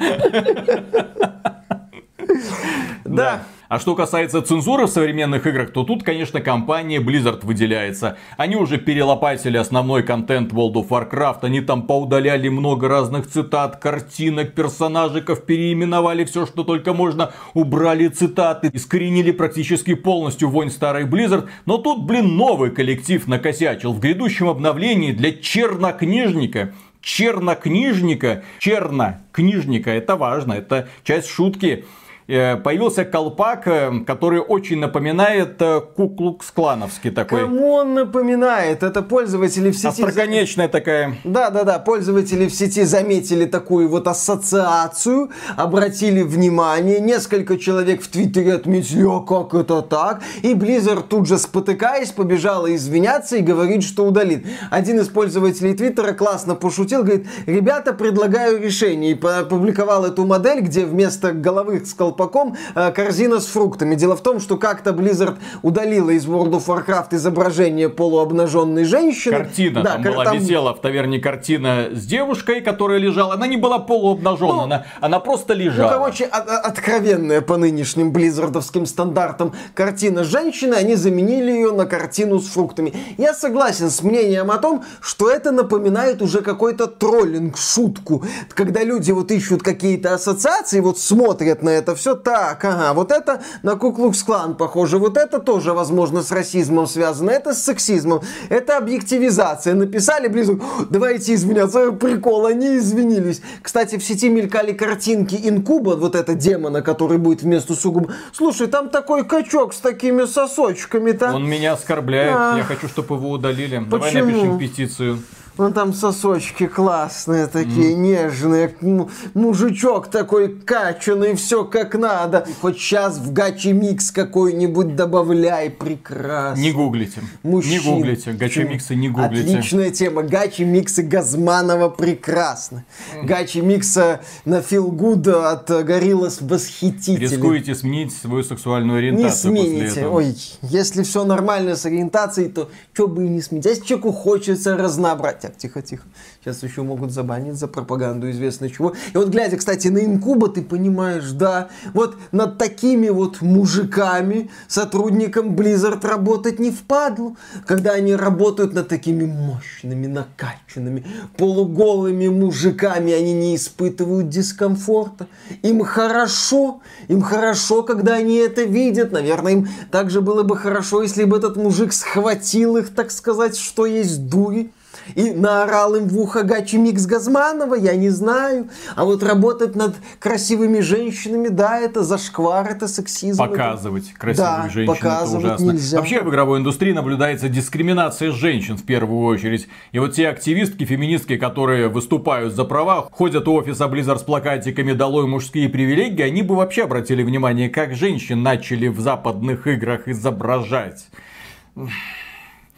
Да. 3.04 3.44
А 3.76 3.80
что 3.80 3.94
касается 3.94 4.42
цензуры 4.42 4.86
в 4.86 4.90
современных 4.90 5.46
играх, 5.46 5.74
то 5.74 5.84
тут, 5.84 6.02
конечно, 6.02 6.40
компания 6.40 7.00
Blizzard 7.00 7.46
выделяется. 7.46 8.18
Они 8.38 8.56
уже 8.56 8.78
перелопатили 8.78 9.58
основной 9.58 10.02
контент 10.02 10.54
World 10.54 10.76
of 10.76 10.88
Warcraft, 10.88 11.40
они 11.42 11.60
там 11.60 11.82
поудаляли 11.82 12.48
много 12.48 12.88
разных 12.88 13.28
цитат, 13.28 13.76
картинок, 13.76 14.54
персонажиков, 14.54 15.46
переименовали 15.46 16.24
все, 16.24 16.46
что 16.46 16.64
только 16.64 16.94
можно, 16.94 17.34
убрали 17.54 18.08
цитаты, 18.08 18.70
искоренили 18.72 19.32
практически 19.32 19.94
полностью 19.94 20.50
вонь 20.50 20.72
старой 20.72 21.04
Blizzard. 21.04 21.50
Но 21.66 21.78
тут, 21.78 22.06
блин, 22.06 22.38
новый 22.38 22.72
коллектив 22.72 23.28
накосячил. 23.28 23.92
В 23.92 24.00
грядущем 24.00 24.48
обновлении 24.48 25.12
для 25.12 25.34
чернокнижника 25.34 26.72
чернокнижника, 27.02 28.44
чернокнижника, 28.58 29.92
это 29.92 30.16
важно, 30.16 30.54
это 30.54 30.88
часть 31.04 31.30
шутки, 31.30 31.86
появился 32.28 33.06
колпак, 33.06 33.68
э, 33.68 33.92
который 34.06 34.40
очень 34.40 34.80
напоминает 34.80 35.62
э, 35.62 35.82
куклукс-клановский 35.96 37.12
такой. 37.12 37.42
Кому 37.42 37.74
он 37.74 37.94
напоминает? 37.94 38.82
Это 38.82 39.04
пользователи 39.04 39.70
в 39.70 39.76
сети... 39.76 40.02
Остроконечная 40.02 40.68
такая. 40.68 41.18
Да, 41.24 41.52
да, 41.52 41.64
да, 41.64 41.78
пользователи 41.78 42.48
в 42.48 42.54
сети 42.54 42.84
заметили 42.84 43.46
такую 43.46 43.90
вот 43.90 44.08
ассоциацию, 44.08 45.30
обратили 45.56 46.24
внимание, 46.24 47.00
несколько 47.00 47.60
человек 47.60 48.02
в 48.02 48.08
Твиттере 48.08 48.56
отметили, 48.56 49.06
а 49.08 49.20
как 49.20 49.54
это 49.54 49.84
так? 49.84 50.24
И 50.42 50.56
Blizzard 50.56 51.04
тут 51.08 51.28
же 51.28 51.38
спотыкаясь, 51.38 52.10
побежала 52.10 52.74
извиняться 52.74 53.38
и 53.38 53.42
говорит, 53.42 53.84
что 53.84 54.04
удалит. 54.04 54.48
Один 54.72 55.00
из 55.00 55.10
пользователей 55.10 55.76
Твиттера 55.76 56.14
классно 56.14 56.56
пошутил, 56.56 57.04
говорит, 57.04 57.28
ребята, 57.46 57.94
предлагаю 57.94 58.60
решение. 58.60 59.12
И 59.12 59.26
опубликовал 59.26 60.06
эту 60.06 60.26
модель, 60.26 60.62
где 60.62 60.86
вместо 60.86 61.32
головы 61.32 61.86
с 61.86 61.94
колпаком 61.94 62.15
э, 62.20 62.92
корзина 62.92 63.40
с 63.40 63.46
фруктами. 63.48 63.96
Дело 63.96 64.16
в 64.16 64.22
том, 64.22 64.40
что 64.40 64.58
как-то 64.58 64.92
Blizzard 64.92 65.38
удалила 65.62 66.10
из 66.12 66.26
World 66.26 66.52
of 66.52 66.66
Warcraft 66.68 67.16
изображение 67.16 67.90
полуобнаженной 67.90 68.86
женщины. 68.86 69.38
Картина 69.38 69.84
Да, 69.84 69.92
там 69.94 70.04
кар- 70.04 70.14
была, 70.14 70.24
там 70.26 70.38
висела 70.40 70.74
в 70.74 70.82
таверне 70.82 71.20
картина 71.20 71.90
с 71.92 72.06
девушкой, 72.06 72.62
которая 72.62 73.00
лежала. 73.00 73.34
Она 73.34 73.48
не 73.48 73.58
была 73.58 73.80
полуобнаженная, 73.80 74.54
Ну, 74.56 74.62
она, 74.64 74.86
она 75.02 75.20
просто 75.20 75.54
Ну, 75.54 75.60
лежала. 75.62 75.90
короче, 75.92 76.26
о- 76.26 76.38
о- 76.40 76.60
откровенная 76.60 77.42
по 77.42 77.58
нынешним 77.58 78.12
близзардовским 78.12 78.86
стандартам 78.86 79.54
картина 79.74 80.24
женщины, 80.24 80.74
они 80.76 80.96
заменили 80.96 81.52
ее 81.52 81.72
на 81.72 81.86
картину 81.86 82.40
с 82.40 82.48
фруктами. 82.48 82.94
Я 83.18 83.34
согласен 83.34 83.90
с 83.90 84.02
мнением 84.04 84.52
о 84.52 84.58
том, 84.58 84.84
что 85.02 85.30
это 85.30 85.52
напоминает 85.52 86.22
уже 86.22 86.42
какой-то 86.42 86.88
троллинг, 86.88 87.58
шутку. 87.58 88.24
Когда 88.54 88.84
люди 88.84 89.12
вот 89.12 89.32
ищут 89.32 89.64
какие-то 89.64 90.14
ассоциации, 90.14 90.80
вот 90.80 91.00
смотрят 91.00 91.64
на 91.64 91.70
это 91.70 91.96
все 91.96 92.05
все 92.06 92.14
так, 92.14 92.64
ага, 92.64 92.94
вот 92.94 93.12
это 93.12 93.42
на 93.64 93.76
Куклукс-клан 93.76 94.54
похоже, 94.54 95.00
вот 95.00 95.18
это 95.18 95.40
тоже, 95.40 95.74
возможно, 95.74 96.22
с 96.22 96.32
расизмом 96.32 96.86
связано, 96.86 97.32
это 97.32 97.56
с 97.56 97.64
сексизмом, 97.64 98.22
это 98.50 98.78
объективизация. 98.78 99.74
Написали 99.74 100.30
Blizzard, 100.30 100.62
давайте 100.92 101.34
извиняться, 101.34 101.92
прикол, 101.94 102.46
они 102.46 102.78
извинились. 102.78 103.42
Кстати, 103.64 103.98
в 103.98 104.04
сети 104.04 104.30
мелькали 104.30 104.74
картинки 104.74 105.34
Инкуба, 105.34 105.96
вот 105.96 106.14
это 106.14 106.36
демона, 106.36 106.84
который 106.84 107.18
будет 107.18 107.42
вместо 107.42 107.74
Сугуба. 107.74 108.14
Слушай, 108.34 108.68
там 108.68 108.90
такой 108.90 109.26
качок 109.26 109.74
с 109.74 109.80
такими 109.80 110.26
сосочками-то. 110.26 111.34
Он 111.34 111.44
меня 111.50 111.74
оскорбляет, 111.74 112.36
А. 112.38 112.58
я 112.58 112.64
хочу, 112.64 112.88
чтобы 112.88 113.16
его 113.16 113.32
удалили. 113.32 113.84
Давай 113.90 114.12
Почему? 114.12 114.26
напишем 114.28 114.60
петицию. 114.60 115.18
Вон 115.58 115.72
там 115.74 115.94
сосочки 115.94 116.68
классные 116.68 117.48
такие, 117.48 117.94
нежные. 117.96 118.76
М- 118.82 119.10
Мужичок 119.34 120.08
такой 120.08 120.50
качанный, 120.50 121.36
все 121.36 121.64
как 121.64 121.96
надо. 121.96 122.46
Хоть 122.62 122.78
сейчас 122.78 123.18
в 123.18 123.32
гачи 123.32 123.72
микс 123.72 124.12
какой-нибудь 124.12 124.96
добавляй, 124.96 125.70
прекрасно. 125.70 126.62
Не 126.62 126.72
гуглите. 126.72 127.22
Мужчин. 127.44 127.72
Не 127.72 127.80
гуглите. 127.80 128.32
Гачи-миксы 128.32 128.96
не 128.96 129.10
гуглите. 129.10 129.58
Отличная 129.58 129.92
тема. 129.92 130.24
Гачи 130.24 130.64
миксы 130.64 131.04
Газманова 131.04 131.90
прекрасно. 131.90 132.84
Гачи 133.24 133.60
микса 133.60 134.22
на 134.44 134.56
Feel 134.60 134.90
Good 134.90 135.30
от 135.32 135.86
Гориллас 135.86 136.42
восхитительный. 136.42 137.20
Рискуете 137.20 137.76
сменить 137.76 138.14
свою 138.14 138.44
сексуальную 138.44 139.00
Не 139.02 139.08
ориентацию 139.08 139.56
после 139.56 139.70
смените. 139.90 140.08
Ой, 140.08 140.36
если 140.64 141.04
все 141.04 141.24
нормально 141.24 141.76
с 141.76 141.86
ориентацией, 141.86 142.50
то 142.50 142.70
что 142.94 143.08
бы 143.08 143.26
и 143.26 143.30
не 143.30 143.42
сменить. 143.42 143.66
А 143.66 143.70
если 143.70 143.84
человеку 143.86 144.12
хочется 144.12 144.76
разнообразить. 144.76 145.45
Так, 145.46 145.58
тихо, 145.58 145.84
тихо. 145.84 146.04
Сейчас 146.42 146.64
еще 146.64 146.82
могут 146.82 147.12
забанить 147.12 147.54
за 147.54 147.68
пропаганду 147.68 148.32
известно 148.32 148.68
чего. 148.68 148.96
И 149.14 149.16
вот 149.18 149.30
глядя, 149.30 149.58
кстати, 149.58 149.90
на 149.90 150.04
Инкуба, 150.04 150.50
ты 150.50 150.64
понимаешь, 150.64 151.30
да, 151.34 151.70
вот 151.94 152.18
над 152.32 152.58
такими 152.58 153.10
вот 153.10 153.44
мужиками 153.44 154.50
сотрудникам 154.68 155.56
Blizzard 155.56 156.04
работать 156.08 156.58
не 156.58 156.72
впадло. 156.72 157.36
Когда 157.68 157.92
они 157.92 158.16
работают 158.16 158.74
над 158.74 158.88
такими 158.88 159.26
мощными, 159.26 160.08
накачанными, 160.08 161.06
полуголыми 161.38 162.28
мужиками, 162.28 163.14
они 163.14 163.34
не 163.34 163.56
испытывают 163.56 164.30
дискомфорта. 164.30 165.28
Им 165.62 165.84
хорошо, 165.84 166.82
им 167.08 167.22
хорошо, 167.22 167.84
когда 167.84 168.16
они 168.16 168.38
это 168.38 168.64
видят. 168.64 169.12
Наверное, 169.12 169.52
им 169.52 169.68
также 169.92 170.22
было 170.22 170.42
бы 170.42 170.58
хорошо, 170.58 171.04
если 171.04 171.24
бы 171.24 171.38
этот 171.38 171.56
мужик 171.56 171.94
схватил 171.94 172.78
их, 172.78 172.96
так 172.96 173.12
сказать, 173.12 173.56
что 173.56 173.86
есть 173.86 174.28
дури. 174.28 174.72
И 175.14 175.32
наорал 175.32 175.96
им 175.96 176.08
в 176.08 176.18
ухо 176.20 176.42
Гачи 176.44 176.78
Микс 176.78 177.06
Газманова, 177.06 177.76
я 177.76 177.96
не 177.96 178.10
знаю. 178.10 178.70
А 178.96 179.06
вот 179.06 179.22
работать 179.22 179.76
над 179.76 179.96
красивыми 180.20 180.80
женщинами, 180.80 181.48
да, 181.50 181.80
это 181.80 182.04
зашквар, 182.04 182.68
это 182.72 182.88
сексизм. 182.88 183.42
это- 183.44 183.52
Показывать 183.52 184.12
красивых 184.14 184.50
Да, 184.50 184.70
женщин 184.70 184.94
это 184.94 185.02
показывать 185.02 185.46
ужасно. 185.46 185.72
нельзя. 185.72 185.98
Вообще 185.98 186.22
в 186.22 186.30
игровой 186.30 186.60
индустрии 186.60 186.92
наблюдается 186.92 187.50
дискриминация 187.50 188.32
женщин 188.32 188.78
в 188.78 188.84
первую 188.84 189.26
очередь. 189.26 189.68
И 189.92 190.00
вот 190.00 190.14
те 190.14 190.28
активистки, 190.30 190.86
феминистки, 190.86 191.38
которые 191.38 191.88
выступают 191.88 192.54
за 192.56 192.64
права, 192.66 193.08
ходят 193.12 193.48
у 193.48 193.54
офиса 193.54 193.86
Blizzard 193.86 194.20
с 194.20 194.24
плакатиками 194.24 194.94
«Долой 194.94 195.28
мужские 195.28 195.70
привилегии», 195.70 196.24
они 196.24 196.42
бы 196.42 196.56
вообще 196.56 196.84
обратили 196.84 197.22
внимание, 197.24 197.70
как 197.70 197.94
женщин 197.96 198.42
начали 198.42 198.88
в 198.88 199.00
западных 199.00 199.68
играх 199.68 200.08
изображать. 200.08 201.08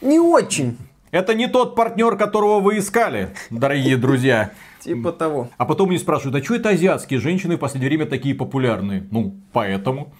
Не 0.02 0.20
очень. 0.20 0.78
Это 1.12 1.34
не 1.34 1.47
тот 1.47 1.76
партнер, 1.76 2.18
которого 2.18 2.60
вы 2.60 2.80
искали, 2.80 3.30
дорогие 3.49 3.97
друзья. 3.97 4.51
Типа 4.82 5.12
того. 5.12 5.49
А 5.58 5.66
потом 5.66 5.89
мне 5.89 5.99
спрашивают, 5.99 6.36
а 6.41 6.43
что 6.45 6.55
это 6.55 6.70
азиатские 6.70 7.20
женщины 7.20 7.55
в 7.55 7.60
последнее 7.60 7.89
время 7.89 8.05
такие 8.05 8.36
популярные? 8.36 9.08
Ну, 9.12 9.36
поэтому. 9.53 10.14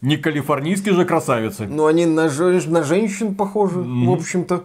Не 0.00 0.16
калифорнийские 0.16 0.94
же 0.94 1.04
красавицы. 1.04 1.66
Ну, 1.66 1.86
они 1.86 2.06
на, 2.06 2.28
жен- 2.28 2.62
на 2.70 2.84
женщин 2.84 3.34
похожи, 3.34 3.80
в 3.80 4.10
общем-то, 4.12 4.64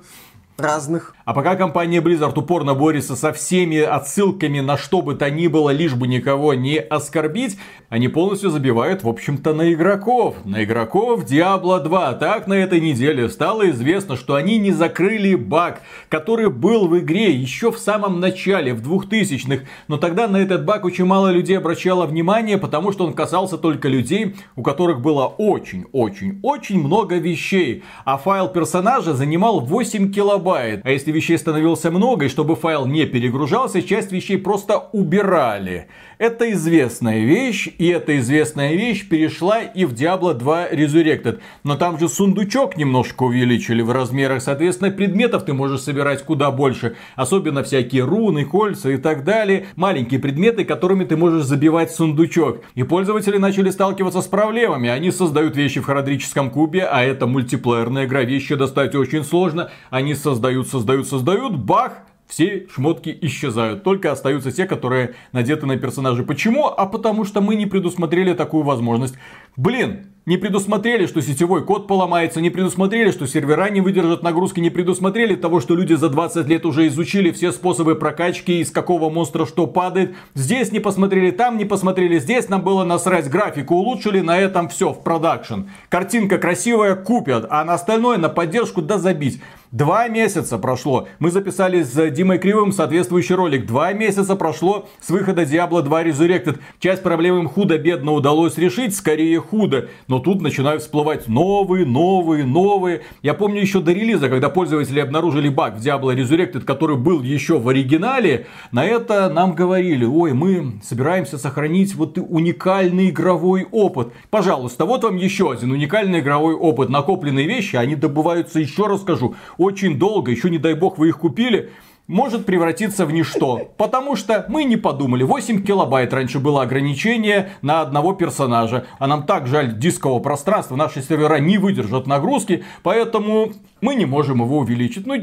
разных. 0.57 1.15
А 1.26 1.34
пока 1.34 1.55
компания 1.55 2.01
Blizzard 2.01 2.38
упорно 2.38 2.74
борется 2.74 3.15
со 3.15 3.32
всеми 3.32 3.80
отсылками 3.80 4.59
на 4.59 4.78
что 4.78 5.01
бы 5.01 5.15
то 5.15 5.30
ни 5.30 5.47
было, 5.47 5.69
лишь 5.69 5.93
бы 5.93 6.05
никого 6.05 6.53
не 6.53 6.80
оскорбить, 6.80 7.57
они 7.88 8.09
полностью 8.09 8.49
забивают, 8.49 9.03
в 9.03 9.07
общем-то, 9.07 9.53
на 9.53 9.71
игроков. 9.71 10.36
На 10.43 10.65
игроков 10.65 11.24
Diablo 11.24 11.82
2. 11.82 12.13
Так 12.15 12.47
на 12.47 12.55
этой 12.55 12.82
неделе 12.82 13.30
стало 13.30 13.69
известно, 13.69 14.17
что 14.17 14.36
они 14.36 14.57
не 14.57 14.71
закрыли 14.71 15.36
баг, 15.36 15.82
который 16.09 16.49
был 16.49 16.89
в 16.89 16.99
игре 16.99 17.32
еще 17.32 17.71
в 17.71 17.80
самом 17.80 18.19
начале, 18.19 18.74
в 18.74 18.82
2000-х. 18.82 19.63
Но 19.88 19.97
тогда 19.97 20.28
на 20.28 20.38
этот 20.38 20.65
баг 20.65 20.84
очень 20.84 21.05
мало 21.05 21.32
людей 21.32 21.57
обращало 21.57 22.05
внимание, 22.05 22.57
потому 22.57 22.91
что 22.91 23.05
он 23.05 23.13
касался 23.13 23.57
только 23.57 23.88
людей, 23.88 24.36
у 24.57 24.61
которых 24.61 24.99
было 24.99 25.28
очень-очень-очень 25.28 26.84
много 26.84 27.15
вещей. 27.15 27.84
А 28.03 28.17
файл 28.17 28.49
персонажа 28.49 29.13
занимал 29.13 29.61
8 29.61 30.11
килобайт. 30.11 30.82
А 30.84 30.91
если 30.91 31.12
вещей 31.14 31.38
становилось 31.38 31.84
много, 31.86 32.26
и 32.26 32.30
чтобы 32.30 32.55
файл 32.55 32.86
не 32.86 33.05
перегружался, 33.05 33.82
часть 33.82 34.11
вещей 34.11 34.38
просто 34.38 34.89
убирали. 34.91 35.88
Это 36.18 36.51
известная 36.51 37.20
вещь, 37.26 37.70
и 37.78 37.88
эта 37.88 38.18
известная 38.20 38.74
вещь 38.74 39.07
перешла 39.07 39.61
и 39.61 39.86
в 39.86 39.93
Diablo 39.93 40.34
2 40.34 40.70
Resurrected. 40.72 41.39
Но 41.64 41.76
там 41.76 41.99
же 41.99 42.07
сундучок 42.07 42.78
немножко 42.78 43.24
увеличили 43.24 43.82
в 43.82 43.91
размерах, 43.91 44.41
соответственно, 44.41 44.91
предметов 44.91 45.43
ты 45.45 45.53
можешь 45.53 45.82
собирать 45.82 46.24
куда 46.24 46.51
больше. 46.51 46.95
Особенно 47.16 47.64
всякие 47.64 48.03
руны, 48.03 48.45
кольца 48.45 48.89
и 48.91 48.97
так 48.97 49.24
далее. 49.24 49.68
Маленькие 49.76 50.20
предметы, 50.20 50.66
которыми 50.66 51.03
ты 51.03 51.18
можешь 51.18 51.43
забивать 51.43 51.91
сундучок. 51.91 52.61
И 52.76 52.84
пользователи 52.84 53.38
начали 53.38 53.70
сталкиваться 53.70 54.22
с 54.22 54.28
проблемами. 54.28 54.89
Они 54.89 55.11
создают 55.11 55.55
вещи 55.55 55.82
в 55.82 55.86
харадрическом 55.86 56.49
кубе, 56.49 56.84
а 56.84 57.03
это 57.03 57.28
мультиплеерная 57.28 58.05
игра, 58.05 58.22
вещи 58.22 58.55
достать 58.55 58.95
очень 58.95 59.24
сложно. 59.24 59.72
Они 59.89 60.16
создают, 60.16 60.68
создают, 60.68 61.03
создают, 61.08 61.58
бах, 61.58 62.04
все 62.28 62.68
шмотки 62.74 63.16
исчезают. 63.22 63.84
Только 63.84 64.12
остаются 64.12 64.51
те, 64.51 64.66
которые 64.66 65.14
надеты 65.32 65.66
на 65.66 65.78
персонажа. 65.78 66.24
Почему? 66.24 66.68
А 66.68 66.86
потому 66.86 67.26
что 67.26 67.41
мы 67.41 67.56
не 67.56 67.66
предусмотрели 67.66 68.34
такую 68.34 68.64
возможность. 68.64 69.16
Блин, 69.56 70.08
не 70.26 70.38
предусмотрели, 70.38 71.06
что 71.06 71.22
сетевой 71.22 71.66
код 71.66 71.86
поломается, 71.86 72.39
не 72.39 72.49
предусмотрели, 72.49 73.12
что 73.12 73.28
сервера 73.28 73.70
не 73.70 73.82
выдержат 73.82 74.24
нагрузки, 74.24 74.62
не 74.62 74.70
предусмотрели 74.70 75.36
того, 75.36 75.60
что 75.60 75.76
люди 75.76 75.95
за 75.95 76.08
20 76.10 76.47
лет 76.47 76.66
уже 76.66 76.88
изучили 76.88 77.30
все 77.32 77.51
способы 77.51 77.95
прокачки, 77.95 78.62
из 78.62 78.72
какого 78.72 79.10
монстра 79.10 79.45
что 79.45 79.68
падает. 79.68 80.16
Здесь 80.34 80.72
не 80.72 80.80
посмотрели, 80.80 81.32
там 81.32 81.58
не 81.58 81.66
посмотрели, 81.66 82.20
здесь 82.20 82.47
нам 82.47 82.64
было 82.64 82.86
насрать, 82.86 83.30
графику 83.30 83.76
улучшили, 83.76 84.22
на 84.22 84.39
этом 84.39 84.70
все, 84.70 84.93
в 84.93 85.04
продакшн. 85.04 85.64
Картинка 85.89 86.38
красивая, 86.38 86.95
купят, 86.95 87.45
а 87.49 87.66
на 87.66 87.74
остальное, 87.74 88.18
на 88.18 88.30
поддержку, 88.30 88.82
да 88.82 88.97
забить. 88.97 89.41
Два 89.74 90.07
месяца 90.07 90.59
прошло. 90.59 91.07
Мы 91.17 91.32
записали 91.32 91.82
с 91.82 92.11
Димой 92.11 92.38
Кривым 92.38 92.71
соответствующий 92.71 93.34
ролик. 93.34 93.65
Два 93.65 93.91
месяца 93.91 94.36
прошло 94.36 94.88
с 95.01 95.09
выхода 95.09 95.41
Diablo 95.41 95.82
2 95.82 96.03
Resurrected. 96.03 96.59
Часть 96.78 97.01
проблем 97.01 97.39
им 97.39 97.49
худо-бедно 97.49 98.11
удалось 98.11 98.55
решить, 98.59 98.95
скорее 98.95 99.39
худо. 99.39 99.89
Но 100.07 100.19
тут 100.19 100.43
начинают 100.43 100.84
всплывать 100.84 101.28
новые, 101.28 101.88
новые, 101.88 102.45
новые. 102.45 103.01
Я 103.24 103.34
помню 103.34 103.61
еще 103.61 103.80
до 103.80 103.93
релиза, 103.93 104.30
когда 104.30 104.49
пользователи 104.49 104.99
обнаружили 104.99 105.49
баг 105.49 105.80
в 105.80 105.84
Diablo 105.84 106.15
Resurrected, 106.15 106.65
который 106.65 106.97
был 106.97 107.24
еще 107.24 107.57
в 107.57 107.67
оригинале. 107.67 108.45
На 108.71 108.86
это 108.86 109.28
нам 109.30 109.55
говорили, 109.55 110.05
ой, 110.05 110.34
мы 110.34 110.74
собираемся 110.84 111.39
сохранить 111.39 111.95
вот 111.95 112.19
уникальный 112.19 113.09
игровой 113.09 113.65
опыт. 113.71 114.13
Пожалуйста, 114.30 114.86
вот 114.86 115.03
вам 115.03 115.15
еще 115.15 115.51
один 115.51 115.71
уникальный 115.71 116.19
игровой 116.19 116.53
опыт. 116.53 116.89
Накопленные 116.89 117.47
вещи, 117.47 117.76
они 117.76 117.95
добываются, 117.95 118.59
еще 118.59 118.86
раз 118.86 119.01
скажу, 119.01 119.34
очень 119.64 119.97
долго. 119.97 120.32
Еще 120.32 120.49
не 120.49 120.57
дай 120.57 120.74
бог 120.74 120.97
вы 120.97 121.09
их 121.09 121.20
купили 121.20 121.72
может 122.07 122.45
превратиться 122.45 123.05
в 123.05 123.11
ничто. 123.11 123.72
Потому 123.78 124.16
что 124.16 124.45
мы 124.49 124.66
не 124.66 124.78
подумали. 124.78 125.24
8 125.24 125.64
килобайт 125.64 126.14
раньше 126.14 126.39
было 126.39 126.61
ограничение 126.61 127.51
на 127.61 127.82
одного 127.82 128.14
персонажа. 128.14 128.86
А 128.99 129.07
нам 129.07 129.26
так 129.26 129.47
жаль 129.47 129.78
дискового 129.78 130.20
пространства. 130.20 130.76
Наши 130.76 131.01
сервера 131.01 131.39
не 131.39 131.57
выдержат 131.57 132.07
нагрузки. 132.07 132.64
Поэтому 132.84 133.53
мы 133.84 133.95
не 133.95 134.05
можем 134.05 134.41
его 134.41 134.59
увеличить. 134.59 135.05
Ну, 135.05 135.15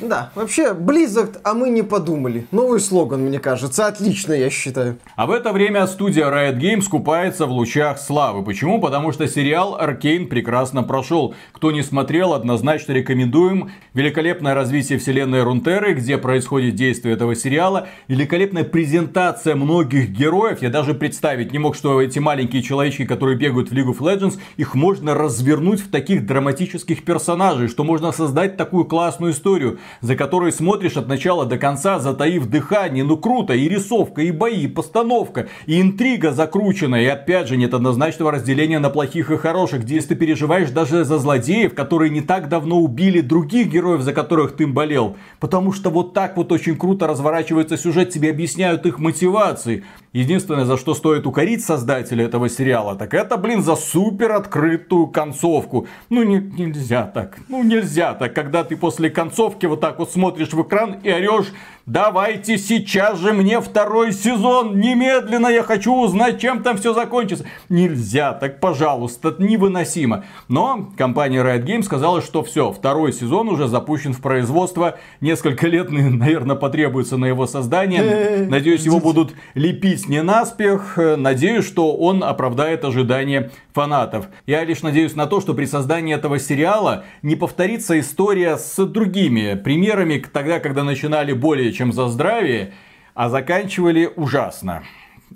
Да, 0.00 0.32
вообще, 0.34 0.72
Blizzard, 0.72 1.38
а 1.44 1.52
мы 1.52 1.68
не 1.68 1.82
подумали. 1.82 2.46
Новый 2.50 2.80
слоган, 2.80 3.20
мне 3.20 3.38
кажется, 3.38 3.86
отлично, 3.86 4.32
я 4.32 4.48
считаю. 4.48 4.96
А 5.16 5.26
в 5.26 5.30
это 5.30 5.52
время 5.52 5.86
студия 5.86 6.26
Riot 6.26 6.58
Games 6.58 6.88
купается 6.88 7.44
в 7.44 7.50
лучах 7.50 7.98
славы. 7.98 8.42
Почему? 8.42 8.80
Потому 8.80 9.12
что 9.12 9.28
сериал 9.28 9.76
Аркейн 9.78 10.28
прекрасно 10.28 10.82
прошел. 10.82 11.34
Кто 11.52 11.72
не 11.72 11.82
смотрел, 11.82 12.32
однозначно 12.32 12.92
рекомендуем. 12.92 13.70
Великолепное 13.92 14.54
развитие 14.54 14.98
вселенной 14.98 15.42
Рунтеры, 15.42 15.92
где 15.92 16.16
происходит 16.16 16.76
действие 16.76 17.14
этого 17.14 17.34
сериала. 17.34 17.88
Великолепная 18.08 18.64
презентация 18.64 19.56
многих 19.56 20.08
героев. 20.08 20.62
Я 20.62 20.70
даже 20.70 20.94
представить 20.94 21.52
не 21.52 21.58
мог, 21.58 21.76
что 21.76 22.00
эти 22.00 22.18
маленькие 22.18 22.62
человечки, 22.62 23.04
которые 23.04 23.36
бегают 23.36 23.70
в 23.70 23.74
League 23.74 23.92
of 23.94 23.98
Legends, 23.98 24.38
их 24.56 24.74
можно 24.74 25.14
развернуть 25.14 25.80
в 25.80 25.90
таких 25.90 26.24
драматических 26.24 27.04
персонажей, 27.04 27.68
что 27.74 27.82
можно 27.82 28.12
создать 28.12 28.56
такую 28.56 28.84
классную 28.84 29.32
историю, 29.32 29.80
за 30.00 30.14
которой 30.14 30.52
смотришь 30.52 30.96
от 30.96 31.08
начала 31.08 31.44
до 31.44 31.58
конца, 31.58 31.98
затаив 31.98 32.46
дыхание. 32.46 33.02
Ну 33.02 33.16
круто, 33.16 33.52
и 33.52 33.68
рисовка, 33.68 34.22
и 34.22 34.30
бои, 34.30 34.60
и 34.60 34.68
постановка, 34.68 35.48
и 35.66 35.80
интрига 35.80 36.30
закручена, 36.30 37.02
и 37.02 37.06
опять 37.06 37.48
же 37.48 37.56
нет 37.56 37.74
однозначного 37.74 38.30
разделения 38.30 38.78
на 38.78 38.90
плохих 38.90 39.32
и 39.32 39.36
хороших, 39.36 39.80
где 39.82 40.00
ты 40.00 40.14
переживаешь 40.14 40.70
даже 40.70 41.04
за 41.04 41.18
злодеев, 41.18 41.74
которые 41.74 42.10
не 42.10 42.20
так 42.20 42.48
давно 42.48 42.78
убили 42.78 43.20
других 43.20 43.66
героев, 43.66 44.02
за 44.02 44.12
которых 44.12 44.54
ты 44.54 44.68
болел. 44.68 45.16
Потому 45.40 45.72
что 45.72 45.90
вот 45.90 46.14
так 46.14 46.36
вот 46.36 46.52
очень 46.52 46.76
круто 46.76 47.08
разворачивается 47.08 47.76
сюжет, 47.76 48.10
тебе 48.10 48.30
объясняют 48.30 48.86
их 48.86 49.00
мотивации. 49.00 49.82
Единственное, 50.14 50.64
за 50.64 50.76
что 50.76 50.94
стоит 50.94 51.26
укорить 51.26 51.64
создателя 51.64 52.26
этого 52.26 52.48
сериала, 52.48 52.94
так 52.94 53.14
это, 53.14 53.36
блин, 53.36 53.64
за 53.64 53.74
супер 53.74 54.30
открытую 54.30 55.08
концовку. 55.08 55.88
Ну, 56.08 56.22
не, 56.22 56.36
нельзя 56.36 57.02
так. 57.02 57.36
Ну, 57.48 57.64
нельзя 57.64 58.14
так, 58.14 58.32
когда 58.32 58.62
ты 58.62 58.76
после 58.76 59.10
концовки 59.10 59.66
вот 59.66 59.80
так 59.80 59.98
вот 59.98 60.12
смотришь 60.12 60.52
в 60.52 60.62
экран 60.62 61.00
и 61.02 61.10
орешь 61.10 61.52
Давайте 61.86 62.56
сейчас 62.56 63.18
же 63.18 63.34
мне 63.34 63.60
второй 63.60 64.14
сезон. 64.14 64.80
Немедленно 64.80 65.48
я 65.48 65.62
хочу 65.62 65.94
узнать, 65.94 66.40
чем 66.40 66.62
там 66.62 66.78
все 66.78 66.94
закончится. 66.94 67.44
Нельзя, 67.68 68.32
так 68.32 68.58
пожалуйста, 68.58 69.28
это 69.28 69.42
невыносимо. 69.42 70.24
Но 70.48 70.90
компания 70.96 71.42
Riot 71.42 71.66
Games 71.66 71.82
сказала, 71.82 72.22
что 72.22 72.42
все, 72.42 72.72
второй 72.72 73.12
сезон 73.12 73.50
уже 73.50 73.68
запущен 73.68 74.14
в 74.14 74.22
производство. 74.22 74.96
Несколько 75.20 75.66
лет, 75.66 75.90
наверное, 75.90 76.56
потребуется 76.56 77.18
на 77.18 77.26
его 77.26 77.46
создание. 77.46 78.46
Надеюсь, 78.48 78.86
его 78.86 78.98
будут 78.98 79.34
лепить 79.52 80.08
не 80.08 80.22
наспех. 80.22 80.96
Надеюсь, 80.96 81.66
что 81.66 81.94
он 81.94 82.24
оправдает 82.24 82.82
ожидания 82.86 83.50
фанатов. 83.74 84.28
Я 84.46 84.64
лишь 84.64 84.80
надеюсь 84.80 85.16
на 85.16 85.26
то, 85.26 85.42
что 85.42 85.52
при 85.52 85.66
создании 85.66 86.14
этого 86.14 86.38
сериала 86.38 87.04
не 87.20 87.36
повторится 87.36 88.00
история 88.00 88.56
с 88.56 88.82
другими 88.86 89.52
примерами 89.62 90.24
тогда, 90.32 90.60
когда 90.60 90.82
начинали 90.82 91.34
более 91.34 91.73
чем 91.74 91.92
за 91.92 92.08
здравие, 92.08 92.72
а 93.14 93.28
заканчивали 93.28 94.10
ужасно. 94.14 94.84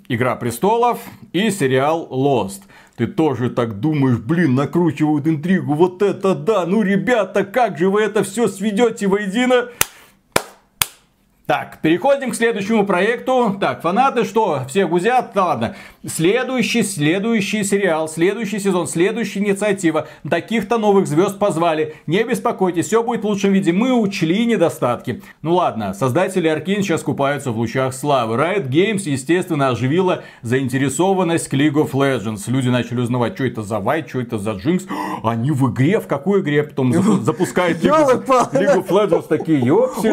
Игра 0.07 0.35
престолов 0.35 0.99
и 1.33 1.51
сериал 1.51 2.07
Lost. 2.09 2.63
Ты 2.95 3.07
тоже 3.07 3.49
так 3.49 3.79
думаешь, 3.79 4.17
блин, 4.17 4.55
накручивают 4.55 5.27
интригу, 5.27 5.73
вот 5.73 6.01
это 6.01 6.35
да, 6.35 6.65
ну 6.65 6.81
ребята, 6.81 7.45
как 7.45 7.77
же 7.77 7.89
вы 7.89 8.01
это 8.01 8.23
все 8.23 8.47
сведете 8.47 9.07
воедино? 9.07 9.69
Так, 11.49 11.81
переходим 11.81 12.29
к 12.29 12.35
следующему 12.35 12.85
проекту. 12.85 13.57
Так, 13.59 13.81
фанаты 13.81 14.23
что, 14.23 14.65
все 14.67 14.85
гузят? 14.85 15.31
Да 15.33 15.45
ладно. 15.45 15.75
Следующий, 16.05 16.83
следующий 16.83 17.63
сериал, 17.63 18.07
следующий 18.07 18.59
сезон, 18.59 18.87
следующая 18.87 19.39
инициатива. 19.39 20.07
Таких-то 20.29 20.77
новых 20.77 21.07
звезд 21.07 21.39
позвали. 21.39 21.95
Не 22.07 22.23
беспокойтесь, 22.23 22.85
все 22.85 23.03
будет 23.03 23.23
в 23.23 23.27
лучшем 23.27 23.51
виде. 23.51 23.73
Мы 23.73 23.91
учли 23.91 24.45
недостатки. 24.45 25.21
Ну 25.41 25.55
ладно, 25.55 25.93
создатели 25.93 26.49
Arkane 26.49 26.81
сейчас 26.81 27.01
купаются 27.01 27.51
в 27.51 27.57
лучах 27.57 27.93
славы. 27.93 28.35
Riot 28.35 28.69
Games, 28.69 29.09
естественно, 29.09 29.69
оживила 29.69 30.23
заинтересованность 30.41 31.49
к 31.49 31.53
League 31.55 31.73
of 31.73 31.91
Legends. 31.91 32.43
Люди 32.47 32.69
начали 32.69 33.01
узнавать, 33.01 33.35
что 33.35 33.45
это 33.45 33.63
за 33.63 33.79
Вайт, 33.79 34.07
что 34.07 34.21
это 34.21 34.37
за 34.37 34.51
Джинкс. 34.51 34.85
Они 35.23 35.51
в 35.51 35.71
игре, 35.71 35.99
в 35.99 36.07
какой 36.07 36.41
игре? 36.41 36.63
Потом 36.63 36.93
запускают 37.23 37.83
League 37.83 38.85
of 38.85 38.87
Legends 38.87 39.25
такие, 39.27 39.59
ёпсель, 39.59 40.11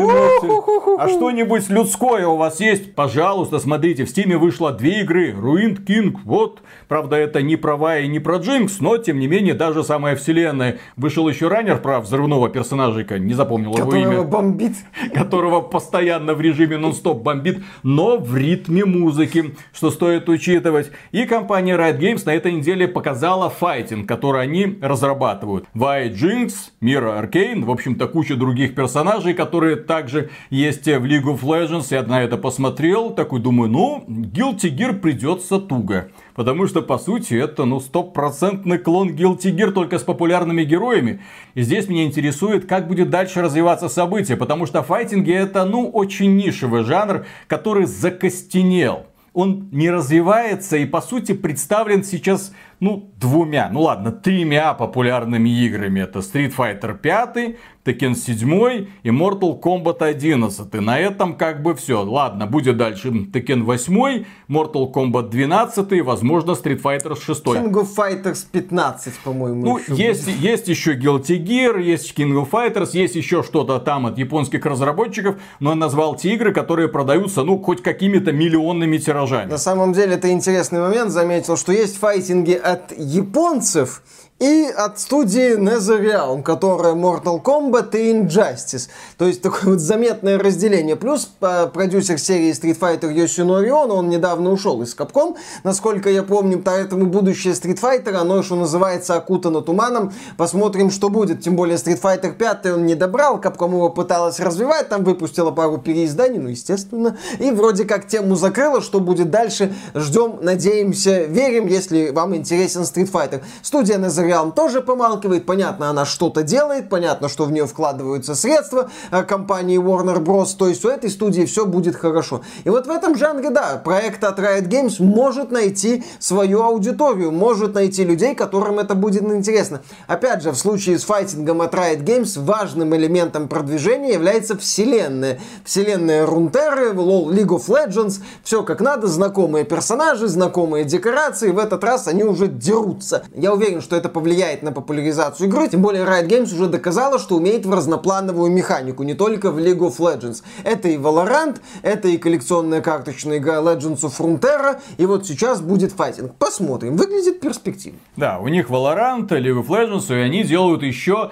А 0.99 1.09
что 1.09 1.27
что-нибудь 1.27 1.69
людское 1.71 2.27
у 2.29 2.37
вас 2.37 2.61
есть? 2.61 2.95
Пожалуйста, 2.95 3.59
смотрите, 3.59 4.05
в 4.05 4.11
Стиме 4.11 4.37
вышло 4.37 4.71
две 4.71 5.01
игры. 5.01 5.35
Ruined 5.77 5.85
King, 5.85 6.17
вот. 6.25 6.63
Правда, 6.89 7.17
это 7.17 7.43
не 7.43 7.57
про 7.57 7.77
Вай 7.77 8.05
и 8.05 8.09
не 8.09 8.19
про 8.19 8.39
Джинкс, 8.39 8.81
но, 8.81 8.97
тем 8.99 9.19
не 9.19 9.27
менее, 9.27 9.55
даже 9.55 9.85
самая 9.85 10.17
вселенная. 10.17 10.79
Вышел 10.97 11.29
еще 11.29 11.49
раннер 11.49 11.79
про 11.79 12.01
взрывного 12.01 12.49
персонажика, 12.49 13.19
не 13.19 13.35
запомнил 13.35 13.77
его 13.77 13.95
имя. 13.95 14.23
бомбит. 14.23 14.73
Которого 15.15 15.61
постоянно 15.61 16.35
в 16.35 16.41
режиме 16.41 16.79
нон-стоп 16.79 17.23
бомбит, 17.23 17.63
но 17.83 18.19
в 18.19 18.37
ритме 18.37 18.85
музыки, 18.85 19.55
что 19.73 19.91
стоит 19.91 20.29
учитывать. 20.29 20.91
И 21.13 21.25
компания 21.25 21.77
Riot 21.77 21.99
Games 21.99 22.23
на 22.27 22.35
этой 22.35 22.53
неделе 22.53 22.89
показала 22.89 23.51
файтинг, 23.51 24.09
который 24.09 24.43
они 24.43 24.79
разрабатывают. 24.81 25.67
Вай 25.75 26.11
Джинкс, 26.11 26.73
Мира 26.81 27.19
Аркейн, 27.19 27.65
в 27.65 27.71
общем-то, 27.71 28.07
куча 28.09 28.37
других 28.37 28.75
персонажей, 28.75 29.35
которые 29.35 29.77
также 29.77 30.31
есть 30.51 30.87
в 30.87 31.05
League 31.05 31.25
of 31.25 31.41
Legends, 31.43 31.87
я 31.91 32.03
на 32.03 32.23
это 32.23 32.37
посмотрел, 32.37 33.11
такой 33.11 33.41
думаю, 33.41 33.71
ну, 33.71 34.05
Guilty 34.07 34.71
Gear 34.71 34.95
придется 34.95 35.59
туго. 35.67 36.11
Потому 36.35 36.67
что, 36.67 36.83
по 36.83 36.99
сути, 36.99 37.35
это, 37.35 37.65
ну, 37.65 37.81
стопроцентный 37.81 38.79
клон 38.79 39.11
Guilty 39.11 39.55
Gear, 39.55 39.71
только 39.71 39.99
с 39.99 40.03
популярными 40.03 40.65
героями. 40.65 41.21
И 41.55 41.63
здесь 41.63 41.89
меня 41.89 42.05
интересует, 42.05 42.67
как 42.67 42.89
будет 42.89 43.11
дальше 43.11 43.43
развиваться 43.43 43.89
событие. 43.89 44.37
Потому 44.37 44.67
что 44.67 44.83
файтинги 44.83 45.33
это, 45.33 45.65
ну, 45.65 45.89
очень 45.89 46.37
нишевый 46.37 46.85
жанр, 46.85 47.27
который 47.47 47.87
закостенел. 47.87 49.07
Он 49.33 49.69
не 49.71 49.91
развивается 49.91 50.79
и, 50.79 50.87
по 50.87 51.03
сути, 51.03 51.33
представлен 51.33 52.05
сейчас 52.05 52.53
ну, 52.81 53.11
двумя, 53.19 53.69
ну 53.73 53.83
ладно, 53.83 54.13
тремя 54.13 54.75
популярными 54.75 55.49
играми. 55.49 56.01
Это 56.01 56.19
Street 56.19 56.55
Fighter 56.55 56.97
5, 56.97 57.57
Tekken 57.87 58.15
7 58.15 58.87
и 59.03 59.09
Mortal 59.09 59.61
Kombat 59.61 60.03
11. 60.03 60.73
На 60.75 60.99
этом 60.99 61.37
как 61.37 61.63
бы 61.63 61.75
все. 61.75 62.03
Ладно, 62.03 62.47
будет 62.47 62.77
дальше 62.77 63.09
Tekken 63.09 63.63
8, 63.63 64.25
Mortal 64.49 64.93
Kombat 64.93 65.31
12, 65.31 66.03
возможно, 66.03 66.53
Street 66.53 66.83
Fighter 66.83 67.17
6. 67.19 67.45
King 67.47 67.73
of 67.73 67.89
Fighters 67.97 68.45
15, 68.51 69.15
по-моему. 69.25 69.63
Ну, 69.63 69.81
есть, 69.95 70.27
есть 70.27 70.69
еще 70.69 70.95
Guilty 70.95 71.43
Gear, 71.43 71.81
есть 71.81 72.19
King 72.19 72.35
of 72.35 72.51
Fighters, 72.51 72.91
есть 72.93 73.15
еще 73.15 73.43
что-то 73.43 73.79
там 73.79 74.07
от 74.07 74.19
японских 74.19 74.67
разработчиков, 74.67 75.37
но 75.61 75.73
он 75.73 75.79
назвал 75.79 76.17
те 76.17 76.35
игры, 76.35 76.53
которые 76.53 76.89
продаются, 76.89 77.45
ну, 77.45 77.59
хоть 77.59 77.83
какими-то 77.83 78.33
миллионными 78.33 78.99
тиражами. 78.99 79.51
На 79.51 79.59
самом 79.59 79.93
деле, 79.93 80.17
это 80.17 80.31
интересный 80.31 80.81
момент. 80.81 81.11
Заметил, 81.11 81.57
что 81.57 81.73
есть 81.73 81.99
файтинги 81.99 82.61
от 82.73 82.93
японцев 82.99 84.03
и 84.39 84.67
от 84.67 85.01
студии 85.01 85.57
NetherRealm, 85.57 86.43
которая 86.43 86.95
Mortal 86.95 87.43
Kombat 87.43 87.97
и 87.99 88.13
Injustice. 88.13 88.89
То 89.17 89.27
есть 89.27 89.41
такое 89.41 89.71
вот 89.73 89.81
заметное 89.81 90.39
разделение. 90.39 90.95
Плюс 90.95 91.31
э, 91.41 91.69
продюсер 91.73 92.19
серии 92.19 92.51
Street 92.53 92.79
Fighter 92.79 93.11
Йосинори 93.11 93.71
Оно, 93.71 93.97
он 93.97 94.11
недавно 94.11 94.51
ушел 94.51 94.83
из 94.83 94.95
Capcom, 94.95 95.37
насколько 95.65 96.11
я 96.11 96.23
помню, 96.23 96.61
поэтому 96.63 97.07
будущее 97.07 97.55
Street 97.55 97.81
Fighter, 97.81 98.15
оно, 98.15 98.43
что 98.43 98.57
называется, 98.57 99.15
окутано 99.17 99.63
туманом. 99.63 100.13
Посмотрим, 100.37 100.91
что 100.91 101.09
будет. 101.09 101.41
Тем 101.41 101.57
более 101.57 101.79
Street 101.79 102.01
Fighter 102.01 102.35
5 102.35 102.67
он 102.67 102.85
не 102.85 102.95
добрал, 102.95 103.41
Capcom 103.41 103.71
его 103.71 103.89
пыталась 103.89 104.39
развивать, 104.39 104.91
там 104.91 105.03
выпустила 105.05 105.51
пару 105.51 105.79
переизданий, 105.79 106.39
ну, 106.39 106.51
естественно. 106.51 107.17
И 107.39 107.51
вроде 107.53 107.85
как 107.85 108.07
тему 108.07 108.37
закрыла, 108.37 108.83
что 108.83 109.01
будет 109.01 109.31
дальше. 109.31 109.75
Ждем, 109.95 110.41
надеемся, 110.43 111.25
верим, 111.25 111.67
если 111.69 112.11
вам 112.11 112.37
интересен 112.37 112.83
Street 112.83 113.11
Fighter. 113.11 113.43
Студия 113.63 113.97
NetherRealm 113.97 114.26
Realm 114.27 114.53
тоже 114.53 114.81
помалкивает. 114.81 115.47
Понятно, 115.47 115.91
она 115.91 116.05
что-то 116.05 116.43
делает, 116.43 116.89
понятно, 116.89 117.29
что 117.29 117.45
в 117.45 117.53
нее 117.53 117.67
вкладываются 117.67 118.35
средства 118.35 118.91
э, 119.11 119.23
компании 119.23 119.79
Warner 119.79 120.23
Bros. 120.23 120.57
То 120.59 120.69
есть 120.69 120.85
у 120.85 120.89
этой 120.89 121.11
студии 121.11 121.45
все 121.45 121.67
будет 121.67 121.97
хорошо. 121.97 122.43
И 122.65 122.71
вот 122.71 122.87
в 122.87 122.91
этом 122.91 123.17
жанре, 123.17 123.51
да, 123.51 123.81
проект 123.83 124.25
от 124.25 124.39
Riot 124.39 124.69
Games 124.69 125.03
может 125.03 125.51
найти 125.51 126.05
свою 126.19 126.63
аудиторию, 126.63 127.33
может 127.33 127.75
найти 127.75 128.05
людей, 128.05 128.35
которым 128.35 128.79
это 128.79 128.95
будет 128.95 129.23
интересно. 129.23 129.83
Опять 130.07 130.43
же, 130.43 130.53
в 130.53 130.57
случае 130.57 130.99
с 130.99 131.05
файтингом 131.05 131.63
от 131.63 131.75
Riot 131.75 132.03
Games 132.05 132.41
важным 132.43 132.95
элементом 132.95 133.49
продвижения 133.49 134.15
является 134.15 134.57
вселенная. 134.57 135.41
Вселенная 135.65 136.27
Рунтеры, 136.27 136.91
League 136.91 137.49
of 137.49 137.67
Legends, 137.69 138.21
все 138.43 138.63
как 138.63 138.81
надо, 138.81 139.07
знакомые 139.07 139.65
персонажи, 139.65 140.29
знакомые 140.29 140.85
декорации. 140.85 141.51
В 141.51 141.59
этот 141.59 141.83
раз 141.85 142.09
они 142.09 142.25
уже 142.25 142.49
дерутся. 142.49 143.25
Я 143.35 143.53
уверен, 143.53 143.81
что 143.81 143.97
это 143.97 144.09
повлияет 144.17 144.63
на 144.63 144.73
популяризацию 144.73 145.47
игры, 145.47 145.69
тем 145.69 145.83
более 145.83 146.03
Riot 146.03 146.27
Games 146.27 146.55
уже 146.55 146.69
доказала, 146.69 147.19
что 147.19 147.37
умеет 147.37 147.67
в 147.67 147.71
разноплановую 147.71 148.51
механику, 148.51 149.03
не 149.03 149.13
только 149.13 149.51
в 149.51 149.59
League 149.59 149.81
of 149.81 149.99
Legends. 149.99 150.43
Это 150.65 150.89
и 150.89 150.97
Valorant, 150.97 151.61
это 151.83 152.09
и 152.09 152.17
коллекционная 152.17 152.81
карточная 152.81 153.37
игра 153.37 153.57
Legends 153.57 154.01
of 154.01 154.15
Frontera, 154.19 154.81
и 154.97 155.05
вот 155.05 155.27
сейчас 155.27 155.61
будет 155.61 155.93
файтинг. 155.93 156.35
Посмотрим, 156.37 156.97
выглядит 156.97 157.41
перспективно. 157.41 157.99
Да, 158.17 158.39
у 158.39 158.49
них 158.49 158.71
Valorant, 158.71 159.29
League 159.29 159.63
of 159.63 159.67
Legends, 159.67 160.11
и 160.11 160.19
они 160.19 160.45
делают 160.45 160.83
еще 160.83 161.31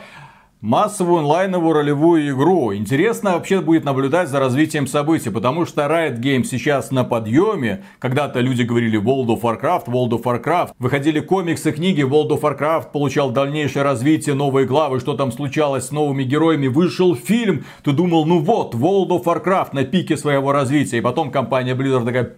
массовую 0.65 1.19
онлайновую 1.19 1.75
ролевую 1.75 2.31
игру. 2.31 2.75
Интересно 2.75 3.35
вообще 3.35 3.61
будет 3.61 3.85
наблюдать 3.85 4.31
за 4.31 4.41
развитием 4.41 4.87
событий, 4.87 5.29
потому 5.29 5.67
что 5.67 5.83
Riot 5.83 6.21
Games 6.21 6.45
сейчас 6.45 6.91
на 6.91 7.05
подъеме. 7.05 7.85
Когда-то 7.99 8.41
люди 8.41 8.63
говорили 8.63 8.99
World 8.99 9.27
of 9.27 9.43
Warcraft, 9.43 9.89
World 9.89 10.13
of 10.13 10.23
Warcraft. 10.23 10.71
Выходили 10.79 11.21
комиксы, 11.21 11.71
книги, 11.71 12.01
World 12.01 12.31
of 12.31 12.41
Warcraft 12.41 12.93
получал 12.93 13.31
дальнейшее 13.31 13.83
развитие, 13.83 14.35
новые 14.35 14.67
главы, 14.67 15.01
что 15.01 15.13
там 15.13 15.33
случалось 15.33 15.89
с 15.89 15.91
новыми 15.91 16.25
героями. 16.25 16.69
Вышел 16.69 17.15
фильм, 17.15 17.67
ты 17.83 17.93
думал, 17.93 18.25
ну 18.25 18.39
вот, 18.39 18.75
World 18.75 19.09
of 19.09 19.25
Warcraft 19.25 19.69
на 19.73 19.85
пике 19.85 20.17
своего 20.17 20.51
развития. 20.51 20.97
И 20.97 21.03
потом 21.03 21.31
компания 21.31 21.75
Blizzard 21.75 22.07
такая... 22.07 22.33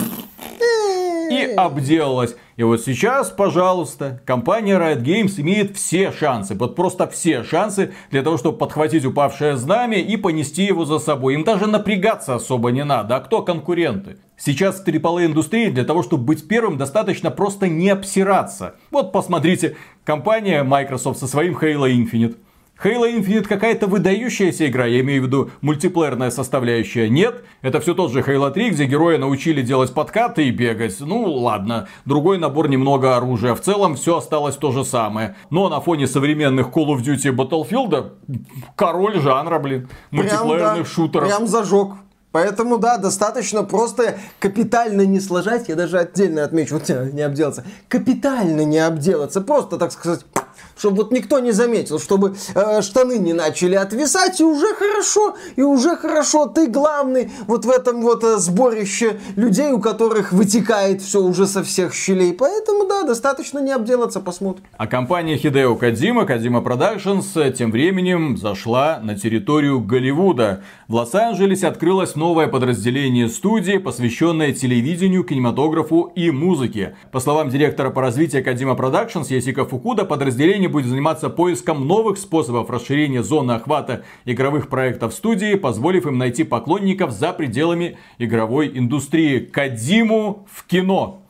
и 1.30 1.54
обделалась. 1.56 2.34
И 2.56 2.62
вот 2.62 2.80
сейчас, 2.80 3.30
пожалуйста, 3.30 4.20
компания 4.24 4.78
Riot 4.78 5.02
Games 5.02 5.38
имеет 5.40 5.76
все 5.76 6.10
шансы, 6.10 6.54
вот 6.54 6.74
просто 6.74 7.06
все 7.06 7.42
шансы 7.44 7.92
для 8.10 8.22
того, 8.22 8.38
чтобы 8.38 8.56
подхватить 8.56 9.04
упавшее 9.04 9.56
знамя 9.56 10.00
и 10.00 10.16
понести 10.16 10.64
его 10.64 10.86
за 10.86 10.98
собой. 10.98 11.34
Им 11.34 11.44
даже 11.44 11.66
напрягаться 11.66 12.34
особо 12.34 12.70
не 12.70 12.82
надо. 12.82 13.16
А 13.16 13.20
кто 13.20 13.42
конкуренты? 13.42 14.16
Сейчас 14.38 14.80
в 14.80 14.88
AAA 14.88 15.26
индустрии 15.26 15.68
для 15.68 15.84
того, 15.84 16.02
чтобы 16.02 16.24
быть 16.24 16.48
первым, 16.48 16.78
достаточно 16.78 17.30
просто 17.30 17.68
не 17.68 17.90
обсираться. 17.90 18.76
Вот 18.90 19.12
посмотрите, 19.12 19.76
компания 20.04 20.62
Microsoft 20.62 21.18
со 21.18 21.26
своим 21.26 21.58
Halo 21.58 21.90
Infinite. 21.90 22.36
Halo 22.82 23.10
Infinite 23.10 23.48
какая-то 23.48 23.86
выдающаяся 23.86 24.66
игра, 24.66 24.84
я 24.84 25.00
имею 25.00 25.22
в 25.22 25.26
виду 25.26 25.50
мультиплеерная 25.62 26.30
составляющая. 26.30 27.08
Нет, 27.08 27.42
это 27.62 27.80
все 27.80 27.94
тот 27.94 28.12
же 28.12 28.20
Halo 28.20 28.50
3, 28.50 28.70
где 28.70 28.84
героя 28.84 29.16
научили 29.16 29.62
делать 29.62 29.94
подкаты 29.94 30.46
и 30.46 30.50
бегать. 30.50 30.94
Ну 31.00 31.22
ладно, 31.24 31.88
другой 32.04 32.38
набор 32.38 32.68
немного 32.68 33.16
оружия. 33.16 33.54
В 33.54 33.62
целом 33.62 33.96
все 33.96 34.18
осталось 34.18 34.56
то 34.56 34.72
же 34.72 34.84
самое. 34.84 35.36
Но 35.48 35.70
на 35.70 35.80
фоне 35.80 36.06
современных 36.06 36.68
Call 36.68 36.88
of 36.88 37.02
Duty 37.02 37.34
Battlefield 37.34 38.12
король 38.76 39.20
жанра, 39.20 39.58
блин, 39.58 39.88
мультиплеерных 40.10 40.58
прям, 40.58 40.76
да, 40.76 40.84
шутеров. 40.84 41.28
Прям 41.28 41.46
зажег. 41.46 41.88
Поэтому, 42.32 42.76
да, 42.76 42.98
достаточно 42.98 43.62
просто 43.62 44.18
капитально 44.38 45.06
не 45.06 45.20
сложать. 45.20 45.70
Я 45.70 45.74
даже 45.74 45.98
отдельно 45.98 46.44
отмечу, 46.44 46.74
вот 46.74 46.86
не 47.14 47.22
обделаться. 47.22 47.64
Капитально 47.88 48.66
не 48.66 48.78
обделаться. 48.78 49.40
Просто, 49.40 49.78
так 49.78 49.92
сказать, 49.92 50.26
чтобы 50.76 50.98
вот 50.98 51.12
никто 51.12 51.38
не 51.38 51.52
заметил, 51.52 51.98
чтобы 51.98 52.36
э, 52.54 52.82
штаны 52.82 53.18
не 53.18 53.32
начали 53.32 53.74
отвисать, 53.74 54.40
и 54.40 54.44
уже 54.44 54.74
хорошо, 54.74 55.36
и 55.56 55.62
уже 55.62 55.96
хорошо, 55.96 56.46
ты 56.46 56.68
главный 56.68 57.30
вот 57.46 57.64
в 57.64 57.70
этом 57.70 58.02
вот 58.02 58.22
э, 58.24 58.36
сборище 58.36 59.18
людей, 59.36 59.72
у 59.72 59.80
которых 59.80 60.32
вытекает 60.32 61.02
все 61.02 61.22
уже 61.22 61.46
со 61.46 61.62
всех 61.62 61.94
щелей. 61.94 62.32
Поэтому, 62.32 62.86
да, 62.86 63.04
достаточно 63.04 63.58
не 63.58 63.72
обделаться, 63.72 64.20
посмотрим. 64.20 64.64
А 64.76 64.86
компания 64.86 65.36
Хидео 65.36 65.74
Кадзима, 65.76 66.26
Кадзима 66.26 66.60
Productions, 66.60 67.52
тем 67.52 67.70
временем 67.70 68.36
зашла 68.36 69.00
на 69.02 69.16
территорию 69.16 69.80
Голливуда. 69.80 70.62
В 70.88 70.94
Лос-Анджелесе 70.94 71.68
открылось 71.68 72.16
новое 72.16 72.48
подразделение 72.48 73.28
студии, 73.28 73.78
посвященное 73.78 74.52
телевидению, 74.52 75.24
кинематографу 75.24 76.12
и 76.14 76.30
музыке. 76.30 76.96
По 77.12 77.20
словам 77.20 77.48
директора 77.48 77.90
по 77.90 78.02
развитию 78.02 78.44
Кадзима 78.44 78.74
Productions 78.74 79.26
Ясика 79.30 79.64
Фукуда, 79.64 80.04
подразделение 80.04 80.65
Sony 80.66 80.68
будет 80.68 80.86
заниматься 80.86 81.30
поиском 81.30 81.86
новых 81.86 82.18
способов 82.18 82.70
расширения 82.70 83.22
зоны 83.22 83.52
охвата 83.52 84.04
игровых 84.24 84.68
проектов 84.68 85.14
студии, 85.14 85.54
позволив 85.54 86.06
им 86.06 86.18
найти 86.18 86.44
поклонников 86.44 87.12
за 87.12 87.32
пределами 87.32 87.98
игровой 88.18 88.76
индустрии. 88.76 89.40
Кадиму 89.40 90.46
в 90.50 90.64
кино. 90.66 91.22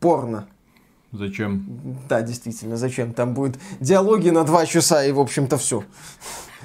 Порно. 0.00 0.46
Зачем? 1.12 1.64
Да, 2.08 2.22
действительно, 2.22 2.76
зачем? 2.76 3.12
Там 3.12 3.34
будет 3.34 3.58
диалоги 3.80 4.30
на 4.30 4.44
два 4.44 4.64
часа 4.66 5.04
и, 5.04 5.12
в 5.12 5.18
общем-то, 5.18 5.56
все. 5.56 5.82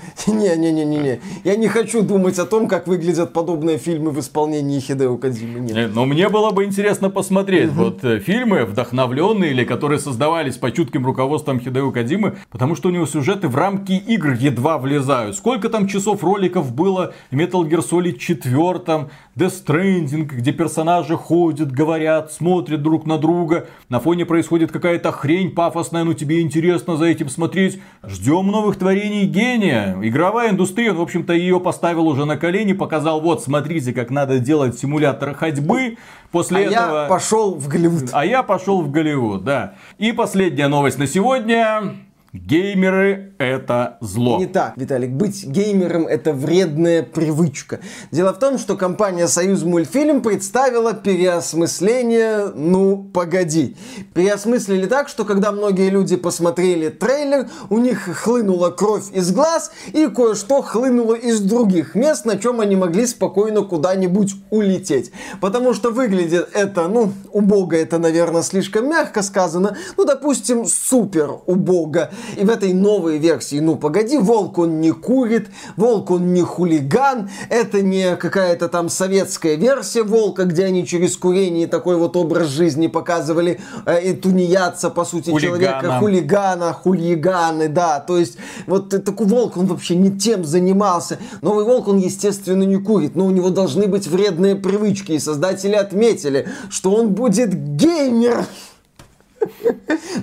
Не-не-не-не-не. 0.27 1.19
Я 1.43 1.55
не 1.55 1.67
хочу 1.67 2.01
думать 2.01 2.39
о 2.39 2.45
том, 2.45 2.67
как 2.67 2.87
выглядят 2.87 3.33
подобные 3.33 3.77
фильмы 3.77 4.11
в 4.11 4.19
исполнении 4.19 4.79
Хидео 4.79 5.17
Кадзимы. 5.17 5.59
Нет. 5.59 5.77
Э, 5.77 5.87
но 5.87 6.05
мне 6.05 6.29
было 6.29 6.51
бы 6.51 6.63
интересно 6.65 7.09
посмотреть. 7.09 7.69
Угу. 7.69 7.75
Вот 7.75 8.03
э, 8.03 8.19
фильмы, 8.19 8.65
вдохновленные 8.65 9.51
или 9.51 9.63
которые 9.63 9.99
создавались 9.99 10.57
по 10.57 10.71
чутким 10.71 11.05
руководством 11.05 11.59
Хидео 11.59 11.91
Кадзимы, 11.91 12.37
потому 12.49 12.75
что 12.75 12.89
у 12.89 12.91
него 12.91 13.05
сюжеты 13.05 13.47
в 13.47 13.55
рамки 13.55 13.93
игр 13.93 14.33
едва 14.33 14.77
влезают. 14.77 15.35
Сколько 15.35 15.69
там 15.69 15.87
часов 15.87 16.23
роликов 16.23 16.73
было 16.73 17.13
в 17.31 17.35
Metal 17.35 17.67
Gear 17.67 17.83
Solid 17.87 18.17
4, 18.17 19.09
Death 19.35 19.65
Stranding, 19.65 20.23
где 20.23 20.51
персонажи 20.51 21.15
ходят, 21.15 21.71
говорят, 21.71 22.31
смотрят 22.31 22.81
друг 22.81 23.05
на 23.05 23.17
друга. 23.17 23.67
На 23.89 23.99
фоне 23.99 24.25
происходит 24.25 24.71
какая-то 24.71 25.11
хрень 25.11 25.51
пафосная, 25.51 26.03
но 26.03 26.13
тебе 26.13 26.41
интересно 26.41 26.97
за 26.97 27.05
этим 27.05 27.29
смотреть. 27.29 27.79
Ждем 28.03 28.47
новых 28.47 28.77
творений 28.77 29.25
гения 29.25 29.84
игровая 30.01 30.51
индустрия, 30.51 30.91
он, 30.91 30.97
в 30.97 31.01
общем-то, 31.01 31.33
ее 31.33 31.59
поставил 31.59 32.07
уже 32.07 32.25
на 32.25 32.37
колени, 32.37 32.73
показал, 32.73 33.21
вот, 33.21 33.43
смотрите, 33.43 33.93
как 33.93 34.09
надо 34.09 34.39
делать 34.39 34.77
симулятор 34.77 35.33
ходьбы. 35.33 35.97
После 36.31 36.59
а 36.59 36.61
этого... 36.61 37.01
я 37.03 37.07
пошел 37.07 37.55
в 37.55 37.67
Голливуд. 37.67 38.09
А 38.11 38.25
я 38.25 38.43
пошел 38.43 38.81
в 38.81 38.91
Голливуд, 38.91 39.43
да. 39.43 39.75
И 39.97 40.11
последняя 40.11 40.67
новость 40.67 40.97
на 40.97 41.07
сегодня. 41.07 41.95
Геймеры– 42.35 43.33
это 43.37 43.97
зло. 44.01 44.37
Не 44.39 44.45
так, 44.45 44.73
Виталик. 44.75 45.11
Быть 45.11 45.45
геймером– 45.45 46.05
это 46.07 46.33
вредная 46.33 47.01
привычка. 47.01 47.79
Дело 48.11 48.33
в 48.33 48.39
том, 48.39 48.57
что 48.57 48.75
компания 48.75 49.27
«Союз 49.29 49.63
мультфильм» 49.63 50.21
представила 50.21 50.93
переосмысление 50.93 52.47
«Ну, 52.53 53.09
погоди». 53.13 53.77
Переосмыслили 54.13 54.85
так, 54.85 55.07
что 55.07 55.23
когда 55.23 55.53
многие 55.53 55.89
люди 55.89 56.17
посмотрели 56.17 56.89
трейлер, 56.89 57.47
у 57.69 57.77
них 57.77 58.01
хлынула 58.17 58.69
кровь 58.69 59.11
из 59.13 59.31
глаз 59.31 59.71
и 59.93 60.07
кое-что 60.07 60.61
хлынуло 60.61 61.13
из 61.13 61.39
других 61.39 61.95
мест, 61.95 62.25
на 62.25 62.37
чем 62.37 62.59
они 62.59 62.75
могли 62.75 63.07
спокойно 63.07 63.61
куда-нибудь 63.61 64.33
улететь. 64.49 65.11
Потому 65.39 65.73
что 65.73 65.89
выглядит 65.89 66.49
это, 66.53 66.89
ну, 66.89 67.13
убого 67.31 67.75
это, 67.75 67.97
наверное, 67.97 68.41
слишком 68.41 68.89
мягко 68.89 69.21
сказано, 69.21 69.77
ну, 69.95 70.03
допустим, 70.03 70.65
супер 70.65 71.31
убого. 71.45 72.09
И 72.37 72.43
в 72.43 72.49
этой 72.49 72.73
новой 72.73 73.17
версии, 73.17 73.59
ну 73.59 73.75
погоди, 73.75 74.17
волк 74.17 74.57
он 74.57 74.81
не 74.81 74.91
курит, 74.91 75.49
волк 75.77 76.11
он 76.11 76.33
не 76.33 76.41
хулиган, 76.41 77.29
это 77.49 77.81
не 77.81 78.15
какая-то 78.15 78.67
там 78.69 78.89
советская 78.89 79.55
версия 79.55 80.03
волка, 80.03 80.45
где 80.45 80.65
они 80.65 80.85
через 80.85 81.17
курение 81.17 81.67
такой 81.67 81.95
вот 81.95 82.15
образ 82.15 82.47
жизни 82.47 82.87
показывали 82.87 83.59
э, 83.85 84.11
и 84.11 84.13
тунеядца, 84.13 84.89
по 84.89 85.05
сути, 85.05 85.29
Хулигана. 85.29 85.59
человека, 85.59 85.99
хулигана, 85.99 86.73
хулиганы, 86.73 87.67
да, 87.67 87.99
то 87.99 88.17
есть 88.17 88.37
вот 88.67 88.89
такой 88.89 89.27
волк, 89.27 89.57
он 89.57 89.67
вообще 89.67 89.95
не 89.95 90.11
тем 90.17 90.45
занимался. 90.45 91.19
Новый 91.41 91.65
волк, 91.65 91.87
он, 91.87 91.97
естественно, 91.99 92.63
не 92.63 92.77
курит, 92.77 93.15
но 93.15 93.25
у 93.25 93.31
него 93.31 93.49
должны 93.49 93.87
быть 93.87 94.07
вредные 94.07 94.55
привычки, 94.55 95.13
и 95.13 95.19
создатели 95.19 95.75
отметили, 95.75 96.47
что 96.69 96.91
он 96.93 97.09
будет 97.09 97.53
геймер. 97.53 98.45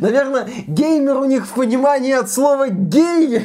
Наверное, 0.01 0.49
геймер 0.67 1.17
у 1.17 1.25
них 1.25 1.47
в 1.47 1.55
понимании 1.55 2.13
от 2.13 2.31
слова 2.31 2.69
гей. 2.69 3.43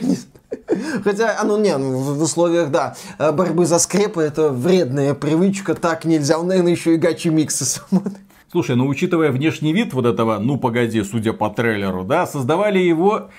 Хотя, 1.03 1.39
оно 1.41 1.57
не, 1.57 1.77
ну, 1.77 1.97
в 1.97 2.21
условиях, 2.21 2.71
да, 2.71 2.95
борьбы 3.19 3.65
за 3.65 3.79
скрепы 3.79 4.21
это 4.21 4.49
вредная 4.49 5.13
привычка, 5.13 5.75
так 5.75 6.05
нельзя. 6.05 6.39
Он, 6.39 6.47
наверное, 6.47 6.71
еще 6.71 6.93
и 6.93 6.97
гачи 6.97 7.29
миксы 7.29 7.65
смотрит. 7.65 8.17
Слушай, 8.49 8.77
ну 8.77 8.87
учитывая 8.87 9.31
внешний 9.31 9.73
вид 9.73 9.93
вот 9.93 10.05
этого, 10.05 10.39
ну 10.39 10.57
погоди, 10.57 11.03
судя 11.03 11.33
по 11.33 11.49
трейлеру, 11.49 12.05
да, 12.05 12.25
создавали 12.25 12.79
его 12.79 13.29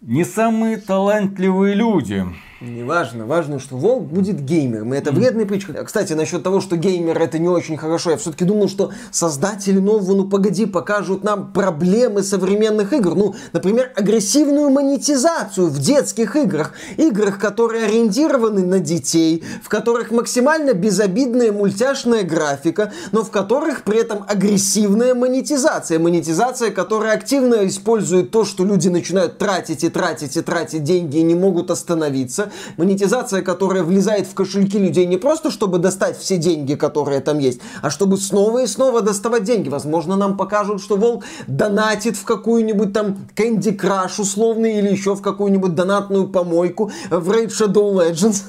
не 0.00 0.24
самые 0.24 0.78
талантливые 0.78 1.74
люди. 1.74 2.24
Не 2.60 2.84
важно, 2.84 3.26
важно, 3.26 3.58
что 3.58 3.76
волк 3.76 4.04
будет 4.04 4.40
геймером, 4.40 4.94
и 4.94 4.96
это 4.96 5.10
вредная 5.10 5.44
привычка. 5.44 5.72
Кстати, 5.84 6.12
насчет 6.12 6.44
того, 6.44 6.60
что 6.60 6.76
геймер 6.76 7.20
это 7.20 7.38
не 7.40 7.48
очень 7.48 7.76
хорошо, 7.76 8.12
я 8.12 8.16
все-таки 8.16 8.44
думал, 8.44 8.68
что 8.68 8.92
создатели 9.10 9.80
нового 9.80 10.14
«Ну 10.14 10.28
погоди» 10.28 10.64
покажут 10.64 11.24
нам 11.24 11.52
проблемы 11.52 12.22
современных 12.22 12.92
игр. 12.92 13.16
Ну, 13.16 13.34
например, 13.52 13.92
агрессивную 13.96 14.70
монетизацию 14.70 15.66
в 15.66 15.80
детских 15.80 16.36
играх. 16.36 16.72
Играх, 16.96 17.40
которые 17.40 17.86
ориентированы 17.86 18.64
на 18.64 18.78
детей, 18.78 19.42
в 19.60 19.68
которых 19.68 20.12
максимально 20.12 20.74
безобидная 20.74 21.50
мультяшная 21.50 22.22
графика, 22.22 22.92
но 23.10 23.24
в 23.24 23.30
которых 23.30 23.82
при 23.82 23.98
этом 23.98 24.24
агрессивная 24.28 25.14
монетизация. 25.14 25.98
Монетизация, 25.98 26.70
которая 26.70 27.14
активно 27.14 27.66
использует 27.66 28.30
то, 28.30 28.44
что 28.44 28.64
люди 28.64 28.88
начинают 28.88 29.38
тратить 29.38 29.82
и 29.82 29.88
тратить 29.88 30.36
и 30.36 30.40
тратить 30.40 30.84
деньги 30.84 31.18
и 31.18 31.22
не 31.22 31.34
могут 31.34 31.72
остановиться 31.72 32.43
монетизация, 32.76 33.42
которая 33.42 33.82
влезает 33.82 34.26
в 34.26 34.34
кошельки 34.34 34.78
людей 34.78 35.06
не 35.06 35.16
просто, 35.16 35.50
чтобы 35.50 35.78
достать 35.78 36.18
все 36.18 36.36
деньги, 36.36 36.74
которые 36.74 37.20
там 37.20 37.38
есть, 37.38 37.60
а 37.82 37.90
чтобы 37.90 38.16
снова 38.16 38.62
и 38.62 38.66
снова 38.66 39.00
доставать 39.00 39.44
деньги. 39.44 39.68
Возможно, 39.68 40.16
нам 40.16 40.36
покажут, 40.36 40.82
что 40.82 40.96
Волк 40.96 41.24
донатит 41.46 42.16
в 42.16 42.24
какую-нибудь 42.24 42.92
там 42.92 43.16
Candy 43.36 43.76
Crush 43.76 44.20
условный 44.20 44.78
или 44.78 44.88
еще 44.88 45.14
в 45.14 45.22
какую-нибудь 45.22 45.74
донатную 45.74 46.28
помойку 46.28 46.90
в 47.10 47.30
Raid 47.30 47.48
Shadow 47.48 47.94
Legends 47.94 48.42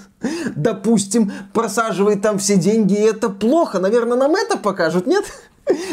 допустим, 0.56 1.32
просаживает 1.54 2.22
там 2.22 2.40
все 2.40 2.56
деньги, 2.56 2.94
и 2.94 3.02
это 3.02 3.30
плохо. 3.30 3.80
Наверное, 3.80 4.18
нам 4.18 4.36
это 4.36 4.58
покажут, 4.58 5.06
нет? 5.08 5.26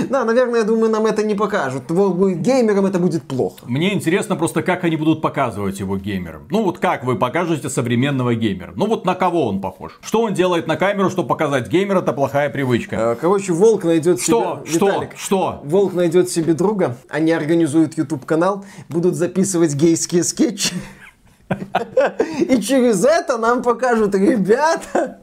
Да, 0.08 0.24
наверное, 0.24 0.60
я 0.60 0.66
думаю, 0.66 0.90
нам 0.90 1.06
это 1.06 1.22
не 1.22 1.34
покажут. 1.34 1.84
Геймером, 1.90 2.86
это 2.86 2.98
будет 2.98 3.22
плохо. 3.22 3.56
Мне 3.66 3.94
интересно 3.94 4.36
просто, 4.36 4.62
как 4.62 4.84
они 4.84 4.96
будут 4.96 5.22
показывать 5.22 5.80
его 5.80 5.96
геймером. 5.96 6.46
Ну 6.50 6.62
вот 6.62 6.78
как 6.78 7.04
вы 7.04 7.16
покажете 7.16 7.70
современного 7.70 8.34
геймера? 8.34 8.72
Ну 8.76 8.86
вот 8.86 9.06
на 9.06 9.14
кого 9.14 9.48
он 9.48 9.60
похож? 9.60 9.98
Что 10.02 10.22
он 10.22 10.34
делает 10.34 10.66
на 10.66 10.76
камеру, 10.76 11.10
чтобы 11.10 11.28
показать 11.28 11.68
геймер, 11.68 11.98
это 11.98 12.12
плохая 12.12 12.50
привычка. 12.50 13.12
А, 13.12 13.14
короче, 13.14 13.52
Волк 13.52 13.84
найдет 13.84 14.20
что? 14.20 14.62
себе... 14.64 14.76
Что? 14.76 14.86
Виталик, 14.86 15.10
Что? 15.16 15.60
Волк 15.64 15.94
найдет 15.94 16.28
себе 16.28 16.52
друга, 16.52 16.96
они 17.08 17.32
организуют 17.32 17.96
YouTube 17.96 18.26
канал, 18.26 18.64
будут 18.88 19.14
записывать 19.14 19.74
гейские 19.74 20.24
скетчи. 20.24 20.74
И 22.40 22.60
через 22.60 23.04
это 23.04 23.38
нам 23.38 23.62
покажут, 23.62 24.14
ребята, 24.14 25.18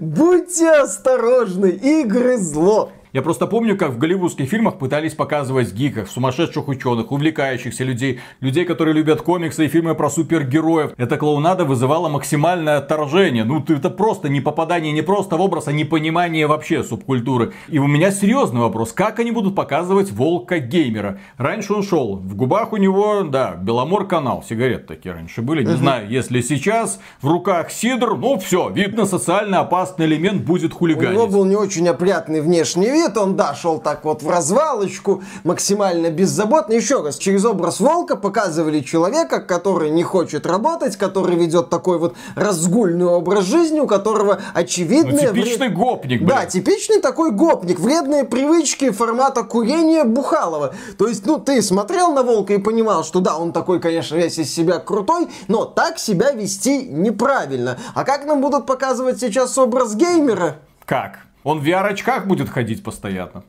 будьте 0.00 0.70
осторожны, 0.70 1.68
игры 1.70 2.38
зло. 2.38 2.90
Я 3.14 3.22
просто 3.22 3.46
помню, 3.46 3.78
как 3.78 3.92
в 3.92 3.98
голливудских 3.98 4.48
фильмах 4.48 4.76
пытались 4.76 5.14
показывать 5.14 5.72
гиков, 5.72 6.10
сумасшедших 6.10 6.66
ученых, 6.66 7.12
увлекающихся 7.12 7.84
людей, 7.84 8.18
людей, 8.40 8.64
которые 8.64 8.92
любят 8.92 9.22
комиксы 9.22 9.66
и 9.66 9.68
фильмы 9.68 9.94
про 9.94 10.10
супергероев. 10.10 10.94
Эта 10.96 11.16
клоунада 11.16 11.64
вызывала 11.64 12.08
максимальное 12.08 12.78
отторжение. 12.78 13.44
Ну, 13.44 13.64
это 13.68 13.88
просто 13.88 14.28
не 14.28 14.40
попадание 14.40 14.92
не 14.92 15.02
просто 15.02 15.36
в 15.36 15.40
образ, 15.40 15.68
а 15.68 15.72
непонимание 15.72 16.48
вообще 16.48 16.82
субкультуры. 16.82 17.52
И 17.68 17.78
у 17.78 17.86
меня 17.86 18.10
серьезный 18.10 18.62
вопрос. 18.62 18.92
Как 18.92 19.20
они 19.20 19.30
будут 19.30 19.54
показывать 19.54 20.10
волка 20.10 20.58
геймера? 20.58 21.20
Раньше 21.36 21.72
он 21.72 21.84
шел, 21.84 22.16
в 22.16 22.34
губах 22.34 22.72
у 22.72 22.78
него, 22.78 23.22
да, 23.22 23.54
Беломор 23.54 24.08
канал, 24.08 24.42
сигарет 24.42 24.88
такие 24.88 25.14
раньше 25.14 25.40
были. 25.40 25.64
Не 25.64 25.76
знаю, 25.76 26.10
если 26.10 26.40
сейчас 26.40 26.98
в 27.22 27.28
руках 27.28 27.70
сидр, 27.70 28.16
ну 28.16 28.40
все, 28.40 28.70
видно, 28.70 29.06
социально 29.06 29.60
опасный 29.60 30.06
элемент 30.06 30.42
будет 30.42 30.72
У 30.72 30.78
хулиганить. 30.78 31.12
него 31.12 31.28
был 31.28 31.44
не 31.44 31.54
очень 31.54 31.86
опрятный 31.86 32.40
внешний 32.40 32.90
вид, 32.90 33.03
он, 33.16 33.36
да, 33.36 33.54
шел 33.54 33.78
так 33.78 34.04
вот 34.04 34.22
в 34.22 34.28
развалочку, 34.30 35.22
максимально 35.44 36.10
беззаботно. 36.10 36.72
Еще 36.74 37.02
раз, 37.02 37.16
через 37.18 37.44
образ 37.44 37.80
волка 37.80 38.16
показывали 38.16 38.80
человека, 38.80 39.40
который 39.40 39.90
не 39.90 40.02
хочет 40.02 40.46
работать, 40.46 40.96
который 40.96 41.36
ведет 41.36 41.70
такой 41.70 41.98
вот 41.98 42.14
разгульный 42.34 43.06
образ 43.06 43.44
жизни, 43.44 43.80
у 43.80 43.86
которого 43.86 44.34
Ну, 44.34 44.40
очевидные... 44.54 45.28
типичный 45.28 45.68
вред- 45.68 45.74
гопник, 45.74 46.18
блин. 46.22 46.28
Да, 46.28 46.46
типичный 46.46 47.00
такой 47.00 47.30
гопник, 47.30 47.78
вредные 47.78 48.24
привычки 48.24 48.90
формата 48.90 49.42
курения 49.42 50.04
Бухалова. 50.04 50.74
То 50.98 51.06
есть, 51.06 51.26
ну, 51.26 51.38
ты 51.38 51.62
смотрел 51.62 52.12
на 52.12 52.22
волка 52.22 52.54
и 52.54 52.58
понимал, 52.58 53.04
что 53.04 53.20
да, 53.20 53.36
он 53.36 53.52
такой, 53.52 53.80
конечно, 53.80 54.16
весь 54.16 54.38
из 54.38 54.52
себя 54.54 54.78
крутой, 54.78 55.28
но 55.48 55.64
так 55.64 55.98
себя 55.98 56.32
вести 56.32 56.82
неправильно. 56.86 57.78
А 57.94 58.04
как 58.04 58.24
нам 58.26 58.40
будут 58.40 58.66
показывать 58.66 59.20
сейчас 59.20 59.56
образ 59.58 59.94
геймера? 59.94 60.56
Как? 60.84 61.18
Он 61.44 61.60
в 61.60 61.64
VR-очках 61.64 62.26
будет 62.26 62.48
ходить 62.48 62.82
постоянно? 62.82 63.44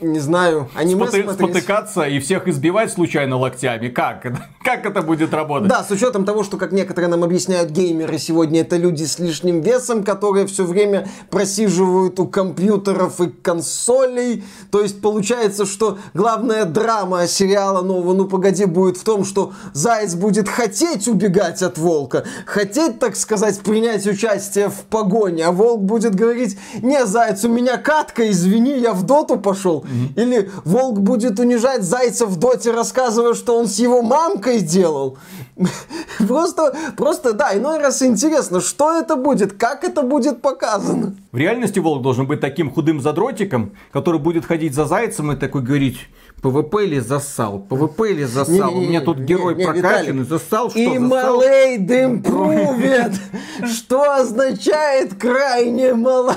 Не 0.00 0.18
знаю, 0.18 0.68
аниме 0.74 1.04
Споты- 1.04 1.22
смотреть. 1.22 1.50
спотыкаться 1.50 2.02
и 2.02 2.18
всех 2.18 2.48
избивать 2.48 2.92
случайно 2.92 3.36
локтями? 3.36 3.88
Как? 3.88 4.26
Как 4.64 4.84
это 4.84 5.02
будет 5.02 5.32
работать? 5.32 5.68
Да, 5.68 5.84
с 5.84 5.90
учетом 5.90 6.24
того, 6.24 6.42
что, 6.42 6.56
как 6.58 6.72
некоторые 6.72 7.08
нам 7.08 7.24
объясняют, 7.24 7.70
геймеры 7.70 8.18
сегодня 8.18 8.60
это 8.62 8.76
люди 8.76 9.04
с 9.04 9.18
лишним 9.18 9.60
весом, 9.60 10.02
которые 10.02 10.46
все 10.46 10.64
время 10.64 11.08
просиживают 11.30 12.18
у 12.20 12.26
компьютеров 12.26 13.20
и 13.20 13.28
консолей. 13.28 14.44
То 14.70 14.82
есть 14.82 15.00
получается, 15.00 15.64
что 15.64 15.98
главная 16.12 16.64
драма 16.64 17.26
сериала 17.28 17.80
нового 17.82 18.14
«Ну 18.14 18.26
погоди» 18.26 18.64
будет 18.66 18.96
в 18.98 19.04
том, 19.04 19.24
что 19.24 19.52
Заяц 19.72 20.14
будет 20.14 20.48
хотеть 20.48 21.06
убегать 21.08 21.62
от 21.62 21.78
Волка, 21.78 22.24
хотеть, 22.44 22.98
так 22.98 23.16
сказать, 23.16 23.60
принять 23.60 24.06
участие 24.06 24.68
в 24.68 24.80
погоне, 24.90 25.46
а 25.46 25.52
Волк 25.52 25.82
будет 25.82 26.14
говорить, 26.14 26.58
не, 26.82 27.06
Заяц, 27.06 27.44
у 27.44 27.48
меня 27.48 27.78
катка, 27.78 28.28
извини, 28.30 28.78
я 28.78 28.92
в 28.92 29.04
доту 29.04 29.38
пошел. 29.38 29.67
Или 30.16 30.50
Волк 30.64 31.00
будет 31.00 31.38
унижать 31.38 31.82
Зайца 31.82 32.26
в 32.26 32.38
доте, 32.38 32.72
рассказывая, 32.72 33.34
что 33.34 33.56
он 33.56 33.66
с 33.66 33.78
его 33.78 34.02
мамкой 34.02 34.60
делал. 34.60 35.18
Просто, 36.18 36.74
просто, 36.96 37.32
да, 37.32 37.56
иной 37.56 37.78
раз 37.78 38.02
интересно, 38.02 38.60
что 38.60 38.96
это 38.96 39.16
будет, 39.16 39.52
как 39.54 39.84
это 39.84 40.02
будет 40.02 40.40
показано. 40.40 41.14
В 41.32 41.36
реальности 41.36 41.78
волк 41.78 42.02
должен 42.02 42.26
быть 42.26 42.40
таким 42.40 42.70
худым 42.70 43.00
задротиком, 43.00 43.72
который 43.92 44.20
будет 44.20 44.44
ходить 44.44 44.74
за 44.74 44.84
зайцем 44.84 45.32
и 45.32 45.36
такой 45.36 45.62
говорить, 45.62 46.08
ПВП 46.42 46.84
или 46.84 47.00
засал, 47.00 47.58
ПВП 47.58 48.10
или 48.10 48.24
засал, 48.24 48.76
у 48.76 48.80
меня 48.80 49.00
тут 49.00 49.18
Не-не-не, 49.18 49.34
герой 49.34 49.54
не-не, 49.54 49.66
прокачанный, 49.66 50.24
засал, 50.24 50.70
что 50.70 50.78
И 50.78 50.98
малейд 50.98 51.90
improved, 51.90 53.14
что 53.66 54.14
означает 54.14 55.14
крайне 55.14 55.94
мало. 55.94 56.36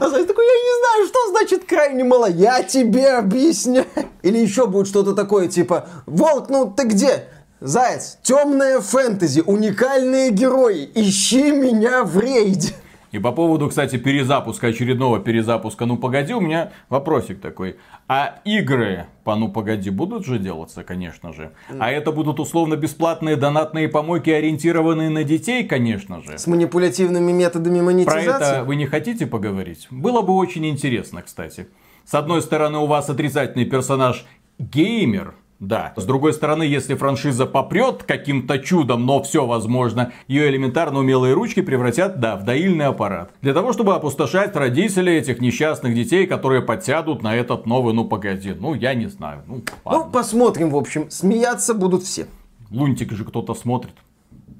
А 0.00 0.08
Заяц 0.08 0.26
такой, 0.26 0.44
я 0.44 0.52
не 0.52 0.78
знаю, 0.78 1.06
что 1.08 1.30
значит 1.30 1.64
крайне 1.64 2.04
мало, 2.04 2.26
я 2.28 2.62
тебе 2.62 3.10
объясняю. 3.10 3.86
Или 4.22 4.38
еще 4.38 4.66
будет 4.66 4.86
что-то 4.86 5.14
такое, 5.14 5.48
типа, 5.48 5.88
Волк, 6.06 6.48
ну 6.48 6.72
ты 6.74 6.84
где? 6.84 7.24
Заяц, 7.60 8.18
темная 8.22 8.80
фэнтези, 8.80 9.42
уникальные 9.44 10.30
герои, 10.30 10.90
ищи 10.94 11.52
меня 11.52 12.02
в 12.04 12.18
рейде. 12.18 12.74
И 13.12 13.18
по 13.18 13.30
поводу, 13.30 13.68
кстати, 13.68 13.96
перезапуска, 13.96 14.68
очередного 14.68 15.20
перезапуска 15.20 15.84
«Ну 15.84 15.98
погоди», 15.98 16.32
у 16.32 16.40
меня 16.40 16.72
вопросик 16.88 17.40
такой. 17.40 17.76
А 18.08 18.40
игры 18.44 19.06
по 19.22 19.36
«Ну 19.36 19.50
погоди» 19.50 19.90
будут 19.90 20.24
же 20.24 20.38
делаться, 20.38 20.82
конечно 20.82 21.34
же. 21.34 21.52
А 21.78 21.90
это 21.90 22.10
будут 22.10 22.40
условно 22.40 22.74
бесплатные 22.74 23.36
донатные 23.36 23.88
помойки, 23.88 24.30
ориентированные 24.30 25.10
на 25.10 25.24
детей, 25.24 25.64
конечно 25.64 26.22
же. 26.22 26.38
С 26.38 26.46
манипулятивными 26.46 27.32
методами 27.32 27.78
Про 27.78 27.84
монетизации. 27.84 28.56
это 28.56 28.64
вы 28.64 28.76
не 28.76 28.86
хотите 28.86 29.26
поговорить? 29.26 29.88
Было 29.90 30.22
бы 30.22 30.32
очень 30.32 30.66
интересно, 30.66 31.20
кстати. 31.20 31.68
С 32.06 32.14
одной 32.14 32.40
стороны, 32.40 32.78
у 32.78 32.86
вас 32.86 33.10
отрицательный 33.10 33.66
персонаж 33.66 34.24
геймер, 34.58 35.34
да. 35.62 35.92
С 35.94 36.04
другой 36.04 36.32
стороны, 36.32 36.64
если 36.64 36.96
франшиза 36.96 37.46
попрет 37.46 38.02
каким-то 38.02 38.58
чудом, 38.58 39.06
но 39.06 39.22
все 39.22 39.46
возможно, 39.46 40.12
ее 40.26 40.48
элементарно 40.50 40.98
умелые 40.98 41.34
ручки 41.34 41.62
превратят, 41.62 42.18
да, 42.18 42.34
в 42.36 42.44
доильный 42.44 42.86
аппарат. 42.86 43.32
Для 43.42 43.54
того, 43.54 43.72
чтобы 43.72 43.94
опустошать 43.94 44.56
родителей 44.56 45.18
этих 45.18 45.40
несчастных 45.40 45.94
детей, 45.94 46.26
которые 46.26 46.62
подсядут 46.62 47.22
на 47.22 47.36
этот 47.36 47.64
новый, 47.66 47.94
ну 47.94 48.04
погоди, 48.04 48.52
ну 48.58 48.74
я 48.74 48.94
не 48.94 49.06
знаю. 49.06 49.44
Ну, 49.46 49.54
Ну, 49.56 49.62
ладно. 49.84 50.12
посмотрим, 50.12 50.70
в 50.70 50.76
общем. 50.76 51.08
Смеяться 51.12 51.74
будут 51.74 52.02
все. 52.02 52.26
Лунтик 52.72 53.12
же 53.12 53.24
кто-то 53.24 53.54
смотрит. 53.54 53.94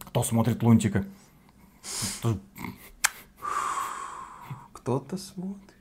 Кто 0.07 0.23
смотрит 0.23 0.63
Лунтика? 0.63 1.05
Кто-то 4.73 5.17
смотрит. 5.17 5.72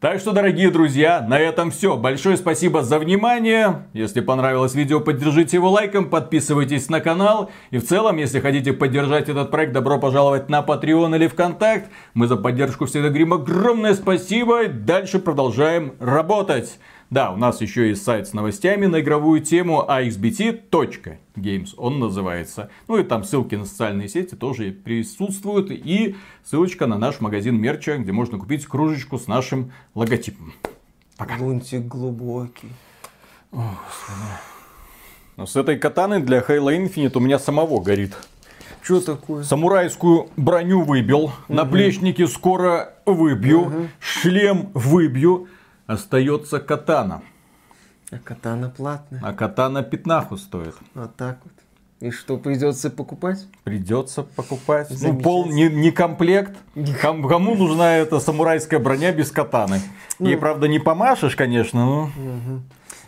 Так 0.00 0.18
что, 0.18 0.32
дорогие 0.32 0.70
друзья, 0.70 1.24
на 1.26 1.38
этом 1.38 1.70
все. 1.70 1.96
Большое 1.96 2.36
спасибо 2.36 2.82
за 2.82 2.98
внимание. 2.98 3.86
Если 3.92 4.20
понравилось 4.20 4.74
видео, 4.74 5.00
поддержите 5.00 5.58
его 5.58 5.70
лайком, 5.70 6.10
подписывайтесь 6.10 6.88
на 6.88 7.00
канал. 7.00 7.50
И 7.70 7.78
в 7.78 7.86
целом, 7.86 8.16
если 8.16 8.40
хотите 8.40 8.72
поддержать 8.72 9.28
этот 9.28 9.50
проект, 9.50 9.72
добро 9.72 9.98
пожаловать 9.98 10.48
на 10.48 10.60
Patreon 10.60 11.14
или 11.16 11.28
ВКонтакт. 11.28 11.90
Мы 12.14 12.26
за 12.26 12.36
поддержку 12.36 12.86
всегда 12.86 13.08
говорим 13.08 13.32
огромное 13.32 13.94
спасибо. 13.94 14.66
Дальше 14.66 15.18
продолжаем 15.18 15.94
работать. 16.00 16.78
Да, 17.12 17.30
у 17.30 17.36
нас 17.36 17.60
еще 17.60 17.90
есть 17.90 18.02
сайт 18.02 18.26
с 18.26 18.32
новостями 18.32 18.86
на 18.86 19.00
игровую 19.02 19.42
тему 19.42 19.84
axbt.games 19.86 21.74
он 21.76 21.98
называется. 21.98 22.70
Ну 22.88 22.96
и 22.96 23.04
там 23.04 23.22
ссылки 23.22 23.54
на 23.54 23.66
социальные 23.66 24.08
сети 24.08 24.34
тоже 24.34 24.72
присутствуют. 24.72 25.70
И 25.70 26.16
ссылочка 26.42 26.86
на 26.86 26.96
наш 26.96 27.20
магазин 27.20 27.60
мерча, 27.60 27.98
где 27.98 28.12
можно 28.12 28.38
купить 28.38 28.64
кружечку 28.64 29.18
с 29.18 29.26
нашим 29.26 29.72
логотипом. 29.94 30.54
Лунтик 31.38 31.82
глубокий. 31.82 32.70
Но 33.50 35.44
с 35.44 35.54
этой 35.54 35.78
катаной 35.78 36.22
для 36.22 36.38
Halo 36.38 36.74
Infinite 36.74 37.12
у 37.14 37.20
меня 37.20 37.38
самого 37.38 37.82
горит. 37.82 38.16
Что 38.80 39.02
такое? 39.02 39.44
Самурайскую 39.44 40.30
броню 40.38 40.80
выбил, 40.80 41.30
наплечники 41.48 42.24
скоро 42.24 42.94
выбью, 43.04 43.90
шлем 44.00 44.70
выбью. 44.72 45.48
Остается 45.86 46.60
катана. 46.60 47.22
А 48.10 48.18
катана 48.18 48.68
платная. 48.70 49.20
А 49.24 49.32
катана 49.32 49.82
пятнаху 49.82 50.36
стоит. 50.36 50.74
Вот 50.94 51.14
так 51.16 51.38
вот. 51.44 51.52
И 52.00 52.10
что, 52.10 52.36
придется 52.36 52.90
покупать? 52.90 53.46
Придется 53.62 54.24
покупать. 54.24 54.88
Ну, 54.90 55.20
пол 55.20 55.46
не, 55.46 55.68
не 55.68 55.92
комплект. 55.92 56.56
Ком- 57.00 57.28
Кому 57.28 57.54
нужна 57.54 57.96
эта 57.96 58.18
самурайская 58.18 58.80
броня 58.80 59.12
без 59.12 59.30
катаны? 59.30 59.80
Ей, 60.18 60.36
правда, 60.36 60.66
не 60.66 60.80
помашешь, 60.80 61.36
конечно, 61.36 61.84
но... 61.86 62.10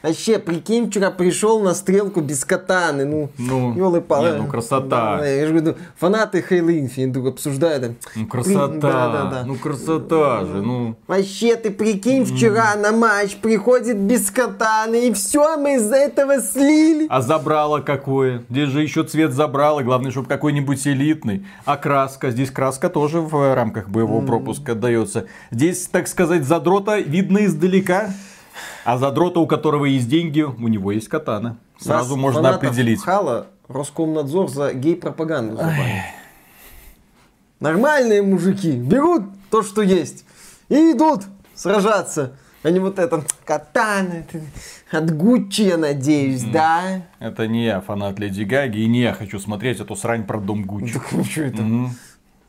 Вообще, 0.04 0.38
прикинь, 0.38 0.90
вчера 0.90 1.10
пришел 1.10 1.60
на 1.62 1.72
стрелку 1.72 2.20
без 2.20 2.44
катаны, 2.44 3.06
ну, 3.06 3.30
Ну, 3.38 3.74
ёлы-палы. 3.74 4.32
не, 4.32 4.36
ну, 4.36 4.46
красота. 4.48 5.16
Да, 5.16 5.26
я 5.26 5.46
же 5.46 5.54
говорю, 5.54 5.76
фанаты 5.98 6.44
Halo 6.46 6.68
Infinite 6.68 7.26
обсуждают. 7.26 7.96
Ну, 8.14 8.26
красота. 8.26 8.68
При- 8.68 8.80
да, 8.80 9.08
да, 9.08 9.30
да. 9.30 9.44
Ну, 9.46 9.54
красота 9.56 10.44
же, 10.44 10.60
ну... 10.60 10.96
Вообще, 11.06 11.56
ты 11.56 11.70
прикинь, 11.70 12.26
вчера 12.26 12.74
на 12.76 12.92
матч 12.92 13.36
приходит 13.36 13.96
без 13.96 14.30
катаны, 14.30 15.08
и 15.08 15.12
все, 15.14 15.56
мы 15.56 15.76
из-за 15.76 15.96
этого 15.96 16.38
слили. 16.42 17.06
А 17.08 17.22
забрало 17.22 17.80
какое? 17.80 18.42
Здесь 18.50 18.68
же 18.68 18.82
еще 18.82 19.04
цвет 19.04 19.32
забрала. 19.32 19.82
Главное, 19.82 20.10
чтобы 20.10 20.28
какой-нибудь 20.28 20.86
элитный. 20.86 21.46
А 21.64 21.78
краска? 21.78 22.30
Здесь 22.30 22.50
краска 22.50 22.90
тоже 22.90 23.22
в 23.22 23.54
рамках 23.54 23.88
боевого 23.88 24.26
пропуска 24.26 24.74
дается. 24.74 25.28
Здесь, 25.50 25.86
так 25.86 26.08
сказать, 26.08 26.44
задрота 26.44 26.98
видно 26.98 27.46
издалека. 27.46 28.10
А 28.84 28.98
задрота, 28.98 29.40
у 29.40 29.46
которого 29.46 29.84
есть 29.84 30.08
деньги, 30.08 30.42
у 30.42 30.68
него 30.68 30.92
есть 30.92 31.08
катана. 31.08 31.58
Сразу 31.78 32.16
Нас, 32.16 32.22
можно 32.22 32.54
определить. 32.54 33.02
Хала 33.02 33.48
Роскомнадзор 33.68 34.48
за 34.48 34.72
гей-пропаганду. 34.74 35.60
Нормальные 37.60 38.22
мужики 38.22 38.72
берут 38.72 39.24
то, 39.50 39.62
что 39.62 39.82
есть, 39.82 40.24
и 40.68 40.92
идут 40.92 41.22
сражаться. 41.54 42.36
А 42.62 42.70
не 42.70 42.78
вот 42.78 42.98
это 42.98 43.22
катана 43.44 44.24
от 44.90 45.14
Гуччи, 45.14 45.62
я 45.62 45.76
надеюсь, 45.76 46.42
да? 46.44 47.02
Это 47.18 47.46
не 47.46 47.66
я 47.66 47.80
фанат 47.82 48.18
Леди 48.18 48.44
Гаги, 48.44 48.78
и 48.78 48.86
не 48.86 49.02
я 49.02 49.12
хочу 49.12 49.38
смотреть 49.38 49.80
эту 49.80 49.96
срань 49.96 50.24
про 50.24 50.40
дом 50.40 50.64
Гуччи. 50.64 50.98
Ну, 51.12 51.24
что 51.24 51.42
это? 51.42 51.62
Мгм. 51.62 51.90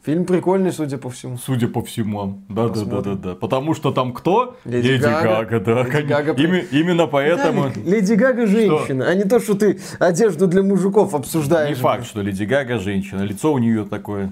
Фильм 0.06 0.26
прикольный, 0.26 0.72
судя 0.72 1.00
по 1.00 1.10
всему. 1.10 1.38
Судя 1.38 1.68
по 1.68 1.82
всему. 1.84 2.40
Да, 2.48 2.70
да, 2.70 2.84
да, 2.86 3.02
да, 3.02 3.16
да. 3.16 3.34
Потому 3.36 3.74
что 3.74 3.92
там 3.92 4.14
кто? 4.14 4.56
Леди 4.64 4.98
Гага. 4.98 5.60
да. 5.60 5.82
Леди 5.84 6.08
Гага 6.08 6.32
Име- 6.34 6.68
Именно 6.70 7.08
поэтому. 7.08 7.70
Виталик, 7.70 7.88
Леди 7.88 8.14
Гага 8.14 8.46
женщина, 8.46 9.06
а 9.08 9.16
не 9.16 9.24
то, 9.24 9.40
что 9.40 9.56
ты 9.56 9.80
одежду 9.98 10.46
для 10.46 10.62
мужиков 10.62 11.16
обсуждаешь. 11.16 11.70
Не 11.78 11.82
факт, 11.82 12.06
что 12.06 12.22
Леди 12.22 12.44
Гага 12.44 12.78
женщина. 12.78 13.24
Лицо 13.24 13.52
у 13.52 13.58
нее 13.58 13.84
такое. 13.84 14.30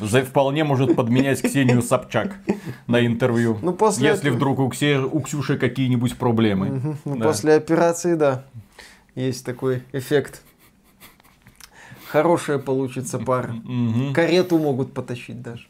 Вполне 0.00 0.64
может 0.64 0.96
подменять 0.96 1.42
Ксению 1.42 1.82
Собчак 1.82 2.34
на 2.86 3.04
интервью. 3.04 3.58
Ну, 3.60 3.72
после 3.72 4.08
Если 4.08 4.30
вдруг 4.30 4.60
у, 4.60 4.68
Ксе- 4.70 5.06
у 5.10 5.20
Ксюши 5.20 5.58
какие-нибудь 5.58 6.16
проблемы. 6.16 6.96
Ну, 7.04 7.16
Да. 7.16 7.24
После 7.26 7.54
операции, 7.54 8.14
да, 8.14 8.44
есть 9.14 9.44
такой 9.44 9.82
эффект. 9.92 10.40
Хорошая 12.14 12.58
получится 12.58 13.18
пара. 13.18 13.56
Карету 14.14 14.58
могут 14.58 14.92
потащить 14.92 15.42
даже. 15.42 15.62